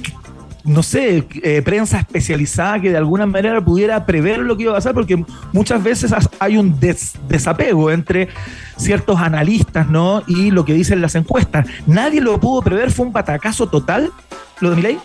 no 0.63 0.81
sé, 0.83 1.25
eh, 1.43 1.61
prensa 1.61 1.99
especializada 1.99 2.79
que 2.81 2.89
de 2.91 2.97
alguna 2.97 3.25
manera 3.25 3.63
pudiera 3.63 4.05
prever 4.05 4.39
lo 4.39 4.55
que 4.55 4.63
iba 4.63 4.71
a 4.71 4.75
pasar, 4.75 4.93
porque 4.93 5.23
muchas 5.51 5.83
veces 5.83 6.13
hay 6.39 6.57
un 6.57 6.79
des- 6.79 7.13
desapego 7.27 7.91
entre 7.91 8.29
ciertos 8.77 9.19
analistas, 9.19 9.89
¿no? 9.89 10.23
Y 10.27 10.51
lo 10.51 10.63
que 10.65 10.73
dicen 10.73 11.01
las 11.01 11.15
encuestas. 11.15 11.67
Nadie 11.85 12.21
lo 12.21 12.39
pudo 12.39 12.61
prever, 12.61 12.91
fue 12.91 13.05
un 13.05 13.11
patacazo 13.13 13.67
total, 13.67 14.11
lo 14.61 14.69
de 14.69 14.75
Milei. 14.77 14.99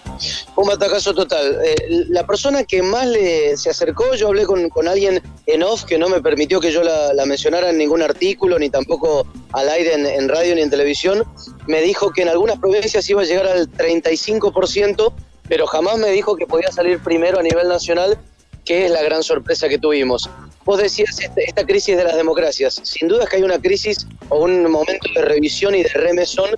Un 0.54 0.68
batacazo 0.68 1.12
total. 1.14 1.56
Eh, 1.64 2.04
la 2.10 2.24
persona 2.24 2.62
que 2.62 2.80
más 2.82 3.06
le, 3.06 3.56
se 3.56 3.70
acercó, 3.70 4.14
yo 4.14 4.28
hablé 4.28 4.44
con, 4.44 4.68
con 4.68 4.86
alguien 4.86 5.20
en 5.46 5.62
off 5.64 5.84
que 5.84 5.98
no 5.98 6.08
me 6.08 6.20
permitió 6.20 6.60
que 6.60 6.70
yo 6.70 6.82
la, 6.84 7.12
la 7.14 7.26
mencionara 7.26 7.70
en 7.70 7.78
ningún 7.78 8.02
artículo, 8.02 8.58
ni 8.58 8.70
tampoco 8.70 9.26
al 9.52 9.68
aire 9.70 9.94
en, 9.94 10.06
en 10.06 10.28
radio 10.28 10.54
ni 10.54 10.60
en 10.62 10.70
televisión. 10.70 11.24
Me 11.66 11.80
dijo 11.80 12.10
que 12.10 12.22
en 12.22 12.28
algunas 12.28 12.58
provincias 12.58 13.08
iba 13.10 13.22
a 13.22 13.24
llegar 13.24 13.46
al 13.48 13.68
35%, 13.72 15.12
pero 15.48 15.66
jamás 15.66 15.96
me 15.98 16.10
dijo 16.10 16.36
que 16.36 16.46
podía 16.46 16.70
salir 16.70 16.98
primero 17.02 17.38
a 17.38 17.42
nivel 17.42 17.68
nacional, 17.68 18.18
que 18.64 18.84
es 18.84 18.90
la 18.90 19.02
gran 19.02 19.22
sorpresa 19.22 19.68
que 19.68 19.78
tuvimos. 19.78 20.28
Vos 20.64 20.78
decías 20.78 21.18
este- 21.20 21.44
esta 21.44 21.64
crisis 21.64 21.96
de 21.96 22.04
las 22.04 22.16
democracias. 22.16 22.80
Sin 22.84 23.08
duda 23.08 23.24
es 23.24 23.30
que 23.30 23.36
hay 23.36 23.42
una 23.42 23.58
crisis 23.58 24.06
o 24.28 24.40
un 24.44 24.70
momento 24.70 25.08
de 25.14 25.22
revisión 25.22 25.74
y 25.74 25.82
de 25.82 25.88
remesón 25.90 26.50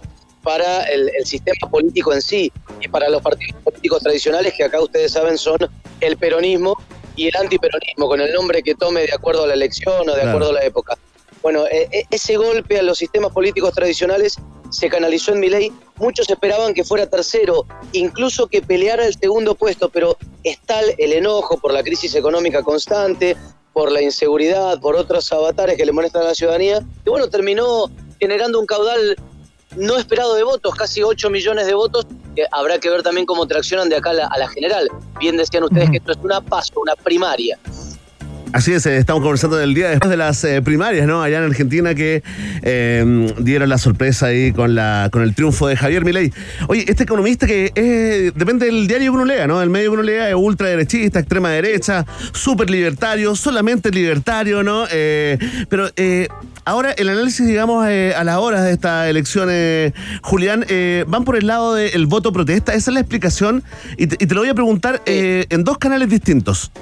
para 0.43 0.83
el, 0.85 1.11
el 1.17 1.27
sistema 1.27 1.71
político 1.71 2.13
en 2.13 2.21
sí 2.23 2.51
y 2.81 2.89
para 2.89 3.09
los 3.09 3.23
partidos 3.23 3.63
políticos 3.63 4.03
tradicionales 4.03 4.55
que 4.55 4.65
acá 4.65 4.81
ustedes 4.81 5.13
saben 5.13 5.37
son 5.39 5.59
el 6.01 6.17
peronismo 6.17 6.75
y 7.15 7.29
el 7.29 7.37
antiperonismo, 7.37 8.09
con 8.09 8.21
el 8.21 8.33
nombre 8.33 8.63
que 8.63 8.75
tome 8.75 9.03
de 9.03 9.13
acuerdo 9.13 9.45
a 9.45 9.47
la 9.47 9.55
elección 9.55 9.95
o 10.09 10.13
de 10.13 10.13
Claro. 10.23 10.29
acuerdo 10.31 10.51
a 10.51 10.53
la 10.55 10.65
época. 10.65 10.97
Bueno, 11.43 11.67
eh, 11.67 11.89
eh, 11.93 12.05
ese 12.11 12.37
golpe 12.37 12.79
a 12.79 12.83
los 12.83 12.99
sistemas 12.99 13.33
políticos 13.33 13.73
tradicionales 13.75 14.37
se 14.71 14.89
canalizó 14.89 15.33
en 15.33 15.41
Milei. 15.41 15.73
Muchos 15.97 16.29
esperaban 16.29 16.75
que 16.75 16.85
fuera 16.85 17.07
tercero, 17.07 17.67
incluso 17.93 18.47
que 18.47 18.63
peleara 18.63 19.07
el 19.07 19.17
segundo 19.17 19.55
puesto, 19.55 19.89
pero 19.89 20.17
es 20.45 20.59
tal 20.61 20.95
el 20.99 21.13
enojo 21.13 21.59
por 21.59 21.73
la 21.73 21.83
crisis 21.83 22.15
económica 22.15 22.63
constante, 22.63 23.37
por 23.73 23.93
la 23.93 24.03
inseguridad, 24.03 24.81
por 24.81 24.97
otros 24.97 25.33
avatares 25.33 25.77
que 25.77 25.85
le 25.85 25.93
molestan 25.93 26.23
a 26.23 26.27
la 26.27 26.35
ciudadanía, 26.35 26.81
y 27.05 27.11
bueno, 27.11 27.29
terminó 27.29 27.91
generando 28.19 28.59
un 28.59 28.67
caudal 28.67 29.17
no 29.77 29.97
esperado 29.97 30.35
de 30.35 30.43
votos, 30.43 30.75
casi 30.75 31.03
8 31.03 31.31
millones 31.31 31.67
de 31.67 31.75
votos, 31.75 32.07
que 32.35 32.45
habrá 32.51 32.79
que 32.79 32.91
ver 32.91 33.03
también 33.03 33.27
cómo 33.27 33.47
traccionan 33.47 33.89
de 33.89 33.97
acá 33.97 34.11
a 34.11 34.15
la, 34.15 34.27
a 34.27 34.39
la 34.39 34.49
general. 34.49 34.89
Bien 35.19 35.37
decían 35.37 35.63
ustedes 35.65 35.91
que 35.91 35.99
esto 35.99 36.13
es 36.13 36.19
una 36.23 36.41
paso, 36.41 36.81
una 36.81 36.97
primaria. 36.97 37.59
Así 38.53 38.73
es, 38.73 38.85
eh, 38.85 38.97
estamos 38.97 39.23
conversando 39.23 39.57
del 39.57 39.75
día 39.75 39.91
después 39.91 40.11
de 40.11 40.17
las 40.17 40.43
eh, 40.43 40.61
primarias, 40.61 41.07
¿no? 41.07 41.23
Allá 41.23 41.39
en 41.39 41.45
Argentina 41.45 41.95
que 41.95 42.23
eh, 42.63 43.33
dieron 43.39 43.69
la 43.69 43.79
sorpresa 43.79 44.27
ahí 44.27 44.53
con 44.53 44.75
la 44.75 45.09
con 45.13 45.23
el 45.23 45.37
triunfo 45.37 45.69
de 45.69 45.77
Javier 45.77 46.05
Milei. 46.05 46.33
Oye, 46.67 46.85
este 46.89 47.05
economista 47.05 47.47
que 47.47 47.71
es, 47.75 48.35
depende 48.35 48.67
del 48.67 48.89
diario 48.89 49.13
que 49.13 49.17
uno 49.17 49.25
lea, 49.25 49.47
¿no? 49.47 49.63
El 49.63 49.71
medio 49.71 49.91
que 49.91 49.95
uno 49.95 50.03
lea 50.03 50.29
es 50.29 50.35
ultraderechista, 50.35 51.21
extrema 51.21 51.51
derecha, 51.51 52.05
súper 52.33 52.71
libertario, 52.71 53.37
solamente 53.37 53.91
libertario, 53.91 54.65
¿no? 54.65 54.85
Eh, 54.91 55.39
pero 55.69 55.89
eh, 55.95 56.27
ahora 56.65 56.91
el 56.91 57.09
análisis, 57.09 57.47
digamos, 57.47 57.87
eh, 57.89 58.15
a 58.17 58.25
las 58.25 58.37
horas 58.37 58.65
de 58.65 58.73
estas 58.73 59.09
elecciones, 59.09 59.93
Julián, 60.23 60.67
eh, 60.69 61.05
van 61.07 61.25
por 61.25 61.37
el 61.37 61.47
lado 61.47 61.75
del 61.75 62.07
voto 62.07 62.33
protesta. 62.33 62.75
Esa 62.75 62.91
es 62.91 62.95
la 62.95 63.01
explicación. 63.01 63.63
Y 63.97 64.09
te, 64.09 64.17
y 64.23 64.27
te 64.27 64.35
lo 64.35 64.41
voy 64.41 64.51
a 64.51 64.55
preguntar 64.55 65.03
eh, 65.07 65.47
en 65.51 65.63
dos 65.63 65.79
canales 65.79 66.09
distintos. 66.09 66.73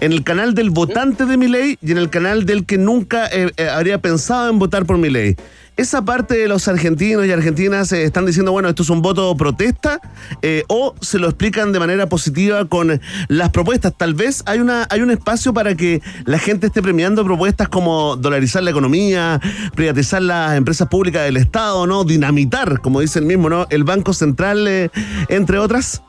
En 0.00 0.12
el 0.12 0.22
canal 0.22 0.54
del 0.54 0.70
votante 0.70 1.26
de 1.26 1.36
Milei 1.36 1.76
y 1.82 1.90
en 1.90 1.98
el 1.98 2.08
canal 2.08 2.46
del 2.46 2.66
que 2.66 2.78
nunca 2.78 3.26
eh, 3.26 3.50
eh, 3.56 3.68
habría 3.68 4.00
pensado 4.00 4.48
en 4.48 4.60
votar 4.60 4.86
por 4.86 4.96
Milei. 4.96 5.34
Esa 5.76 6.04
parte 6.04 6.36
de 6.36 6.46
los 6.46 6.68
argentinos 6.68 7.26
y 7.26 7.32
argentinas 7.32 7.90
eh, 7.90 8.04
están 8.04 8.24
diciendo, 8.24 8.52
bueno, 8.52 8.68
esto 8.68 8.84
es 8.84 8.90
un 8.90 9.02
voto 9.02 9.36
protesta, 9.36 10.00
o 10.68 10.94
se 11.00 11.18
lo 11.18 11.26
explican 11.28 11.72
de 11.72 11.80
manera 11.80 12.08
positiva 12.08 12.64
con 12.66 13.00
las 13.26 13.50
propuestas. 13.50 13.92
Tal 13.96 14.14
vez 14.14 14.44
hay, 14.46 14.60
una, 14.60 14.86
hay 14.88 15.02
un 15.02 15.10
espacio 15.10 15.52
para 15.52 15.74
que 15.74 16.00
la 16.26 16.38
gente 16.38 16.68
esté 16.68 16.80
premiando 16.80 17.24
propuestas 17.24 17.68
como 17.68 18.16
dolarizar 18.16 18.62
la 18.62 18.70
economía, 18.70 19.40
privatizar 19.74 20.22
las 20.22 20.56
empresas 20.56 20.88
públicas 20.88 21.24
del 21.24 21.36
Estado, 21.36 21.88
¿no? 21.88 22.04
Dinamitar, 22.04 22.80
como 22.80 23.00
dice 23.00 23.18
el 23.18 23.24
mismo, 23.24 23.48
¿no? 23.48 23.66
El 23.70 23.82
Banco 23.82 24.12
Central, 24.12 24.90
entre 25.28 25.58
otras. 25.58 26.02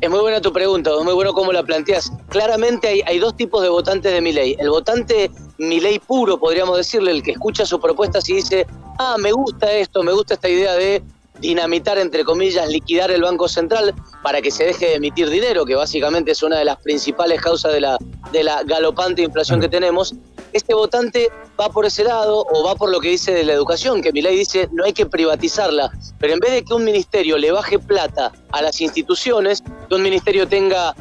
Es 0.00 0.08
muy 0.08 0.20
buena 0.20 0.40
tu 0.40 0.52
pregunta, 0.52 0.90
es 0.96 1.04
muy 1.04 1.14
bueno 1.14 1.32
cómo 1.32 1.52
la 1.52 1.64
planteas. 1.64 2.12
Claramente 2.28 2.86
hay, 2.86 3.02
hay 3.04 3.18
dos 3.18 3.36
tipos 3.36 3.62
de 3.62 3.68
votantes 3.68 4.12
de 4.12 4.20
Milei. 4.20 4.54
El 4.58 4.70
votante 4.70 5.28
Milei 5.58 5.98
puro, 5.98 6.38
podríamos 6.38 6.76
decirle, 6.76 7.10
el 7.10 7.22
que 7.22 7.32
escucha 7.32 7.66
sus 7.66 7.80
propuestas 7.80 8.28
y 8.28 8.34
dice, 8.34 8.66
ah, 8.98 9.16
me 9.18 9.32
gusta 9.32 9.72
esto, 9.72 10.04
me 10.04 10.12
gusta 10.12 10.34
esta 10.34 10.48
idea 10.48 10.74
de 10.74 11.02
dinamitar, 11.40 11.98
entre 11.98 12.24
comillas, 12.24 12.68
liquidar 12.68 13.10
el 13.10 13.22
Banco 13.22 13.48
Central 13.48 13.92
para 14.22 14.40
que 14.40 14.52
se 14.52 14.64
deje 14.64 14.86
de 14.86 14.94
emitir 14.94 15.30
dinero, 15.30 15.64
que 15.64 15.74
básicamente 15.74 16.32
es 16.32 16.42
una 16.42 16.58
de 16.58 16.64
las 16.64 16.78
principales 16.78 17.40
causas 17.40 17.72
de 17.72 17.80
la, 17.80 17.98
de 18.32 18.44
la 18.44 18.62
galopante 18.64 19.22
inflación 19.22 19.60
que 19.60 19.68
tenemos. 19.68 20.14
Este 20.52 20.74
votante 20.74 21.28
va 21.60 21.68
por 21.68 21.84
ese 21.86 22.04
lado 22.04 22.46
o 22.50 22.64
va 22.64 22.74
por 22.74 22.90
lo 22.90 23.00
que 23.00 23.10
dice 23.10 23.32
de 23.32 23.44
la 23.44 23.52
educación, 23.52 24.00
que 24.00 24.12
Milei 24.12 24.36
dice 24.36 24.68
no 24.72 24.84
hay 24.84 24.92
que 24.92 25.06
privatizarla, 25.06 25.90
pero 26.18 26.32
en 26.32 26.40
vez 26.40 26.52
de 26.52 26.64
que 26.64 26.74
un 26.74 26.84
ministerio 26.84 27.36
le 27.36 27.52
baje 27.52 27.78
plata 27.78 28.32
a 28.52 28.62
las 28.62 28.80
instituciones, 28.80 29.62
que 29.88 29.94
un 29.94 30.02
ministerio 30.02 30.48
tenga 30.48 30.94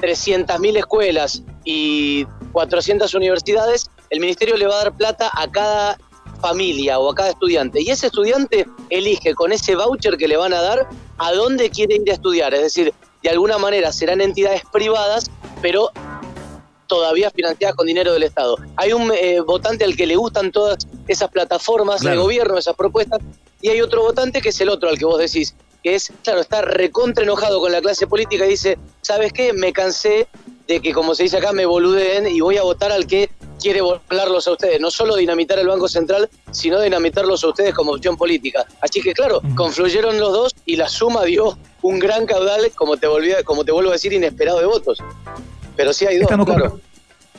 300.000 0.00 0.78
escuelas 0.78 1.42
y 1.64 2.24
400 2.52 3.12
universidades, 3.14 3.90
el 4.10 4.20
ministerio 4.20 4.56
le 4.56 4.66
va 4.66 4.74
a 4.74 4.84
dar 4.84 4.96
plata 4.96 5.30
a 5.34 5.50
cada 5.50 5.98
familia 6.40 6.98
o 6.98 7.10
a 7.10 7.14
cada 7.14 7.30
estudiante. 7.30 7.80
Y 7.82 7.90
ese 7.90 8.06
estudiante 8.06 8.66
elige 8.90 9.34
con 9.34 9.52
ese 9.52 9.74
voucher 9.74 10.16
que 10.16 10.28
le 10.28 10.36
van 10.36 10.52
a 10.52 10.62
dar 10.62 10.88
a 11.18 11.32
dónde 11.32 11.70
quiere 11.70 11.96
ir 11.96 12.10
a 12.10 12.14
estudiar. 12.14 12.54
Es 12.54 12.62
decir, 12.62 12.94
de 13.22 13.30
alguna 13.30 13.58
manera 13.58 13.92
serán 13.92 14.20
entidades 14.20 14.62
privadas, 14.72 15.30
pero 15.60 15.90
todavía 16.88 17.30
financiadas 17.30 17.76
con 17.76 17.86
dinero 17.86 18.12
del 18.12 18.24
Estado. 18.24 18.56
Hay 18.76 18.92
un 18.92 19.12
eh, 19.12 19.40
votante 19.40 19.84
al 19.84 19.94
que 19.94 20.06
le 20.06 20.16
gustan 20.16 20.50
todas 20.50 20.78
esas 21.06 21.30
plataformas 21.30 22.00
Claro. 22.00 22.16
de 22.16 22.22
gobierno, 22.22 22.58
esas 22.58 22.74
propuestas, 22.74 23.20
y 23.62 23.68
hay 23.68 23.80
otro 23.80 24.02
votante 24.02 24.40
que 24.40 24.48
es 24.48 24.60
el 24.60 24.68
otro 24.68 24.88
al 24.88 24.98
que 24.98 25.04
vos 25.04 25.18
decís, 25.18 25.54
que 25.82 25.94
es, 25.94 26.12
claro, 26.24 26.40
está 26.40 26.62
recontra 26.62 27.22
enojado 27.22 27.60
con 27.60 27.70
la 27.70 27.80
clase 27.80 28.06
política 28.08 28.46
y 28.46 28.50
dice, 28.50 28.78
¿sabes 29.02 29.32
qué? 29.32 29.52
Me 29.52 29.72
cansé 29.72 30.26
de 30.66 30.80
que, 30.80 30.92
como 30.92 31.14
se 31.14 31.24
dice 31.24 31.36
acá, 31.36 31.52
me 31.52 31.66
boludeen 31.66 32.26
y 32.26 32.40
voy 32.40 32.56
a 32.56 32.62
votar 32.62 32.90
al 32.90 33.06
que 33.06 33.30
quiere 33.60 33.80
volarlos 33.80 34.46
a 34.46 34.52
ustedes. 34.52 34.80
No 34.80 34.90
solo 34.90 35.16
dinamitar 35.16 35.58
el 35.58 35.66
Banco 35.66 35.88
Central, 35.88 36.28
sino 36.50 36.80
dinamitarlos 36.80 37.42
a 37.44 37.48
ustedes 37.48 37.74
como 37.74 37.92
opción 37.92 38.16
política. 38.16 38.66
Así 38.80 39.00
que, 39.00 39.12
claro, 39.12 39.40
confluyeron 39.56 40.18
los 40.18 40.32
dos 40.32 40.54
y 40.64 40.76
la 40.76 40.88
suma 40.88 41.24
dio 41.24 41.56
un 41.82 41.98
gran 41.98 42.26
caudal, 42.26 42.70
como 42.74 42.96
te, 42.96 43.06
volví 43.06 43.32
como 43.44 43.64
te 43.64 43.72
vuelvo 43.72 43.90
a 43.90 43.94
decir, 43.94 44.12
inesperado 44.12 44.60
de 44.60 44.66
votos. 44.66 44.98
Pero 45.78 45.92
sí 45.92 46.04
hay 46.06 46.16
dos, 46.16 46.24
Estamos, 46.24 46.44
claro. 46.44 46.80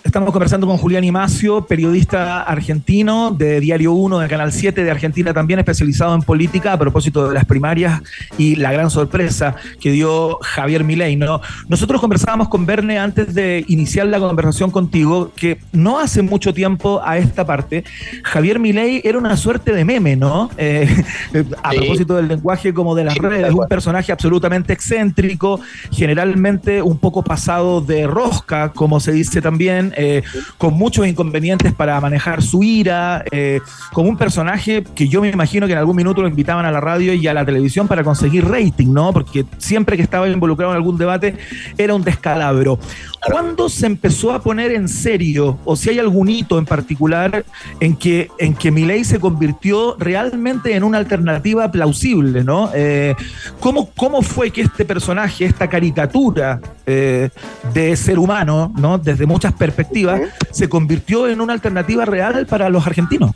Estamos 0.04 0.32
conversando 0.32 0.66
con 0.66 0.78
Julián 0.78 1.04
Imacio, 1.04 1.66
periodista 1.66 2.41
argentino 2.41 3.32
de 3.32 3.60
Diario 3.60 3.91
1, 3.93 4.20
de 4.20 4.28
Canal 4.28 4.52
7 4.52 4.84
de 4.84 4.89
Argentina, 4.89 5.34
también 5.34 5.60
especializado 5.60 6.16
en 6.16 6.22
política, 6.22 6.74
a 6.74 6.80
propósito 6.80 7.28
de 7.28 7.34
las 7.36 7.45
primarias 7.45 8.02
y 8.38 8.56
la 8.56 8.72
gran 8.72 8.89
sorpresa 8.89 9.56
que 9.80 9.91
dio 9.91 10.39
Javier 10.41 10.84
Milei. 10.84 11.16
¿no? 11.16 11.41
Nosotros 11.68 12.02
conversábamos 12.02 12.50
con 12.50 12.66
Verne 12.66 12.97
antes 12.97 13.34
de 13.36 13.64
iniciar 13.68 14.08
la 14.08 14.20
conversación 14.20 14.72
contigo, 14.72 15.32
que 15.36 15.60
no 15.74 16.00
hace 16.00 16.22
mucho 16.22 16.54
tiempo 16.54 17.02
a 17.04 17.18
esta 17.18 17.45
parte, 17.45 17.84
Javier 18.24 18.60
Milei 18.60 19.02
era 19.04 19.18
una 19.18 19.38
suerte 19.38 19.74
de 19.74 19.86
meme, 19.86 20.16
¿no? 20.16 20.50
Eh, 20.58 20.88
a 21.64 21.72
Sí. 21.72 21.78
propósito 21.78 22.16
del 22.16 22.28
lenguaje 22.28 22.74
como 22.74 22.95
de 22.95 23.04
las 23.04 23.14
Sí, 23.14 23.20
redes, 23.20 23.54
un 23.54 23.68
personaje 23.68 24.12
absolutamente 24.12 24.74
excéntrico, 24.74 25.60
generalmente 25.91 26.82
un 26.82 26.97
poco 26.97 27.24
pasado 27.24 27.82
de 27.82 28.08
rosca, 28.08 28.70
como 28.74 29.00
se 29.00 29.12
dice 29.12 29.41
también, 29.41 29.89
eh, 29.96 30.24
con 30.58 30.74
muchos 30.74 31.08
inconvenientes 31.08 31.74
para 31.74 32.00
manejar 32.02 32.42
su 32.42 32.64
ira, 32.64 33.24
eh, 33.32 33.62
como 33.94 34.10
un 34.10 34.18
personaje 34.18 34.84
que 34.96 35.08
yo 35.08 35.22
me 35.22 35.30
imagino 35.30 35.68
que 35.68 35.74
en 35.74 35.80
algún 35.80 35.96
minuto 35.96 36.22
lo 36.22 36.28
invitaban 36.28 36.66
a 36.66 36.72
la 36.72 36.80
radio 36.80 37.14
y 37.14 37.28
a 37.28 37.34
la 37.34 37.46
televisión 37.46 37.88
para 37.88 38.04
conseguir 38.04 38.46
rating, 38.46 38.94
¿no? 38.94 39.14
Porque 39.14 39.46
siempre 39.58 39.98
que 39.98 40.04
estaba 40.04 40.28
involucrado 40.28 40.72
en 40.72 40.78
algún 40.78 40.98
debate 40.98 41.36
era 41.78 41.94
un 41.94 42.04
descalabro. 42.04 42.80
¿Cuándo 43.26 43.70
se 43.70 43.86
empezó 43.86 44.32
a 44.32 44.41
poner 44.41 44.72
en 44.72 44.88
serio, 44.88 45.59
o 45.65 45.76
si 45.76 45.89
hay 45.89 45.99
algún 45.99 46.30
hito 46.30 46.57
en 46.57 46.65
particular 46.65 47.43
en 47.80 47.95
que, 47.95 48.30
en 48.38 48.55
que 48.55 48.72
Milei 48.72 49.03
se 49.03 49.20
convirtió 49.20 49.95
realmente 49.99 50.76
en 50.76 50.84
una 50.84 50.97
alternativa 50.97 51.70
plausible, 51.72 52.43
¿no? 52.43 52.72
Eh, 52.74 53.15
¿cómo, 53.59 53.89
¿Cómo 53.95 54.22
fue 54.22 54.51
que 54.51 54.61
este 54.61 54.86
personaje, 54.86 55.45
esta 55.45 55.67
caricatura 55.67 56.61
eh, 56.86 57.30
de 57.74 57.95
ser 57.97 58.20
humano, 58.20 58.74
¿no? 58.78 58.97
Desde 58.97 59.26
muchas 59.26 59.53
perspectivas, 59.53 60.22
se 60.51 60.70
convirtió 60.70 61.28
en 61.28 61.41
una 61.41 61.53
alternativa 61.53 62.05
real 62.05 62.45
para 62.45 62.70
los 62.70 62.88
argentinos? 62.88 63.32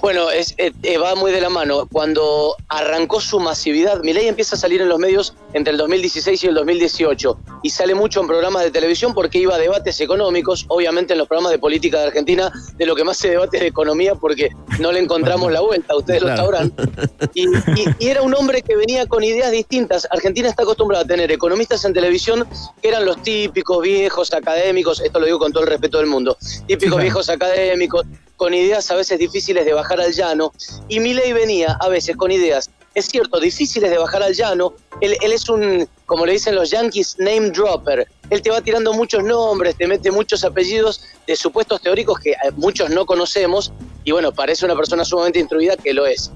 Bueno, 0.00 0.30
es, 0.30 0.54
eh, 0.58 0.72
eh, 0.82 0.98
va 0.98 1.14
muy 1.14 1.30
de 1.32 1.40
la 1.40 1.48
mano. 1.48 1.86
Cuando 1.90 2.56
arrancó 2.68 3.20
su 3.20 3.40
masividad, 3.40 4.00
Milei 4.02 4.28
empieza 4.28 4.56
a 4.56 4.58
salir 4.58 4.80
en 4.80 4.88
los 4.88 4.98
medios 4.98 5.34
entre 5.52 5.72
el 5.72 5.78
2016 5.78 6.42
y 6.44 6.46
el 6.48 6.54
2018 6.54 7.38
y 7.62 7.70
sale 7.70 7.94
mucho 7.94 8.20
en 8.20 8.26
programas 8.26 8.64
de 8.64 8.70
televisión 8.70 9.14
porque 9.14 9.38
iba 9.38 9.54
a 9.54 9.58
debates 9.58 10.00
económicos, 10.00 10.64
obviamente 10.68 11.12
en 11.14 11.18
los 11.18 11.28
programas 11.28 11.52
de 11.52 11.58
política 11.58 12.00
de 12.00 12.06
Argentina, 12.08 12.50
de 12.76 12.86
lo 12.86 12.94
que 12.94 13.04
más 13.04 13.16
se 13.16 13.30
debate 13.30 13.56
es 13.58 13.62
de 13.62 13.68
economía 13.68 14.14
porque 14.14 14.50
no 14.78 14.92
le 14.92 15.00
encontramos 15.00 15.50
la 15.52 15.60
vuelta, 15.60 15.96
ustedes 15.96 16.22
lo 16.22 16.28
sabrán. 16.36 16.72
Y, 17.34 17.46
y- 17.48 17.86
y 17.98 18.08
era 18.08 18.22
un 18.22 18.34
hombre 18.34 18.62
que 18.62 18.76
venía 18.76 19.06
con 19.06 19.22
ideas 19.24 19.50
distintas. 19.50 20.06
Argentina 20.10 20.48
está 20.48 20.62
acostumbrada 20.62 21.04
a 21.04 21.06
tener 21.06 21.30
economistas 21.30 21.84
en 21.84 21.92
televisión 21.92 22.46
que 22.80 22.88
eran 22.88 23.04
los 23.04 23.22
típicos 23.22 23.82
viejos 23.82 24.32
académicos, 24.32 25.00
esto 25.00 25.18
lo 25.20 25.26
digo 25.26 25.38
con 25.38 25.52
todo 25.52 25.64
el 25.64 25.68
respeto 25.70 25.98
del 25.98 26.06
mundo, 26.06 26.36
típicos 26.66 26.88
claro. 26.88 27.02
viejos 27.02 27.28
académicos, 27.28 28.04
con 28.42 28.54
ideas 28.54 28.90
a 28.90 28.96
veces 28.96 29.20
difíciles 29.20 29.64
de 29.64 29.72
bajar 29.72 30.00
al 30.00 30.12
llano, 30.12 30.52
y 30.88 30.98
Milei 30.98 31.32
venía 31.32 31.78
a 31.78 31.88
veces 31.88 32.16
con 32.16 32.32
ideas, 32.32 32.70
es 32.92 33.06
cierto, 33.06 33.38
difíciles 33.38 33.88
de 33.88 33.96
bajar 33.96 34.20
al 34.20 34.34
llano, 34.34 34.74
él, 35.00 35.16
él 35.22 35.30
es 35.30 35.48
un, 35.48 35.88
como 36.06 36.26
le 36.26 36.32
dicen 36.32 36.56
los 36.56 36.68
yankees, 36.70 37.14
name 37.20 37.50
dropper, 37.50 38.04
él 38.30 38.42
te 38.42 38.50
va 38.50 38.60
tirando 38.60 38.92
muchos 38.94 39.22
nombres, 39.22 39.76
te 39.76 39.86
mete 39.86 40.10
muchos 40.10 40.42
apellidos 40.42 41.04
de 41.24 41.36
supuestos 41.36 41.80
teóricos 41.82 42.18
que 42.18 42.30
eh, 42.30 42.36
muchos 42.56 42.90
no 42.90 43.06
conocemos, 43.06 43.72
y 44.02 44.10
bueno, 44.10 44.32
parece 44.32 44.64
una 44.64 44.74
persona 44.74 45.04
sumamente 45.04 45.38
instruida 45.38 45.76
que 45.76 45.94
lo 45.94 46.04
es. 46.04 46.32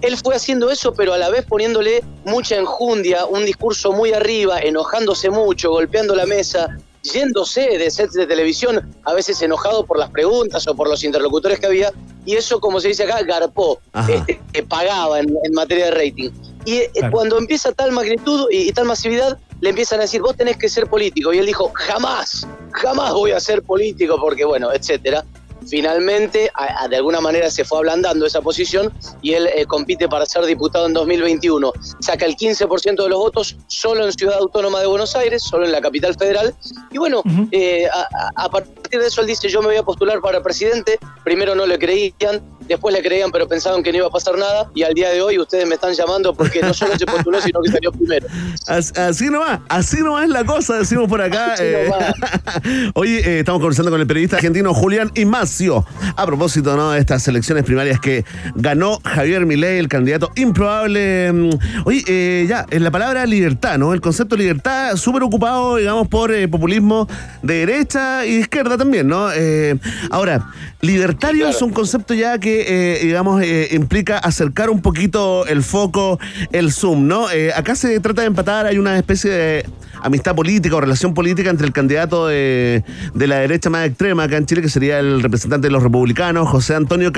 Él 0.00 0.16
fue 0.16 0.36
haciendo 0.36 0.70
eso, 0.70 0.94
pero 0.94 1.12
a 1.12 1.18
la 1.18 1.28
vez 1.28 1.44
poniéndole 1.44 2.04
mucha 2.24 2.54
enjundia, 2.54 3.26
un 3.26 3.44
discurso 3.44 3.90
muy 3.90 4.12
arriba, 4.12 4.60
enojándose 4.60 5.28
mucho, 5.28 5.72
golpeando 5.72 6.14
la 6.14 6.24
mesa, 6.24 6.78
yéndose 7.02 7.78
de 7.78 7.90
sets 7.90 8.14
de 8.14 8.26
televisión, 8.26 8.94
a 9.04 9.14
veces 9.14 9.40
enojado 9.42 9.84
por 9.86 9.98
las 9.98 10.10
preguntas 10.10 10.66
o 10.66 10.74
por 10.74 10.88
los 10.88 11.04
interlocutores 11.04 11.58
que 11.60 11.66
había, 11.66 11.92
y 12.26 12.34
eso, 12.36 12.60
como 12.60 12.80
se 12.80 12.88
dice 12.88 13.04
acá, 13.04 13.22
garpó, 13.22 13.80
este, 14.08 14.40
que 14.52 14.62
pagaba 14.62 15.20
en, 15.20 15.28
en 15.44 15.52
materia 15.52 15.86
de 15.86 15.90
rating. 15.92 16.30
Y 16.64 16.76
eh, 16.78 16.90
Claro. 16.94 17.12
cuando 17.12 17.38
empieza 17.38 17.72
tal 17.72 17.92
magnitud 17.92 18.48
y, 18.50 18.68
y 18.68 18.72
tal 18.72 18.84
masividad, 18.84 19.38
le 19.60 19.70
empiezan 19.70 20.00
a 20.00 20.02
decir, 20.02 20.20
vos 20.20 20.36
tenés 20.36 20.56
que 20.56 20.68
ser 20.68 20.86
político. 20.88 21.32
Y 21.32 21.38
él 21.38 21.46
dijo, 21.46 21.70
jamás, 21.74 22.46
jamás 22.72 23.12
voy 23.14 23.30
a 23.32 23.40
ser 23.40 23.62
político, 23.62 24.18
porque 24.20 24.44
bueno, 24.44 24.72
etcétera. 24.72 25.24
Finalmente, 25.68 26.50
a- 26.54 26.84
a- 26.84 26.88
de 26.88 26.96
alguna 26.96 27.20
manera 27.20 27.50
se 27.50 27.64
fue 27.64 27.78
ablandando 27.78 28.26
esa 28.26 28.40
posición 28.40 28.92
y 29.22 29.32
él 29.34 29.48
eh, 29.54 29.64
compite 29.66 30.08
para 30.08 30.26
ser 30.26 30.44
diputado 30.44 30.86
en 30.86 30.92
2021. 30.92 31.72
Saca 32.00 32.24
el 32.26 32.36
15% 32.36 33.02
de 33.04 33.08
los 33.08 33.18
votos 33.18 33.56
solo 33.66 34.04
en 34.06 34.12
Ciudad 34.12 34.38
Autónoma 34.38 34.80
de 34.80 34.86
Buenos 34.86 35.14
Aires, 35.16 35.42
solo 35.42 35.64
en 35.64 35.72
la 35.72 35.80
capital 35.80 36.14
federal. 36.14 36.54
Y 36.90 36.98
bueno, 36.98 37.22
eh, 37.52 37.86
a, 37.92 38.00
a- 38.00 38.44
a 38.44 38.48
partir 38.50 39.00
de 39.00 39.06
eso 39.06 39.20
él 39.20 39.26
dice, 39.26 39.48
yo 39.48 39.60
me 39.60 39.68
voy 39.68 39.76
a 39.76 39.82
postular 39.82 40.20
para 40.20 40.42
presidente. 40.42 40.98
Primero 41.24 41.54
no 41.54 41.66
le 41.66 41.78
creían, 41.78 42.42
después 42.68 42.94
le 42.94 43.02
creían, 43.02 43.30
pero 43.30 43.48
pensaban 43.48 43.82
que 43.82 43.90
no 43.92 43.98
iba 43.98 44.06
a 44.06 44.10
pasar 44.10 44.36
nada. 44.38 44.70
Y 44.74 44.82
al 44.82 44.94
día 44.94 45.10
de 45.10 45.20
hoy 45.22 45.38
ustedes 45.38 45.66
me 45.66 45.74
están 45.74 45.92
llamando 45.94 46.34
porque 46.34 46.60
no 46.62 46.72
solo 46.74 46.96
se 46.98 47.06
postuló, 47.06 47.40
sino 47.40 47.60
que 47.62 47.70
salió 47.70 47.90
primero. 47.92 48.26
As- 48.66 48.96
Así 48.98 49.26
nomás, 49.30 49.60
así 49.68 49.98
nomás 50.02 50.24
es 50.24 50.30
la 50.30 50.44
cosa, 50.44 50.76
decimos 50.78 51.08
por 51.08 51.20
acá. 51.20 51.54
Así 51.54 51.62
eh. 51.64 51.90
Hoy 52.94 53.16
eh, 53.16 53.40
estamos 53.40 53.60
conversando 53.60 53.90
con 53.90 54.00
el 54.00 54.06
periodista 54.06 54.36
argentino 54.36 54.74
Julián 54.74 55.10
Imacio 55.14 55.84
a 56.16 56.26
propósito 56.26 56.76
¿no? 56.76 56.90
de 56.92 57.00
estas 57.00 57.26
elecciones 57.28 57.64
primarias 57.64 58.00
que 58.00 58.24
ganó 58.54 59.00
Javier 59.04 59.46
Milei, 59.46 59.78
el 59.78 59.88
candidato 59.88 60.30
improbable. 60.36 61.32
Mm, 61.32 61.50
Oye, 61.84 62.04
eh, 62.06 62.46
ya, 62.48 62.66
en 62.70 62.84
la 62.84 62.90
palabra 62.90 63.24
libertad, 63.26 63.78
¿no? 63.78 63.92
El 63.94 64.00
concepto 64.00 64.36
de 64.36 64.42
libertad 64.42 64.96
súper 64.96 65.22
ocupado, 65.22 65.76
digamos, 65.76 66.08
por 66.08 66.32
eh, 66.32 66.46
populismo 66.48 67.08
de 67.42 67.66
derecha 67.66 68.26
y 68.26 68.34
de 68.34 68.40
izquierda 68.40 68.76
también, 68.76 69.06
¿no? 69.08 69.30
Eh, 69.32 69.76
ahora, 70.10 70.50
libertario 70.80 71.48
es 71.48 71.60
un 71.62 71.70
concepto 71.70 72.14
ya 72.14 72.38
que, 72.38 72.57
eh, 72.66 72.98
digamos, 73.02 73.42
eh, 73.42 73.68
implica 73.72 74.18
acercar 74.18 74.70
un 74.70 74.80
poquito 74.80 75.46
el 75.46 75.62
foco, 75.62 76.18
el 76.52 76.72
zoom, 76.72 77.06
¿no? 77.06 77.30
Eh, 77.30 77.52
acá 77.54 77.74
se 77.74 77.98
trata 78.00 78.22
de 78.22 78.28
empatar, 78.28 78.66
hay 78.66 78.78
una 78.78 78.96
especie 78.96 79.30
de 79.30 79.66
amistad 80.00 80.34
política 80.34 80.76
o 80.76 80.80
relación 80.80 81.12
política 81.12 81.50
entre 81.50 81.66
el 81.66 81.72
candidato 81.72 82.28
de, 82.28 82.84
de 83.14 83.26
la 83.26 83.38
derecha 83.38 83.68
más 83.68 83.86
extrema 83.86 84.24
acá 84.24 84.36
en 84.36 84.46
Chile, 84.46 84.62
que 84.62 84.68
sería 84.68 85.00
el 85.00 85.22
representante 85.22 85.66
de 85.66 85.72
los 85.72 85.82
republicanos, 85.82 86.48
José 86.48 86.74
Antonio. 86.74 87.12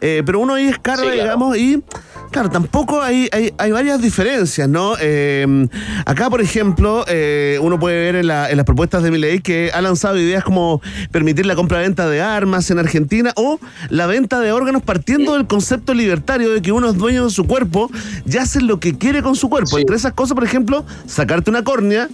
Eh, 0.00 0.22
pero 0.26 0.40
uno 0.40 0.54
ahí 0.54 0.66
escarba, 0.66 1.02
Sí, 1.02 1.08
claro. 1.08 1.22
digamos, 1.22 1.56
y 1.56 1.82
claro, 2.30 2.48
tampoco 2.50 3.02
hay, 3.02 3.28
hay, 3.32 3.52
hay 3.58 3.72
varias 3.72 4.00
diferencias, 4.00 4.68
¿no? 4.68 4.94
Eh, 5.00 5.66
acá, 6.06 6.30
por 6.30 6.40
ejemplo, 6.40 7.04
eh, 7.08 7.58
uno 7.62 7.78
puede 7.78 7.96
ver 7.98 8.16
en, 8.16 8.26
la- 8.28 8.50
en 8.50 8.56
las 8.56 8.64
propuestas 8.66 9.02
de 9.02 9.10
mi 9.10 9.18
ley 9.18 9.40
que 9.40 9.70
ha 9.74 9.80
lanzado 9.80 10.18
ideas 10.18 10.44
como 10.44 10.80
permitir 11.10 11.46
la 11.46 11.54
compra-venta 11.56 12.08
de 12.08 12.20
armas 12.22 12.70
en 12.70 12.78
Argentina 12.78 13.32
o 13.36 13.58
la 13.88 14.06
venta 14.06 14.40
de 14.40 14.52
órganos 14.52 14.82
partiendo 14.82 15.34
del 15.34 15.46
concepto 15.46 15.94
libertario 15.94 16.50
de 16.52 16.62
que 16.62 16.72
uno 16.72 16.90
es 16.90 16.96
dueño 16.96 17.24
de 17.24 17.30
su 17.30 17.46
cuerpo 17.46 17.90
y 18.24 18.36
hace 18.36 18.60
lo 18.60 18.80
que 18.80 18.96
quiere 18.96 19.22
con 19.22 19.36
su 19.36 19.48
cuerpo. 19.48 19.78
Entre 19.78 19.96
esas 19.96 20.12
cosas, 20.12 20.34
por 20.34 20.44
ejemplo, 20.44 20.84
sacarte 21.06 21.50
una 21.50 21.64
córnea 21.64 22.08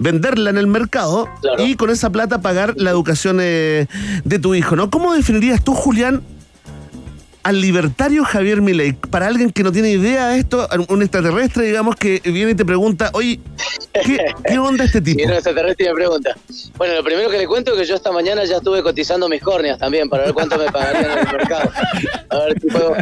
venderla 0.00 0.50
en 0.50 0.58
el 0.58 0.68
mercado 0.68 1.28
Claro. 1.40 1.64
y 1.66 1.74
con 1.74 1.90
esa 1.90 2.10
plata 2.10 2.40
pagar 2.40 2.74
la 2.76 2.90
educación 2.90 3.38
eh, 3.40 3.86
de 4.24 4.38
tu 4.38 4.54
hijo, 4.54 4.76
¿no? 4.76 4.90
¿Cómo 4.90 5.12
definirías 5.12 5.62
tú, 5.64 5.74
Julián, 5.74 6.22
al 7.48 7.62
libertario 7.62 8.24
Javier 8.24 8.60
Milei? 8.60 8.92
Para 8.92 9.26
alguien 9.26 9.50
que 9.50 9.62
no 9.62 9.72
tiene 9.72 9.90
idea 9.90 10.28
de 10.28 10.38
esto, 10.40 10.68
un 10.88 11.00
extraterrestre, 11.00 11.64
digamos, 11.64 11.96
que 11.96 12.20
viene 12.24 12.50
y 12.50 12.54
te 12.54 12.66
pregunta, 12.66 13.08
oye, 13.14 13.40
¿qué, 14.04 14.58
onda 14.58 14.84
este 14.84 15.00
tipo? 15.00 15.16
viene 15.16 15.32
un 15.32 15.36
extraterrestre 15.38 15.86
y 15.86 15.88
me 15.88 15.94
pregunta. 15.94 16.36
Bueno, 16.76 16.94
lo 16.94 17.02
primero 17.02 17.30
que 17.30 17.38
le 17.38 17.46
cuento 17.46 17.72
es 17.72 17.78
que 17.80 17.86
yo 17.86 17.94
esta 17.94 18.12
mañana 18.12 18.44
ya 18.44 18.56
estuve 18.56 18.82
cotizando 18.82 19.30
mis 19.30 19.40
córneas 19.40 19.78
también 19.78 20.10
para 20.10 20.24
ver 20.26 20.34
cuánto 20.34 20.58
me 20.58 20.66
pagarían 20.70 21.10
en 21.10 21.26
el 21.26 21.32
mercado. 21.32 21.70
A 22.28 22.38
ver 22.40 22.60
si 22.60 22.66
puedo 22.68 22.94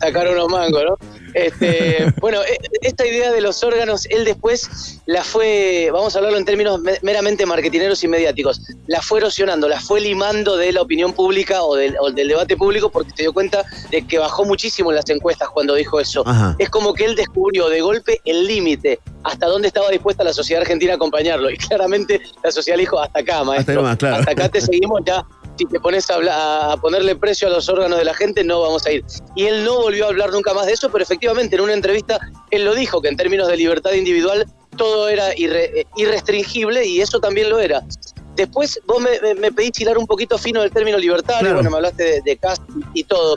sacar 0.00 0.28
unos 0.28 0.48
mangos, 0.48 0.82
¿no? 0.84 0.98
Este, 1.34 2.12
bueno, 2.20 2.40
e- 2.42 2.58
esta 2.80 3.06
idea 3.06 3.30
de 3.30 3.40
los 3.40 3.62
órganos, 3.62 4.06
él 4.06 4.24
después 4.24 4.98
la 5.06 5.22
fue, 5.22 5.90
vamos 5.92 6.14
a 6.14 6.18
hablarlo 6.18 6.38
en 6.38 6.44
términos 6.44 6.80
me- 6.80 6.98
meramente 7.02 7.46
marketineros 7.46 8.02
y 8.02 8.08
mediáticos, 8.08 8.60
la 8.88 9.00
fue 9.02 9.20
erosionando, 9.20 9.68
la 9.68 9.78
fue 9.80 10.00
limando 10.00 10.56
de 10.56 10.72
la 10.72 10.80
opinión 10.82 11.12
pública 11.12 11.62
o 11.62 11.76
del, 11.76 11.94
o 12.00 12.10
del 12.10 12.28
debate 12.28 12.56
público 12.56 12.90
porque 12.90 13.10
se 13.14 13.22
dio 13.22 13.32
cuenta 13.32 13.64
de 13.90 14.06
que 14.06 14.18
bajó 14.18 14.44
muchísimo 14.44 14.90
en 14.90 14.96
las 14.96 15.08
encuestas 15.10 15.48
cuando 15.50 15.74
dijo 15.74 16.00
eso. 16.00 16.22
Ajá. 16.26 16.54
Es 16.58 16.68
como 16.70 16.94
que 16.94 17.04
él 17.04 17.14
descubrió 17.14 17.68
de 17.68 17.80
golpe 17.80 18.20
el 18.24 18.46
límite, 18.46 19.00
hasta 19.24 19.46
dónde 19.46 19.68
estaba 19.68 19.88
dispuesta 19.90 20.24
la 20.24 20.32
sociedad 20.32 20.62
argentina 20.62 20.92
a 20.92 20.96
acompañarlo. 20.96 21.50
Y 21.50 21.56
claramente 21.56 22.20
la 22.42 22.50
sociedad 22.50 22.76
le 22.76 22.82
dijo, 22.82 22.98
hasta 23.00 23.20
acá, 23.20 23.44
maestro. 23.44 23.82
claro. 23.98 24.16
Hasta 24.16 24.30
acá 24.32 24.48
te 24.48 24.60
seguimos 24.60 25.00
ya. 25.04 25.24
Si 25.58 25.66
te 25.66 25.80
pones 25.80 26.08
a, 26.08 26.14
habla- 26.14 26.72
a 26.72 26.76
ponerle 26.76 27.16
precio 27.16 27.48
a 27.48 27.50
los 27.50 27.68
órganos 27.68 27.98
de 27.98 28.04
la 28.04 28.14
gente, 28.14 28.44
no 28.44 28.60
vamos 28.60 28.86
a 28.86 28.92
ir. 28.92 29.04
Y 29.34 29.46
él 29.46 29.64
no 29.64 29.80
volvió 29.80 30.04
a 30.04 30.08
hablar 30.08 30.30
nunca 30.32 30.54
más 30.54 30.66
de 30.66 30.72
eso, 30.72 30.88
pero 30.90 31.02
efectivamente 31.02 31.56
en 31.56 31.62
una 31.62 31.72
entrevista 31.74 32.20
él 32.52 32.64
lo 32.64 32.74
dijo, 32.76 33.02
que 33.02 33.08
en 33.08 33.16
términos 33.16 33.48
de 33.48 33.56
libertad 33.56 33.92
individual 33.92 34.46
todo 34.76 35.08
era 35.08 35.34
irre- 35.34 35.84
irrestringible 35.96 36.86
y 36.86 37.00
eso 37.00 37.18
también 37.20 37.50
lo 37.50 37.58
era. 37.58 37.82
Después 38.36 38.80
vos 38.86 39.00
me, 39.02 39.18
me, 39.20 39.34
me 39.34 39.50
pedís 39.50 39.80
hilar 39.80 39.98
un 39.98 40.06
poquito 40.06 40.38
fino 40.38 40.60
del 40.62 40.70
término 40.70 40.96
libertario, 40.96 41.40
Claro. 41.40 41.54
bueno, 41.56 41.70
me 41.70 41.76
hablaste 41.78 42.04
de, 42.04 42.20
de 42.20 42.36
Cast 42.36 42.62
y 42.94 43.02
todo. 43.02 43.36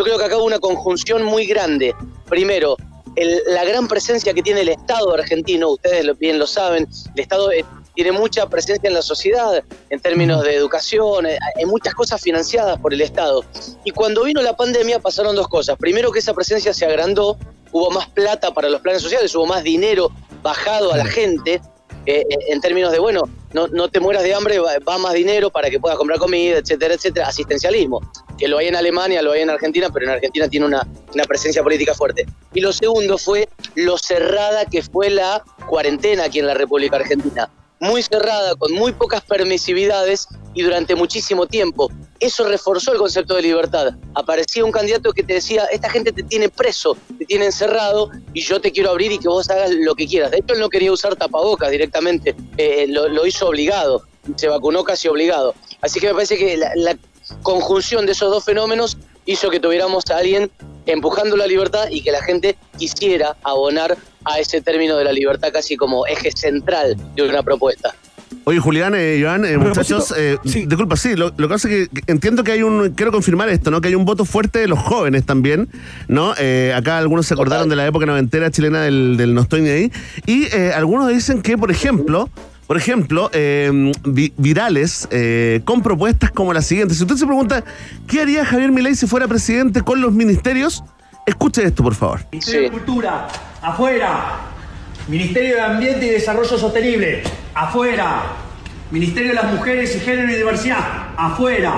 Yo 0.00 0.04
creo 0.04 0.16
que 0.18 0.24
acá 0.24 0.38
hubo 0.38 0.46
una 0.46 0.58
conjunción 0.58 1.22
muy 1.24 1.44
grande. 1.44 1.94
Primero, 2.26 2.74
el- 3.16 3.42
la 3.48 3.64
gran 3.66 3.86
presencia 3.86 4.32
que 4.32 4.42
tiene 4.42 4.62
el 4.62 4.70
Estado 4.70 5.12
argentino, 5.12 5.68
ustedes 5.68 6.06
lo, 6.06 6.14
bien 6.14 6.38
lo 6.38 6.46
saben, 6.46 6.88
el 7.14 7.20
Estado 7.20 7.52
eh, 7.52 7.66
tiene 7.94 8.10
mucha 8.10 8.46
presencia 8.48 8.88
en 8.88 8.94
la 8.94 9.02
sociedad 9.02 9.62
en 9.90 10.00
términos 10.00 10.42
de 10.42 10.54
educación, 10.54 11.26
eh, 11.26 11.38
hay 11.54 11.66
muchas 11.66 11.92
cosas 11.92 12.18
financiadas 12.18 12.80
por 12.80 12.94
el 12.94 13.02
Estado. 13.02 13.44
Y 13.84 13.90
cuando 13.90 14.24
vino 14.24 14.40
la 14.40 14.56
pandemia 14.56 15.00
pasaron 15.00 15.36
dos 15.36 15.48
cosas. 15.48 15.76
Primero 15.76 16.10
que 16.10 16.20
esa 16.20 16.32
presencia 16.32 16.72
se 16.72 16.86
agrandó, 16.86 17.36
hubo 17.70 17.90
más 17.90 18.08
plata 18.08 18.54
para 18.54 18.70
los 18.70 18.80
planes 18.80 19.02
sociales, 19.02 19.34
hubo 19.34 19.44
más 19.44 19.62
dinero 19.62 20.10
bajado 20.42 20.94
a 20.94 20.96
la 20.96 21.04
gente. 21.04 21.60
Eh, 22.06 22.24
eh, 22.28 22.36
en 22.48 22.60
términos 22.60 22.92
de, 22.92 22.98
bueno, 22.98 23.22
no, 23.52 23.68
no 23.68 23.88
te 23.88 24.00
mueras 24.00 24.22
de 24.22 24.34
hambre, 24.34 24.58
va, 24.58 24.72
va 24.88 24.98
más 24.98 25.14
dinero 25.14 25.50
para 25.50 25.68
que 25.70 25.78
puedas 25.78 25.98
comprar 25.98 26.18
comida, 26.18 26.58
etcétera, 26.58 26.94
etcétera. 26.94 27.28
Asistencialismo, 27.28 28.00
que 28.38 28.48
lo 28.48 28.58
hay 28.58 28.68
en 28.68 28.76
Alemania, 28.76 29.22
lo 29.22 29.32
hay 29.32 29.42
en 29.42 29.50
Argentina, 29.50 29.88
pero 29.92 30.06
en 30.06 30.12
Argentina 30.12 30.48
tiene 30.48 30.66
una, 30.66 30.86
una 31.14 31.24
presencia 31.24 31.62
política 31.62 31.94
fuerte. 31.94 32.26
Y 32.54 32.60
lo 32.60 32.72
segundo 32.72 33.18
fue 33.18 33.48
lo 33.74 33.98
cerrada 33.98 34.64
que 34.64 34.82
fue 34.82 35.10
la 35.10 35.42
cuarentena 35.66 36.24
aquí 36.24 36.38
en 36.38 36.46
la 36.46 36.54
República 36.54 36.96
Argentina. 36.96 37.50
Muy 37.80 38.02
cerrada, 38.02 38.54
con 38.56 38.72
muy 38.72 38.92
pocas 38.92 39.22
permisividades 39.22 40.28
y 40.52 40.62
durante 40.62 40.94
muchísimo 40.94 41.46
tiempo. 41.46 41.90
Eso 42.18 42.46
reforzó 42.46 42.92
el 42.92 42.98
concepto 42.98 43.34
de 43.34 43.42
libertad. 43.42 43.94
Aparecía 44.14 44.66
un 44.66 44.70
candidato 44.70 45.12
que 45.12 45.22
te 45.22 45.34
decía, 45.34 45.64
esta 45.64 45.88
gente 45.88 46.12
te 46.12 46.22
tiene 46.22 46.50
preso, 46.50 46.94
te 47.18 47.24
tiene 47.24 47.46
encerrado 47.46 48.10
y 48.34 48.42
yo 48.42 48.60
te 48.60 48.70
quiero 48.70 48.90
abrir 48.90 49.12
y 49.12 49.18
que 49.18 49.28
vos 49.28 49.48
hagas 49.48 49.70
lo 49.70 49.94
que 49.94 50.06
quieras. 50.06 50.30
De 50.30 50.38
hecho, 50.38 50.52
él 50.52 50.60
no 50.60 50.68
quería 50.68 50.92
usar 50.92 51.16
tapabocas 51.16 51.70
directamente, 51.70 52.36
eh, 52.58 52.84
lo, 52.86 53.08
lo 53.08 53.24
hizo 53.26 53.48
obligado, 53.48 54.04
se 54.36 54.48
vacunó 54.48 54.84
casi 54.84 55.08
obligado. 55.08 55.54
Así 55.80 56.00
que 56.00 56.08
me 56.08 56.12
parece 56.12 56.36
que 56.36 56.58
la, 56.58 56.72
la 56.76 56.98
conjunción 57.42 58.04
de 58.04 58.12
esos 58.12 58.30
dos 58.30 58.44
fenómenos 58.44 58.98
hizo 59.24 59.48
que 59.48 59.60
tuviéramos 59.60 60.04
a 60.10 60.18
alguien 60.18 60.50
empujando 60.86 61.36
la 61.36 61.46
libertad 61.46 61.88
y 61.90 62.02
que 62.02 62.12
la 62.12 62.22
gente 62.22 62.58
quisiera 62.76 63.36
abonar 63.42 63.96
a 64.24 64.38
ese 64.38 64.60
término 64.60 64.96
de 64.96 65.04
la 65.04 65.12
libertad 65.12 65.48
casi 65.52 65.76
como 65.76 66.06
eje 66.06 66.30
central 66.32 66.96
de 67.14 67.22
una 67.28 67.42
propuesta. 67.42 67.94
Oye, 68.44 68.58
Julián, 68.58 68.94
eh, 68.96 69.18
Joan, 69.22 69.44
eh, 69.44 69.58
muchachos, 69.58 70.14
eh, 70.16 70.38
disculpa, 70.44 70.96
sí, 70.96 71.14
lo, 71.14 71.26
lo 71.36 71.48
que 71.48 71.54
pasa 71.54 71.68
es 71.68 71.88
que 71.88 72.02
entiendo 72.06 72.42
que 72.44 72.52
hay 72.52 72.62
un, 72.62 72.90
quiero 72.90 73.12
confirmar 73.12 73.48
esto, 73.48 73.70
¿no? 73.70 73.80
Que 73.80 73.88
hay 73.88 73.94
un 73.94 74.04
voto 74.04 74.24
fuerte 74.24 74.60
de 74.60 74.68
los 74.68 74.78
jóvenes 74.78 75.26
también, 75.26 75.68
¿no? 76.08 76.32
Eh, 76.38 76.72
acá 76.74 76.98
algunos 76.98 77.26
se 77.26 77.34
acordaron 77.34 77.68
de 77.68 77.76
la 77.76 77.86
época 77.86 78.06
noventera 78.06 78.50
chilena 78.50 78.82
del, 78.82 79.16
del 79.16 79.34
No 79.34 79.42
estoy 79.42 79.62
ni 79.62 79.68
ahí, 79.68 79.92
y 80.26 80.44
eh, 80.54 80.72
algunos 80.74 81.08
dicen 81.08 81.42
que, 81.42 81.58
por 81.58 81.70
ejemplo, 81.70 82.30
por 82.66 82.76
ejemplo, 82.76 83.30
eh, 83.32 83.92
vi- 84.04 84.32
virales 84.36 85.08
eh, 85.10 85.60
con 85.64 85.82
propuestas 85.82 86.30
como 86.30 86.52
la 86.52 86.62
siguiente. 86.62 86.94
Si 86.94 87.02
usted 87.02 87.16
se 87.16 87.26
pregunta, 87.26 87.64
¿qué 88.06 88.20
haría 88.22 88.44
Javier 88.44 88.70
Milei 88.70 88.94
si 88.94 89.06
fuera 89.08 89.26
presidente 89.26 89.82
con 89.82 90.00
los 90.00 90.12
ministerios? 90.12 90.82
Escuche 91.26 91.64
esto, 91.64 91.82
por 91.82 91.94
favor. 91.96 92.20
Ministerio 92.30 92.62
de 92.62 92.70
Cultura, 92.70 93.26
afuera. 93.62 94.36
Ministerio 95.08 95.56
de 95.56 95.60
Ambiente 95.62 96.06
y 96.06 96.10
Desarrollo 96.10 96.56
Sostenible, 96.58 97.22
afuera. 97.54 98.22
Ministerio 98.90 99.30
de 99.30 99.34
las 99.36 99.52
Mujeres 99.52 99.94
y 99.96 100.00
Género 100.00 100.30
y 100.32 100.36
Diversidad, 100.36 100.78
afuera. 101.16 101.72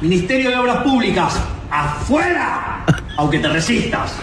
Ministerio 0.00 0.50
de 0.50 0.56
Obras 0.56 0.78
Públicas, 0.78 1.38
afuera. 1.70 2.84
Aunque 3.16 3.38
te 3.38 3.48
resistas. 3.48 4.14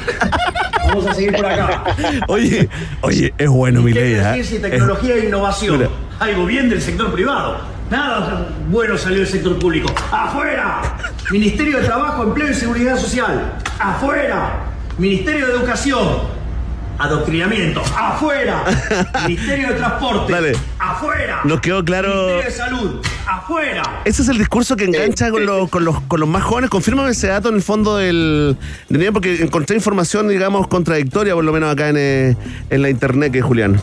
Vamos 0.88 1.06
a 1.08 1.14
seguir 1.14 1.36
por 1.36 1.46
acá. 1.46 1.84
Oye, 2.28 2.68
oye, 3.02 3.34
es 3.38 3.50
bueno 3.50 3.82
Ministerio 3.82 4.18
de 4.22 4.26
¿ah? 4.26 4.34
Ciencia 4.34 4.56
Es- 4.58 4.62
Tecnología 4.64 5.16
e 5.16 5.26
Innovación. 5.26 5.78
Mira. 5.78 5.90
Algo 6.20 6.46
bien 6.46 6.70
del 6.70 6.82
sector 6.82 7.12
privado. 7.14 7.60
Nada 7.92 8.48
bueno 8.70 8.98
salió 8.98 9.20
del 9.20 9.28
sector 9.28 9.60
público. 9.60 9.94
¡Afuera! 10.12 10.82
Ministerio 11.32 11.78
de 11.80 11.86
Trabajo, 11.86 12.24
Empleo 12.24 12.50
y 12.50 12.54
Seguridad 12.56 12.98
Social. 12.98 13.54
¡Afuera! 13.80 14.54
Ministerio 14.98 15.46
de 15.48 15.54
Educación. 15.54 16.37
Adoctrinamiento. 17.00 17.82
¡Afuera! 17.96 18.64
Ministerio 19.28 19.70
de 19.70 19.74
Transporte. 19.76 20.34
Dale. 20.34 20.54
¡Afuera! 20.80 21.42
Nos 21.44 21.62
quedó 21.62 21.84
claro. 21.84 22.10
Ministerio 22.10 22.44
de 22.44 22.52
Salud. 22.52 23.06
¡Afuera! 23.28 24.02
Ese 24.06 24.22
es 24.24 24.30
el 24.30 24.38
discurso 24.38 24.76
que 24.76 24.86
engancha 24.86 25.30
con, 25.30 25.46
los, 25.46 25.70
con, 25.70 25.86
los, 25.86 26.00
con 26.02 26.20
los 26.20 26.30
más 26.30 26.44
jóvenes. 26.44 26.70
Confírmame 26.70 27.12
ese 27.12 27.28
dato 27.28 27.50
en 27.50 27.56
el 27.56 27.62
fondo 27.62 27.98
del, 27.98 28.58
del 28.90 29.02
día, 29.02 29.12
porque 29.12 29.42
encontré 29.42 29.76
información, 29.76 30.28
digamos, 30.28 30.68
contradictoria, 30.68 31.36
por 31.36 31.44
lo 31.44 31.52
menos 31.52 31.72
acá 31.72 31.90
en, 31.90 31.98
eh, 31.98 32.38
en 32.70 32.82
la 32.82 32.90
internet, 32.90 33.32
que 33.32 33.40
es 33.40 33.46
Julián. 33.46 33.82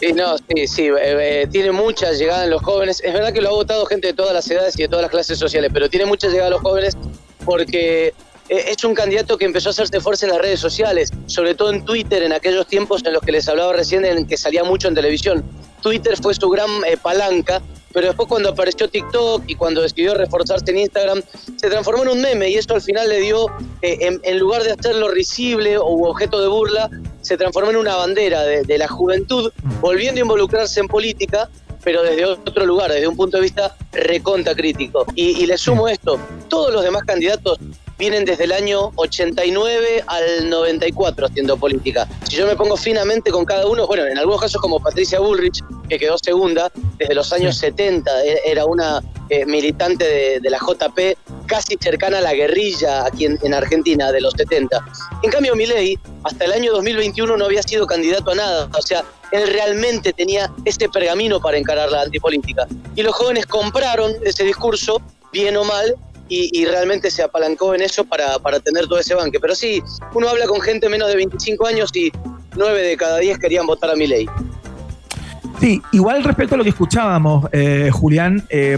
Sí, 0.00 0.12
no, 0.12 0.36
sí, 0.36 0.66
sí, 0.66 0.82
eh, 0.86 1.42
eh, 1.42 1.48
tiene 1.50 1.70
mucha 1.72 2.12
llegada 2.12 2.44
en 2.44 2.50
los 2.50 2.62
jóvenes. 2.62 3.00
Es 3.04 3.12
verdad 3.12 3.32
que 3.32 3.40
lo 3.40 3.50
ha 3.50 3.52
votado 3.52 3.86
gente 3.86 4.08
de 4.08 4.14
todas 4.14 4.32
las 4.32 4.50
edades 4.50 4.78
y 4.78 4.82
de 4.82 4.88
todas 4.88 5.02
las 5.02 5.10
clases 5.10 5.38
sociales, 5.38 5.70
pero 5.72 5.88
tiene 5.88 6.06
mucha 6.06 6.28
llegada 6.28 6.48
a 6.48 6.50
los 6.50 6.60
jóvenes 6.60 6.96
porque 7.44 8.12
es 8.48 8.84
un 8.84 8.94
candidato 8.94 9.38
que 9.38 9.46
empezó 9.46 9.70
a 9.70 9.72
hacerse 9.72 10.00
fuerza 10.00 10.26
en 10.26 10.32
las 10.32 10.40
redes 10.40 10.60
sociales, 10.60 11.10
sobre 11.26 11.54
todo 11.54 11.70
en 11.72 11.84
Twitter, 11.84 12.22
en 12.22 12.32
aquellos 12.32 12.66
tiempos 12.66 13.02
en 13.04 13.14
los 13.14 13.22
que 13.22 13.32
les 13.32 13.48
hablaba 13.48 13.72
recién, 13.72 14.04
en 14.04 14.26
que 14.26 14.36
salía 14.36 14.64
mucho 14.64 14.88
en 14.88 14.94
televisión. 14.94 15.44
Twitter 15.82 16.16
fue 16.20 16.34
su 16.34 16.48
gran 16.48 16.68
eh, 16.86 16.96
palanca, 16.96 17.62
pero 17.92 18.08
después 18.08 18.28
cuando 18.28 18.48
apareció 18.48 18.88
TikTok 18.88 19.44
y 19.46 19.54
cuando 19.54 19.82
decidió 19.82 20.14
reforzarse 20.14 20.70
en 20.70 20.78
Instagram, 20.78 21.22
se 21.56 21.68
transformó 21.68 22.02
en 22.02 22.08
un 22.08 22.20
meme 22.20 22.50
y 22.50 22.56
esto 22.56 22.74
al 22.74 22.82
final 22.82 23.08
le 23.08 23.20
dio, 23.20 23.46
eh, 23.82 24.18
en, 24.22 24.38
lugar 24.38 24.62
de 24.62 24.72
hacerlo 24.72 25.08
risible 25.08 25.78
o 25.78 26.08
objeto 26.08 26.40
de 26.40 26.48
burla, 26.48 26.90
se 27.20 27.36
transformó 27.36 27.70
en 27.70 27.76
una 27.76 27.96
bandera 27.96 28.42
de, 28.42 28.78
la 28.78 28.88
juventud, 28.88 29.52
volviendo 29.80 30.20
a 30.20 30.22
involucrarse 30.22 30.80
en 30.80 30.88
política, 30.88 31.48
pero 31.82 32.02
desde 32.02 32.24
otro 32.24 32.66
lugar, 32.66 32.90
desde 32.90 33.06
un 33.06 33.16
punto 33.16 33.36
de 33.36 33.42
vista 33.42 33.76
reconta 33.92 34.54
crítico. 34.54 35.06
Y 35.14 35.46
le 35.46 35.56
sumo 35.56 35.86
esto, 35.86 36.18
todos 36.48 36.72
los 36.72 36.82
demás 36.82 37.04
candidatos 37.04 37.58
vienen 38.04 38.26
desde 38.26 38.44
el 38.44 38.52
año 38.52 38.92
89 38.96 40.04
al 40.06 40.50
94 40.50 41.26
haciendo 41.26 41.56
política. 41.56 42.06
Si 42.28 42.36
yo 42.36 42.46
me 42.46 42.54
pongo 42.54 42.76
finamente 42.76 43.30
con 43.30 43.46
cada 43.46 43.66
uno, 43.66 43.86
bueno, 43.86 44.04
en 44.04 44.18
algunos 44.18 44.42
casos 44.42 44.60
como 44.60 44.78
Patricia 44.78 45.20
Bullrich, 45.20 45.60
que 45.88 45.98
quedó 45.98 46.18
segunda, 46.18 46.70
desde 46.98 47.14
los 47.14 47.32
años 47.32 47.56
70, 47.56 48.10
e- 48.26 48.42
era 48.44 48.66
una 48.66 49.00
eh, 49.30 49.46
militante 49.46 50.04
de, 50.04 50.40
de 50.40 50.50
la 50.50 50.58
JP 50.58 51.16
casi 51.46 51.78
cercana 51.80 52.18
a 52.18 52.20
la 52.20 52.34
guerrilla 52.34 53.06
aquí 53.06 53.24
en, 53.24 53.38
en 53.42 53.54
Argentina 53.54 54.12
de 54.12 54.20
los 54.20 54.34
70. 54.34 54.84
En 55.22 55.30
cambio, 55.30 55.56
Milei, 55.56 55.98
hasta 56.24 56.44
el 56.44 56.52
año 56.52 56.72
2021 56.72 57.38
no 57.38 57.46
había 57.46 57.62
sido 57.62 57.86
candidato 57.86 58.32
a 58.32 58.34
nada, 58.34 58.68
o 58.78 58.82
sea, 58.82 59.02
él 59.32 59.48
realmente 59.48 60.12
tenía 60.12 60.52
ese 60.66 60.90
pergamino 60.90 61.40
para 61.40 61.56
encarar 61.56 61.90
la 61.90 62.02
antipolítica. 62.02 62.66
Y 62.96 63.02
los 63.02 63.14
jóvenes 63.14 63.46
compraron 63.46 64.12
ese 64.22 64.44
discurso, 64.44 65.00
bien 65.32 65.56
o 65.56 65.64
mal, 65.64 65.96
y, 66.28 66.50
y 66.58 66.64
realmente 66.64 67.10
se 67.10 67.22
apalancó 67.22 67.74
en 67.74 67.82
eso 67.82 68.04
para, 68.04 68.38
para 68.38 68.60
tener 68.60 68.86
todo 68.86 68.98
ese 68.98 69.14
banque. 69.14 69.40
Pero 69.40 69.54
sí, 69.54 69.82
uno 70.14 70.28
habla 70.28 70.46
con 70.46 70.60
gente 70.60 70.88
menos 70.88 71.08
de 71.08 71.16
25 71.16 71.66
años 71.66 71.90
y 71.94 72.12
9 72.56 72.82
de 72.82 72.96
cada 72.96 73.18
10 73.18 73.38
querían 73.38 73.66
votar 73.66 73.90
a 73.90 73.96
Milei. 73.96 74.28
Sí, 75.64 75.80
igual 75.92 76.22
respecto 76.24 76.56
a 76.56 76.58
lo 76.58 76.62
que 76.62 76.68
escuchábamos, 76.68 77.46
eh, 77.50 77.88
Julián, 77.90 78.42
eh, 78.50 78.76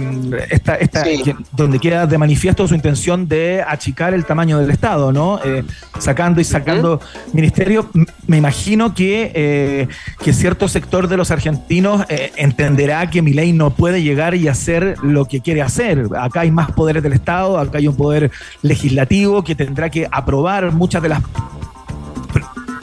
esta, 0.51 0.77
esta- 0.77 1.03
que- 1.03 1.35
donde 1.51 1.81
queda 1.81 2.07
de 2.07 2.17
manifiesto 2.17 2.69
su 2.69 2.77
intención 2.77 3.27
de 3.27 3.61
achicar 3.67 4.15
el 4.15 4.25
tamaño 4.25 4.59
del 4.59 4.71
Estado, 4.71 5.11
¿no? 5.13 5.41
Eh, 5.45 5.65
sacando 5.99 6.41
y 6.41 6.45
sacando 6.45 7.01
ministerios. 7.33 7.87
Me 8.29 8.37
imagino 8.37 8.95
que, 8.95 9.33
eh, 9.35 9.89
que 10.23 10.33
cierto 10.33 10.69
sector 10.69 11.09
de 11.09 11.17
los 11.17 11.33
argentinos 11.33 12.05
eh, 12.09 12.31
entenderá 12.37 13.11
que 13.11 13.21
Milei 13.21 13.53
no 13.53 13.71
puede 13.71 14.05
llegar 14.05 14.37
y 14.37 14.47
hacer 14.47 14.95
lo 15.03 15.25
que 15.25 15.41
quiere 15.41 15.63
hacer. 15.63 16.07
Acá 16.17 16.43
hay 16.43 16.53
más 16.53 16.71
poderes 16.71 17.03
del 17.03 17.15
Estado, 17.15 17.59
acá 17.59 17.79
hay 17.79 17.89
un 17.89 17.97
poder 17.97 18.31
legislativo 18.63 19.43
que 19.43 19.57
tendrá 19.57 19.91
que 19.91 20.07
aprobar 20.09 20.71
muchas 20.73 21.03
de 21.03 21.09
las 21.09 21.21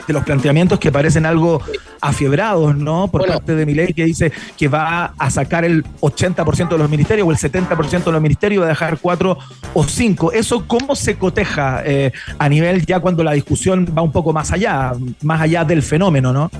de 0.06 0.12
los 0.12 0.24
planteamientos 0.24 0.78
que 0.78 0.92
parecen 0.92 1.26
algo 1.26 1.60
afiebrados, 2.00 2.76
¿no? 2.76 3.08
Por 3.08 3.26
parte 3.26 3.54
de 3.54 3.64
Milei 3.66 3.92
que 3.94 4.04
dice 4.04 4.30
que 4.56 4.68
va 4.68 5.14
a 5.18 5.30
sacar 5.30 5.64
el 5.64 5.84
80% 6.00 6.68
de 6.68 6.78
los 6.78 6.90
ministerios 6.90 7.26
o 7.26 7.30
el 7.30 7.38
70% 7.38 8.04
de 8.04 8.12
los 8.12 8.20
ministerios 8.20 8.58
y 8.58 8.60
va 8.60 8.66
a 8.66 8.68
dejar 8.68 8.98
cuatro 8.98 9.38
o 9.72 9.84
cinco. 9.84 10.32
¿Eso 10.32 10.64
cómo 10.66 10.94
se 10.94 11.16
coteja 11.16 11.82
eh, 11.84 12.12
a 12.38 12.48
nivel 12.48 12.84
ya 12.84 13.00
cuando 13.00 13.24
la 13.24 13.32
discusión 13.32 13.86
va 13.96 14.02
un 14.02 14.12
poco 14.12 14.32
más 14.32 14.52
allá, 14.52 14.92
más 15.22 15.40
allá 15.40 15.64
del 15.64 15.82
fenómeno, 15.82 16.32
¿no? 16.32 16.50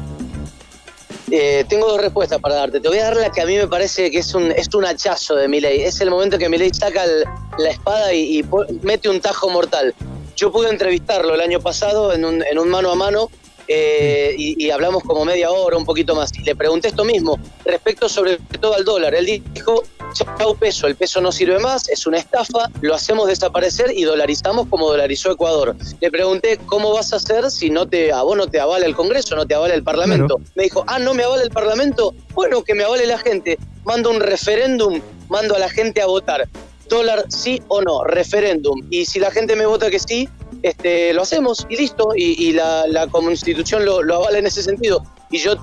Eh, 1.30 1.64
tengo 1.68 1.88
dos 1.88 2.01
respuestas 2.01 2.38
para 2.38 2.55
darte. 2.57 2.80
Te 2.80 2.88
voy 2.88 2.99
a 2.99 3.05
dar 3.05 3.16
la 3.16 3.30
que 3.30 3.40
a 3.40 3.47
mí 3.47 3.57
me 3.57 3.66
parece 3.66 4.11
que 4.11 4.18
es 4.18 4.34
un, 4.34 4.53
es 4.53 4.68
un 4.74 4.84
hachazo 4.84 5.34
de 5.34 5.49
Milei. 5.49 5.82
Es 5.82 6.01
el 6.01 6.11
momento 6.11 6.38
que 6.38 6.49
Milei 6.49 6.70
saca 6.72 7.03
el- 7.05 7.24
la 7.59 7.70
espada 7.70 8.12
y, 8.12 8.45
mete 8.82 9.09
un 9.09 9.20
tajo 9.20 9.49
mortal. 9.51 9.95
Yo 10.37 10.51
pude 10.51 10.68
entrevistarlo 10.68 11.35
el 11.35 11.41
año 11.41 11.61
pasado 11.61 12.12
en 12.12 12.24
un, 12.24 12.43
en 12.43 12.59
un 12.59 12.68
mano 12.68 12.91
a 12.91 12.95
mano 12.95 13.30
eh, 13.68 14.35
y, 14.37 14.62
y 14.62 14.70
hablamos 14.70 15.03
como 15.05 15.24
media 15.24 15.51
hora, 15.51 15.76
un 15.76 15.85
poquito 15.85 16.14
más. 16.14 16.30
Y 16.37 16.43
le 16.43 16.55
pregunté 16.55 16.89
esto 16.89 17.05
mismo, 17.05 17.39
respecto 17.64 18.09
sobre 18.09 18.39
todo 18.61 18.74
al 18.74 18.85
dólar. 18.85 19.14
Él 19.14 19.43
dijo, 19.53 19.82
chau 20.14 20.57
peso, 20.57 20.87
el 20.87 20.97
peso 20.97 21.20
no 21.20 21.32
sirve 21.32 21.59
más, 21.59 21.89
es 21.89 22.07
una 22.07 22.18
estafa, 22.18 22.70
lo 22.80 22.95
hacemos 22.95 23.28
desaparecer 23.28 23.91
y 23.95 24.05
dolarizamos 24.05 24.68
como 24.68 24.89
dolarizó 24.89 25.32
Ecuador. 25.32 25.76
Le 26.01 26.11
pregunté, 26.11 26.59
¿cómo 26.66 26.93
vas 26.93 27.12
a 27.12 27.16
hacer 27.16 27.51
si 27.51 27.70
no 27.70 27.87
te, 27.87 28.12
a 28.12 28.22
vos 28.22 28.37
no 28.37 28.47
te 28.47 28.61
avala 28.61 28.87
el 28.87 28.95
Congreso, 28.95 29.35
no 29.37 29.47
te 29.47 29.55
avala 29.55 29.74
el 29.74 29.82
Parlamento? 29.82 30.41
Me 30.55 30.64
dijo, 30.64 30.85
ah, 30.87 30.99
¿no 30.99 31.14
me 31.14 31.24
avala 31.24 31.43
el 31.43 31.51
Parlamento? 31.51 32.14
Bueno, 32.32 32.62
que 32.62 32.74
me 32.74 32.85
avale 32.85 33.07
la 33.07 33.18
gente. 33.18 33.59
Mando 33.85 34.11
un 34.11 34.20
referéndum, 34.20 35.01
mando 35.28 35.55
a 35.55 35.59
la 35.59 35.68
gente 35.68 36.01
a 36.01 36.07
votar. 36.07 36.49
Dólar 36.89 37.24
sí 37.28 37.62
o 37.68 37.80
no, 37.82 38.05
referéndum. 38.05 38.80
Y 38.91 39.05
si 39.07 39.18
la 39.18 39.30
gente 39.30 39.57
me 39.57 39.66
vota 39.66 39.91
que 39.91 39.99
sí, 39.99 40.28
este, 40.62 41.12
lo 41.12 41.22
hacemos 41.22 41.66
y 41.68 41.76
listo. 41.76 42.09
Y, 42.16 42.53
la, 42.53 43.07
constitución 43.11 43.85
lo, 43.85 44.03
lo 44.03 44.16
avala 44.16 44.39
en 44.39 44.47
ese 44.47 44.62
sentido. 44.62 45.03
Y 45.30 45.39
yo, 45.39 45.55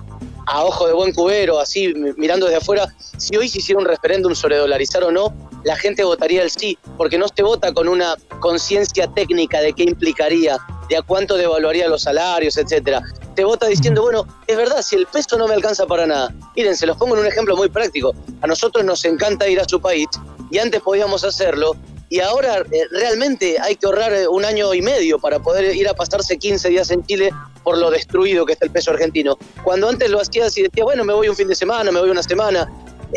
a 0.47 0.63
ojo 0.65 0.87
de 0.87 0.93
buen 0.93 1.13
cubero, 1.13 1.59
así 1.59 1.93
mi- 1.93 2.11
mirando 2.17 2.45
desde 2.47 2.57
afuera, 2.57 2.87
si 3.17 3.35
hoy 3.37 3.47
se 3.47 3.59
hiciera 3.59 3.79
un 3.79 3.85
referéndum 3.85 4.33
sobre 4.35 4.57
dolarizar 4.57 5.03
o 5.03 5.11
no, 5.11 5.33
la 5.63 5.75
gente 5.77 6.03
votaría 6.03 6.41
el 6.41 6.49
sí, 6.49 6.77
porque 6.97 7.17
no 7.17 7.27
se 7.33 7.43
vota 7.43 7.71
con 7.71 7.87
una 7.87 8.15
conciencia 8.39 9.07
técnica 9.13 9.61
de 9.61 9.73
qué 9.73 9.83
implicaría, 9.83 10.57
de 10.89 10.97
a 10.97 11.01
cuánto 11.03 11.37
devaluaría 11.37 11.87
los 11.87 12.01
salarios, 12.01 12.57
etcétera. 12.57 13.01
Te 13.35 13.45
vota 13.45 13.67
diciendo, 13.67 14.01
bueno, 14.01 14.25
es 14.47 14.57
verdad, 14.57 14.81
si 14.81 14.95
el 14.97 15.05
peso 15.05 15.37
no 15.37 15.47
me 15.47 15.53
alcanza 15.53 15.85
para 15.85 16.05
nada. 16.05 16.33
Miren, 16.55 16.75
se 16.75 16.85
los 16.85 16.97
pongo 16.97 17.13
en 17.15 17.21
un 17.21 17.27
ejemplo 17.27 17.55
muy 17.55 17.69
práctico. 17.69 18.13
A 18.41 18.47
nosotros 18.47 18.83
nos 18.83 19.05
encanta 19.05 19.47
ir 19.47 19.59
a 19.61 19.63
su 19.65 19.79
país 19.79 20.07
y 20.51 20.59
antes 20.59 20.81
podíamos 20.81 21.23
hacerlo 21.23 21.75
y 22.11 22.19
ahora 22.19 22.57
eh, 22.57 22.87
realmente 22.91 23.55
hay 23.61 23.77
que 23.77 23.85
ahorrar 23.85 24.13
eh, 24.13 24.27
un 24.27 24.43
año 24.43 24.73
y 24.73 24.81
medio 24.81 25.17
para 25.17 25.39
poder 25.39 25.73
ir 25.73 25.87
a 25.87 25.93
pasarse 25.93 26.37
15 26.37 26.67
días 26.67 26.91
en 26.91 27.05
Chile 27.05 27.31
por 27.63 27.77
lo 27.77 27.89
destruido 27.89 28.45
que 28.45 28.51
está 28.53 28.65
el 28.65 28.71
peso 28.71 28.91
argentino. 28.91 29.37
Cuando 29.63 29.87
antes 29.87 30.09
lo 30.09 30.19
hacías 30.19 30.57
y 30.57 30.63
decías, 30.63 30.83
bueno, 30.83 31.05
me 31.05 31.13
voy 31.13 31.29
un 31.29 31.37
fin 31.37 31.47
de 31.47 31.55
semana, 31.55 31.89
me 31.89 32.01
voy 32.01 32.09
una 32.09 32.21
semana, 32.21 32.69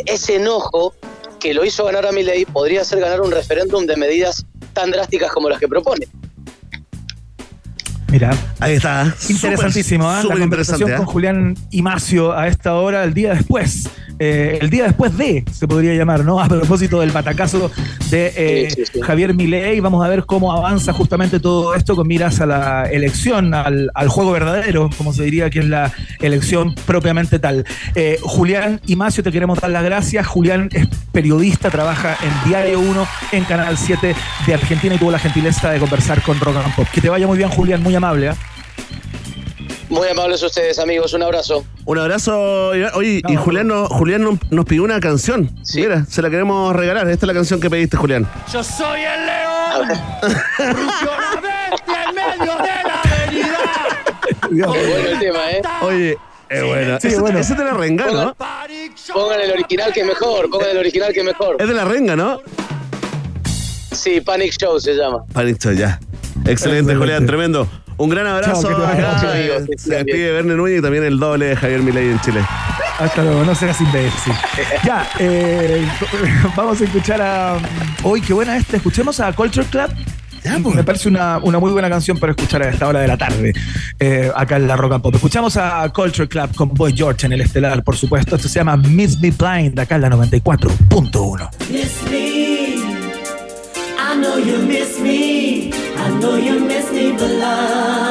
ese 0.06 0.36
enojo 0.36 0.94
que 1.40 1.52
lo 1.52 1.64
hizo 1.64 1.84
ganar 1.84 2.06
a 2.06 2.12
Milei 2.12 2.44
podría 2.44 2.82
hacer 2.82 3.00
ganar 3.00 3.20
un 3.20 3.32
referéndum 3.32 3.84
de 3.84 3.96
medidas 3.96 4.46
tan 4.72 4.92
drásticas 4.92 5.32
como 5.32 5.48
las 5.48 5.58
que 5.58 5.66
propone. 5.66 6.06
Mira. 8.08 8.30
Ahí 8.60 8.74
está. 8.74 9.12
Interesantísimo. 9.28 10.04
Súper 10.22 10.36
La 10.36 10.40
conversación 10.40 10.88
interesante, 10.88 10.96
con. 11.04 11.06
Julián 11.06 11.56
Imacio 11.72 12.32
a 12.32 12.46
esta 12.46 12.74
hora, 12.74 13.02
el 13.02 13.12
día 13.12 13.34
después. 13.34 13.88
Eh, 14.18 14.58
el 14.60 14.70
día 14.70 14.84
después 14.84 15.16
de, 15.16 15.44
se 15.50 15.66
podría 15.66 15.94
llamar, 15.94 16.24
¿no? 16.24 16.40
A 16.40 16.48
propósito 16.48 17.00
del 17.00 17.10
batacazo 17.10 17.70
de 18.10 18.32
eh, 18.36 18.70
Sí, 18.70 18.82
sí, 18.84 18.92
sí. 18.94 19.00
Javier 19.02 19.34
Milei. 19.34 19.80
Vamos 19.80 20.04
a 20.04 20.08
ver 20.08 20.24
cómo 20.24 20.52
avanza 20.52 20.92
justamente 20.92 21.40
todo 21.40 21.74
esto 21.74 21.96
con 21.96 22.06
miras 22.06 22.40
a 22.40 22.46
la 22.46 22.84
elección, 22.84 23.54
al, 23.54 23.90
al 23.94 24.08
juego 24.08 24.32
verdadero, 24.32 24.90
como 24.96 25.12
se 25.12 25.24
diría 25.24 25.50
que 25.50 25.60
es 25.60 25.66
la 25.66 25.92
elección 26.20 26.74
propiamente 26.86 27.38
tal. 27.38 27.64
Eh, 27.94 28.18
Julián 28.22 28.80
Imacio, 28.86 29.22
te 29.22 29.32
queremos 29.32 29.60
dar 29.60 29.70
las 29.70 29.84
gracias. 29.84 30.26
Julián 30.26 30.68
es 30.72 30.88
periodista, 31.12 31.70
trabaja 31.70 32.16
en 32.22 32.48
Diario 32.48 32.80
1, 32.80 33.06
en 33.32 33.44
Canal 33.44 33.76
7 33.76 34.14
de 34.46 34.54
Argentina 34.54 34.94
y 34.94 34.98
tuvo 34.98 35.10
la 35.10 35.18
gentileza 35.18 35.70
de 35.70 35.78
conversar 35.78 36.22
con 36.22 36.38
Rock 36.40 36.56
and 36.56 36.74
Pop. 36.74 36.86
Que 36.92 37.00
te 37.00 37.08
vaya 37.08 37.26
muy 37.26 37.38
bien, 37.38 37.48
Julián, 37.50 37.82
muy 37.82 37.94
amable. 37.94 38.30
¿ah? 38.30 38.36
Muy 39.94 40.08
amables 40.08 40.42
ustedes, 40.42 40.78
amigos. 40.80 41.12
Un 41.14 41.22
abrazo. 41.22 41.64
Un 41.84 41.98
abrazo. 41.98 42.68
Oye, 42.94 43.22
y 43.28 43.36
Julián, 43.36 43.68
no- 43.68 43.86
Julián 43.86 44.22
no- 44.24 44.38
nos 44.50 44.64
pidió 44.64 44.82
una 44.82 44.98
canción. 44.98 45.48
Mira, 45.74 46.04
se 46.06 46.20
la 46.20 46.30
queremos 46.30 46.74
regalar. 46.74 47.08
Esta 47.08 47.26
es 47.26 47.28
la 47.28 47.34
canción 47.34 47.60
que 47.60 47.70
pediste, 47.70 47.96
Julián. 47.96 48.28
Yo 48.52 48.64
soy 48.64 49.00
el 49.02 49.26
león. 49.26 49.88
Rugió 50.58 51.10
la 51.20 51.40
bestia 51.40 52.04
en 52.08 52.14
medio 52.14 52.52
de 52.56 52.88
la 52.88 53.02
avenida. 53.02 53.58
Es 54.50 54.88
bueno 54.88 55.08
el 55.10 55.18
tema, 55.20 55.50
¿eh? 55.52 55.62
Oye, 55.82 56.18
es 56.48 56.64
bueno. 56.64 56.98
Sí, 57.00 57.08
ese, 57.08 57.20
bueno. 57.20 57.38
ese 57.38 57.54
te 57.54 57.64
la 57.64 57.72
renga, 57.74 58.06
¿no? 58.10 58.36
Pongan 59.12 59.40
el 59.40 59.52
original 59.52 59.92
que 59.92 60.00
es 60.00 60.06
mejor, 60.06 60.50
pongan 60.50 60.70
el 60.70 60.78
original 60.78 61.12
que 61.12 61.20
es 61.20 61.26
mejor. 61.26 61.56
Es 61.60 61.68
de 61.68 61.74
la 61.74 61.84
renga, 61.84 62.16
¿no? 62.16 62.40
Sí, 63.92 64.20
Panic 64.20 64.52
Show 64.58 64.80
se 64.80 64.94
llama. 64.94 65.18
Panic 65.32 65.58
Show, 65.62 65.72
ya. 65.72 66.00
Excelente, 66.46 66.94
Julián, 66.96 67.26
tremendo. 67.26 67.68
Un 67.96 68.08
gran 68.08 68.26
abrazo. 68.26 68.62
Chao, 68.62 68.86
Acá, 68.86 69.66
se 69.76 69.94
despide 69.94 70.32
Verne 70.32 70.54
Núñez 70.54 70.78
y 70.78 70.82
también 70.82 71.04
el 71.04 71.18
doble 71.18 71.46
de 71.46 71.56
Javier 71.56 71.82
Milei 71.82 72.10
en 72.10 72.20
Chile. 72.20 72.40
Hasta 72.98 73.22
luego, 73.22 73.44
no 73.44 73.54
seas 73.54 73.80
imbécil. 73.80 74.32
ya, 74.84 75.08
eh, 75.18 75.86
vamos 76.56 76.80
a 76.80 76.84
escuchar 76.84 77.20
a. 77.22 77.58
Hoy, 78.02 78.20
qué 78.20 78.32
buena 78.32 78.56
esta. 78.56 78.76
Escuchemos 78.76 79.20
a 79.20 79.32
Culture 79.32 79.66
Club. 79.66 79.90
Me 80.74 80.84
parece 80.84 81.08
una, 81.08 81.38
una 81.38 81.58
muy 81.58 81.70
buena 81.72 81.88
canción 81.88 82.18
para 82.18 82.32
escuchar 82.32 82.62
a 82.62 82.68
esta 82.68 82.86
hora 82.86 83.00
de 83.00 83.08
la 83.08 83.16
tarde, 83.16 83.54
eh, 83.98 84.30
acá 84.36 84.56
en 84.56 84.68
la 84.68 84.76
Rock 84.76 84.92
and 84.92 85.02
Pop. 85.02 85.14
Escuchamos 85.14 85.56
a 85.56 85.88
Culture 85.88 86.28
Club 86.28 86.54
con 86.54 86.68
Boy 86.68 86.94
George 86.94 87.24
en 87.24 87.32
el 87.32 87.40
estelar, 87.40 87.82
por 87.82 87.96
supuesto. 87.96 88.36
Esto 88.36 88.48
se 88.48 88.58
llama 88.58 88.76
Miss 88.76 89.18
Me 89.20 89.30
Blind, 89.30 89.78
acá 89.80 89.94
en 89.94 90.02
la 90.02 90.10
94.1. 90.10 91.50
Miss 91.70 92.02
me. 92.10 92.74
I 93.96 94.16
know 94.16 94.38
you 94.38 94.58
miss 94.66 95.00
me. 95.00 95.70
I 95.96 96.10
know 96.20 96.36
you 96.36 96.60
miss 96.60 96.68
me, 96.68 96.73
blind. 97.16 98.03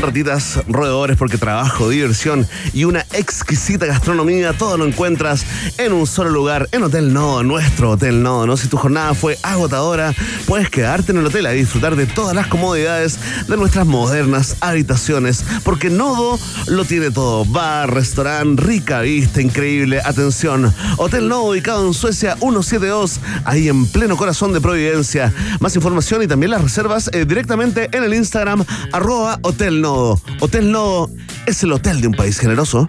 ratitas, 0.00 0.60
roedores 0.68 1.16
porque 1.16 1.38
trabajo, 1.38 1.88
diversión 1.88 2.46
y 2.72 2.84
una 2.84 3.00
exquisita 3.12 3.86
gastronomía, 3.86 4.52
todo 4.52 4.78
lo 4.78 4.86
encuentras 4.86 5.44
en 5.78 5.92
un 5.92 6.06
solo 6.06 6.30
lugar, 6.30 6.68
en 6.72 6.84
Hotel 6.84 7.12
Nodo, 7.12 7.42
nuestro 7.42 7.90
Hotel 7.90 8.22
Nodo, 8.22 8.46
¿no? 8.46 8.56
Si 8.56 8.68
tu 8.68 8.76
jornada 8.76 9.14
fue 9.14 9.38
agotadora, 9.42 10.14
puedes 10.46 10.70
quedarte 10.70 11.12
en 11.12 11.18
el 11.18 11.26
hotel 11.26 11.46
a 11.46 11.50
disfrutar 11.50 11.96
de 11.96 12.06
todas 12.06 12.34
las 12.34 12.46
comodidades 12.46 13.18
de 13.48 13.56
nuestras 13.56 13.86
modernas 13.86 14.56
habitaciones, 14.60 15.44
porque 15.64 15.90
Nodo 15.90 16.38
lo 16.68 16.84
tiene 16.84 17.10
todo, 17.10 17.44
bar, 17.44 17.92
restaurante, 17.92 18.62
rica 18.62 19.00
vista, 19.00 19.42
increíble, 19.42 20.00
atención, 20.04 20.72
Hotel 20.96 21.28
Nodo 21.28 21.50
ubicado 21.50 21.86
en 21.86 21.94
Suecia 21.94 22.36
172, 22.36 23.20
ahí 23.44 23.68
en 23.68 23.86
pleno 23.86 24.16
corazón 24.16 24.52
de 24.52 24.60
Providencia. 24.60 25.32
Más 25.60 25.74
información 25.76 26.22
y 26.22 26.26
también 26.26 26.50
las 26.50 26.62
reservas 26.62 27.10
eh, 27.12 27.24
directamente 27.24 27.88
en 27.92 28.04
el 28.04 28.14
Instagram 28.14 28.64
arroba 28.92 29.38
Hotel 29.42 29.81
Nodo. 29.82 30.20
Hotel 30.40 30.72
Nodo 30.72 31.10
es 31.46 31.62
el 31.62 31.72
hotel 31.72 32.00
de 32.00 32.06
un 32.06 32.14
país 32.14 32.38
generoso. 32.38 32.88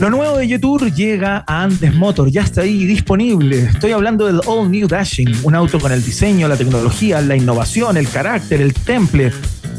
Lo 0.00 0.10
nuevo 0.10 0.38
de 0.38 0.46
Yetour 0.46 0.92
llega 0.94 1.44
a 1.46 1.62
Andes 1.64 1.92
Motor, 1.94 2.30
ya 2.30 2.42
está 2.42 2.60
ahí 2.60 2.86
disponible. 2.86 3.64
Estoy 3.64 3.92
hablando 3.92 4.26
del 4.26 4.40
All 4.46 4.70
New 4.70 4.86
Dashing, 4.86 5.40
un 5.42 5.54
auto 5.56 5.80
con 5.80 5.90
el 5.90 6.04
diseño, 6.04 6.46
la 6.46 6.56
tecnología, 6.56 7.20
la 7.20 7.36
innovación, 7.36 7.96
el 7.96 8.08
carácter, 8.08 8.60
el 8.60 8.74
temple 8.74 9.32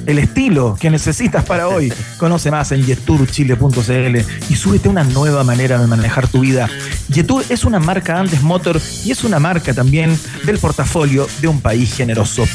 el 0.10 0.18
estilo 0.18 0.76
que 0.80 0.90
necesitas 0.90 1.46
para 1.46 1.68
hoy. 1.68 1.94
Conoce 2.18 2.50
más 2.50 2.72
en 2.72 2.84
yeturchile.cl 2.84 4.18
y 4.50 4.56
súbete 4.56 4.88
a 4.88 4.92
una 4.92 5.04
nueva 5.04 5.44
manera 5.44 5.80
de 5.80 5.86
manejar 5.86 6.28
tu 6.28 6.40
vida. 6.40 6.68
Yetur 7.10 7.44
es 7.50 7.64
una 7.64 7.80
marca 7.80 8.20
Andes 8.20 8.42
Motor 8.42 8.82
y 9.06 9.12
es 9.12 9.24
una 9.24 9.40
marca 9.40 9.74
también 9.74 10.18
del 10.46 10.58
portafolio 10.58 11.28
de 11.42 11.48
un 11.48 11.62
país 11.62 11.94
generoso. 11.96 12.46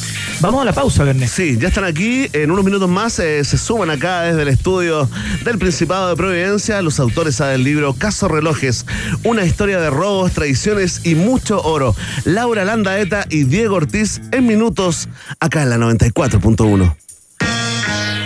Vamos 0.40 0.62
a 0.62 0.64
la 0.64 0.72
pausa, 0.72 1.05
Verne. 1.05 1.28
Sí, 1.28 1.57
ya 1.59 1.68
están 1.68 1.84
aquí. 1.84 2.28
En 2.32 2.50
unos 2.50 2.64
minutos 2.64 2.88
más 2.88 3.18
eh, 3.20 3.44
se 3.44 3.57
suman 3.57 3.90
acá 3.90 4.22
desde 4.22 4.42
el 4.42 4.48
estudio 4.48 5.09
del 5.44 5.59
Principado 5.59 6.09
de 6.09 6.16
Providencia 6.16 6.82
los 6.82 6.98
autores 6.98 7.38
del 7.38 7.62
libro 7.62 7.94
Caso 7.94 8.26
Relojes, 8.26 8.84
una 9.22 9.44
historia 9.44 9.80
de 9.80 9.90
robos, 9.90 10.32
traiciones 10.32 11.02
y 11.05 11.14
mucho 11.14 11.62
oro. 11.62 11.94
Laura 12.24 12.64
Landaeta 12.64 13.26
y 13.30 13.44
Diego 13.44 13.76
Ortiz 13.76 14.20
en 14.32 14.46
minutos 14.46 15.09
acá 15.38 15.62
en 15.62 15.70
la 15.70 15.76
94.1. 15.78 16.96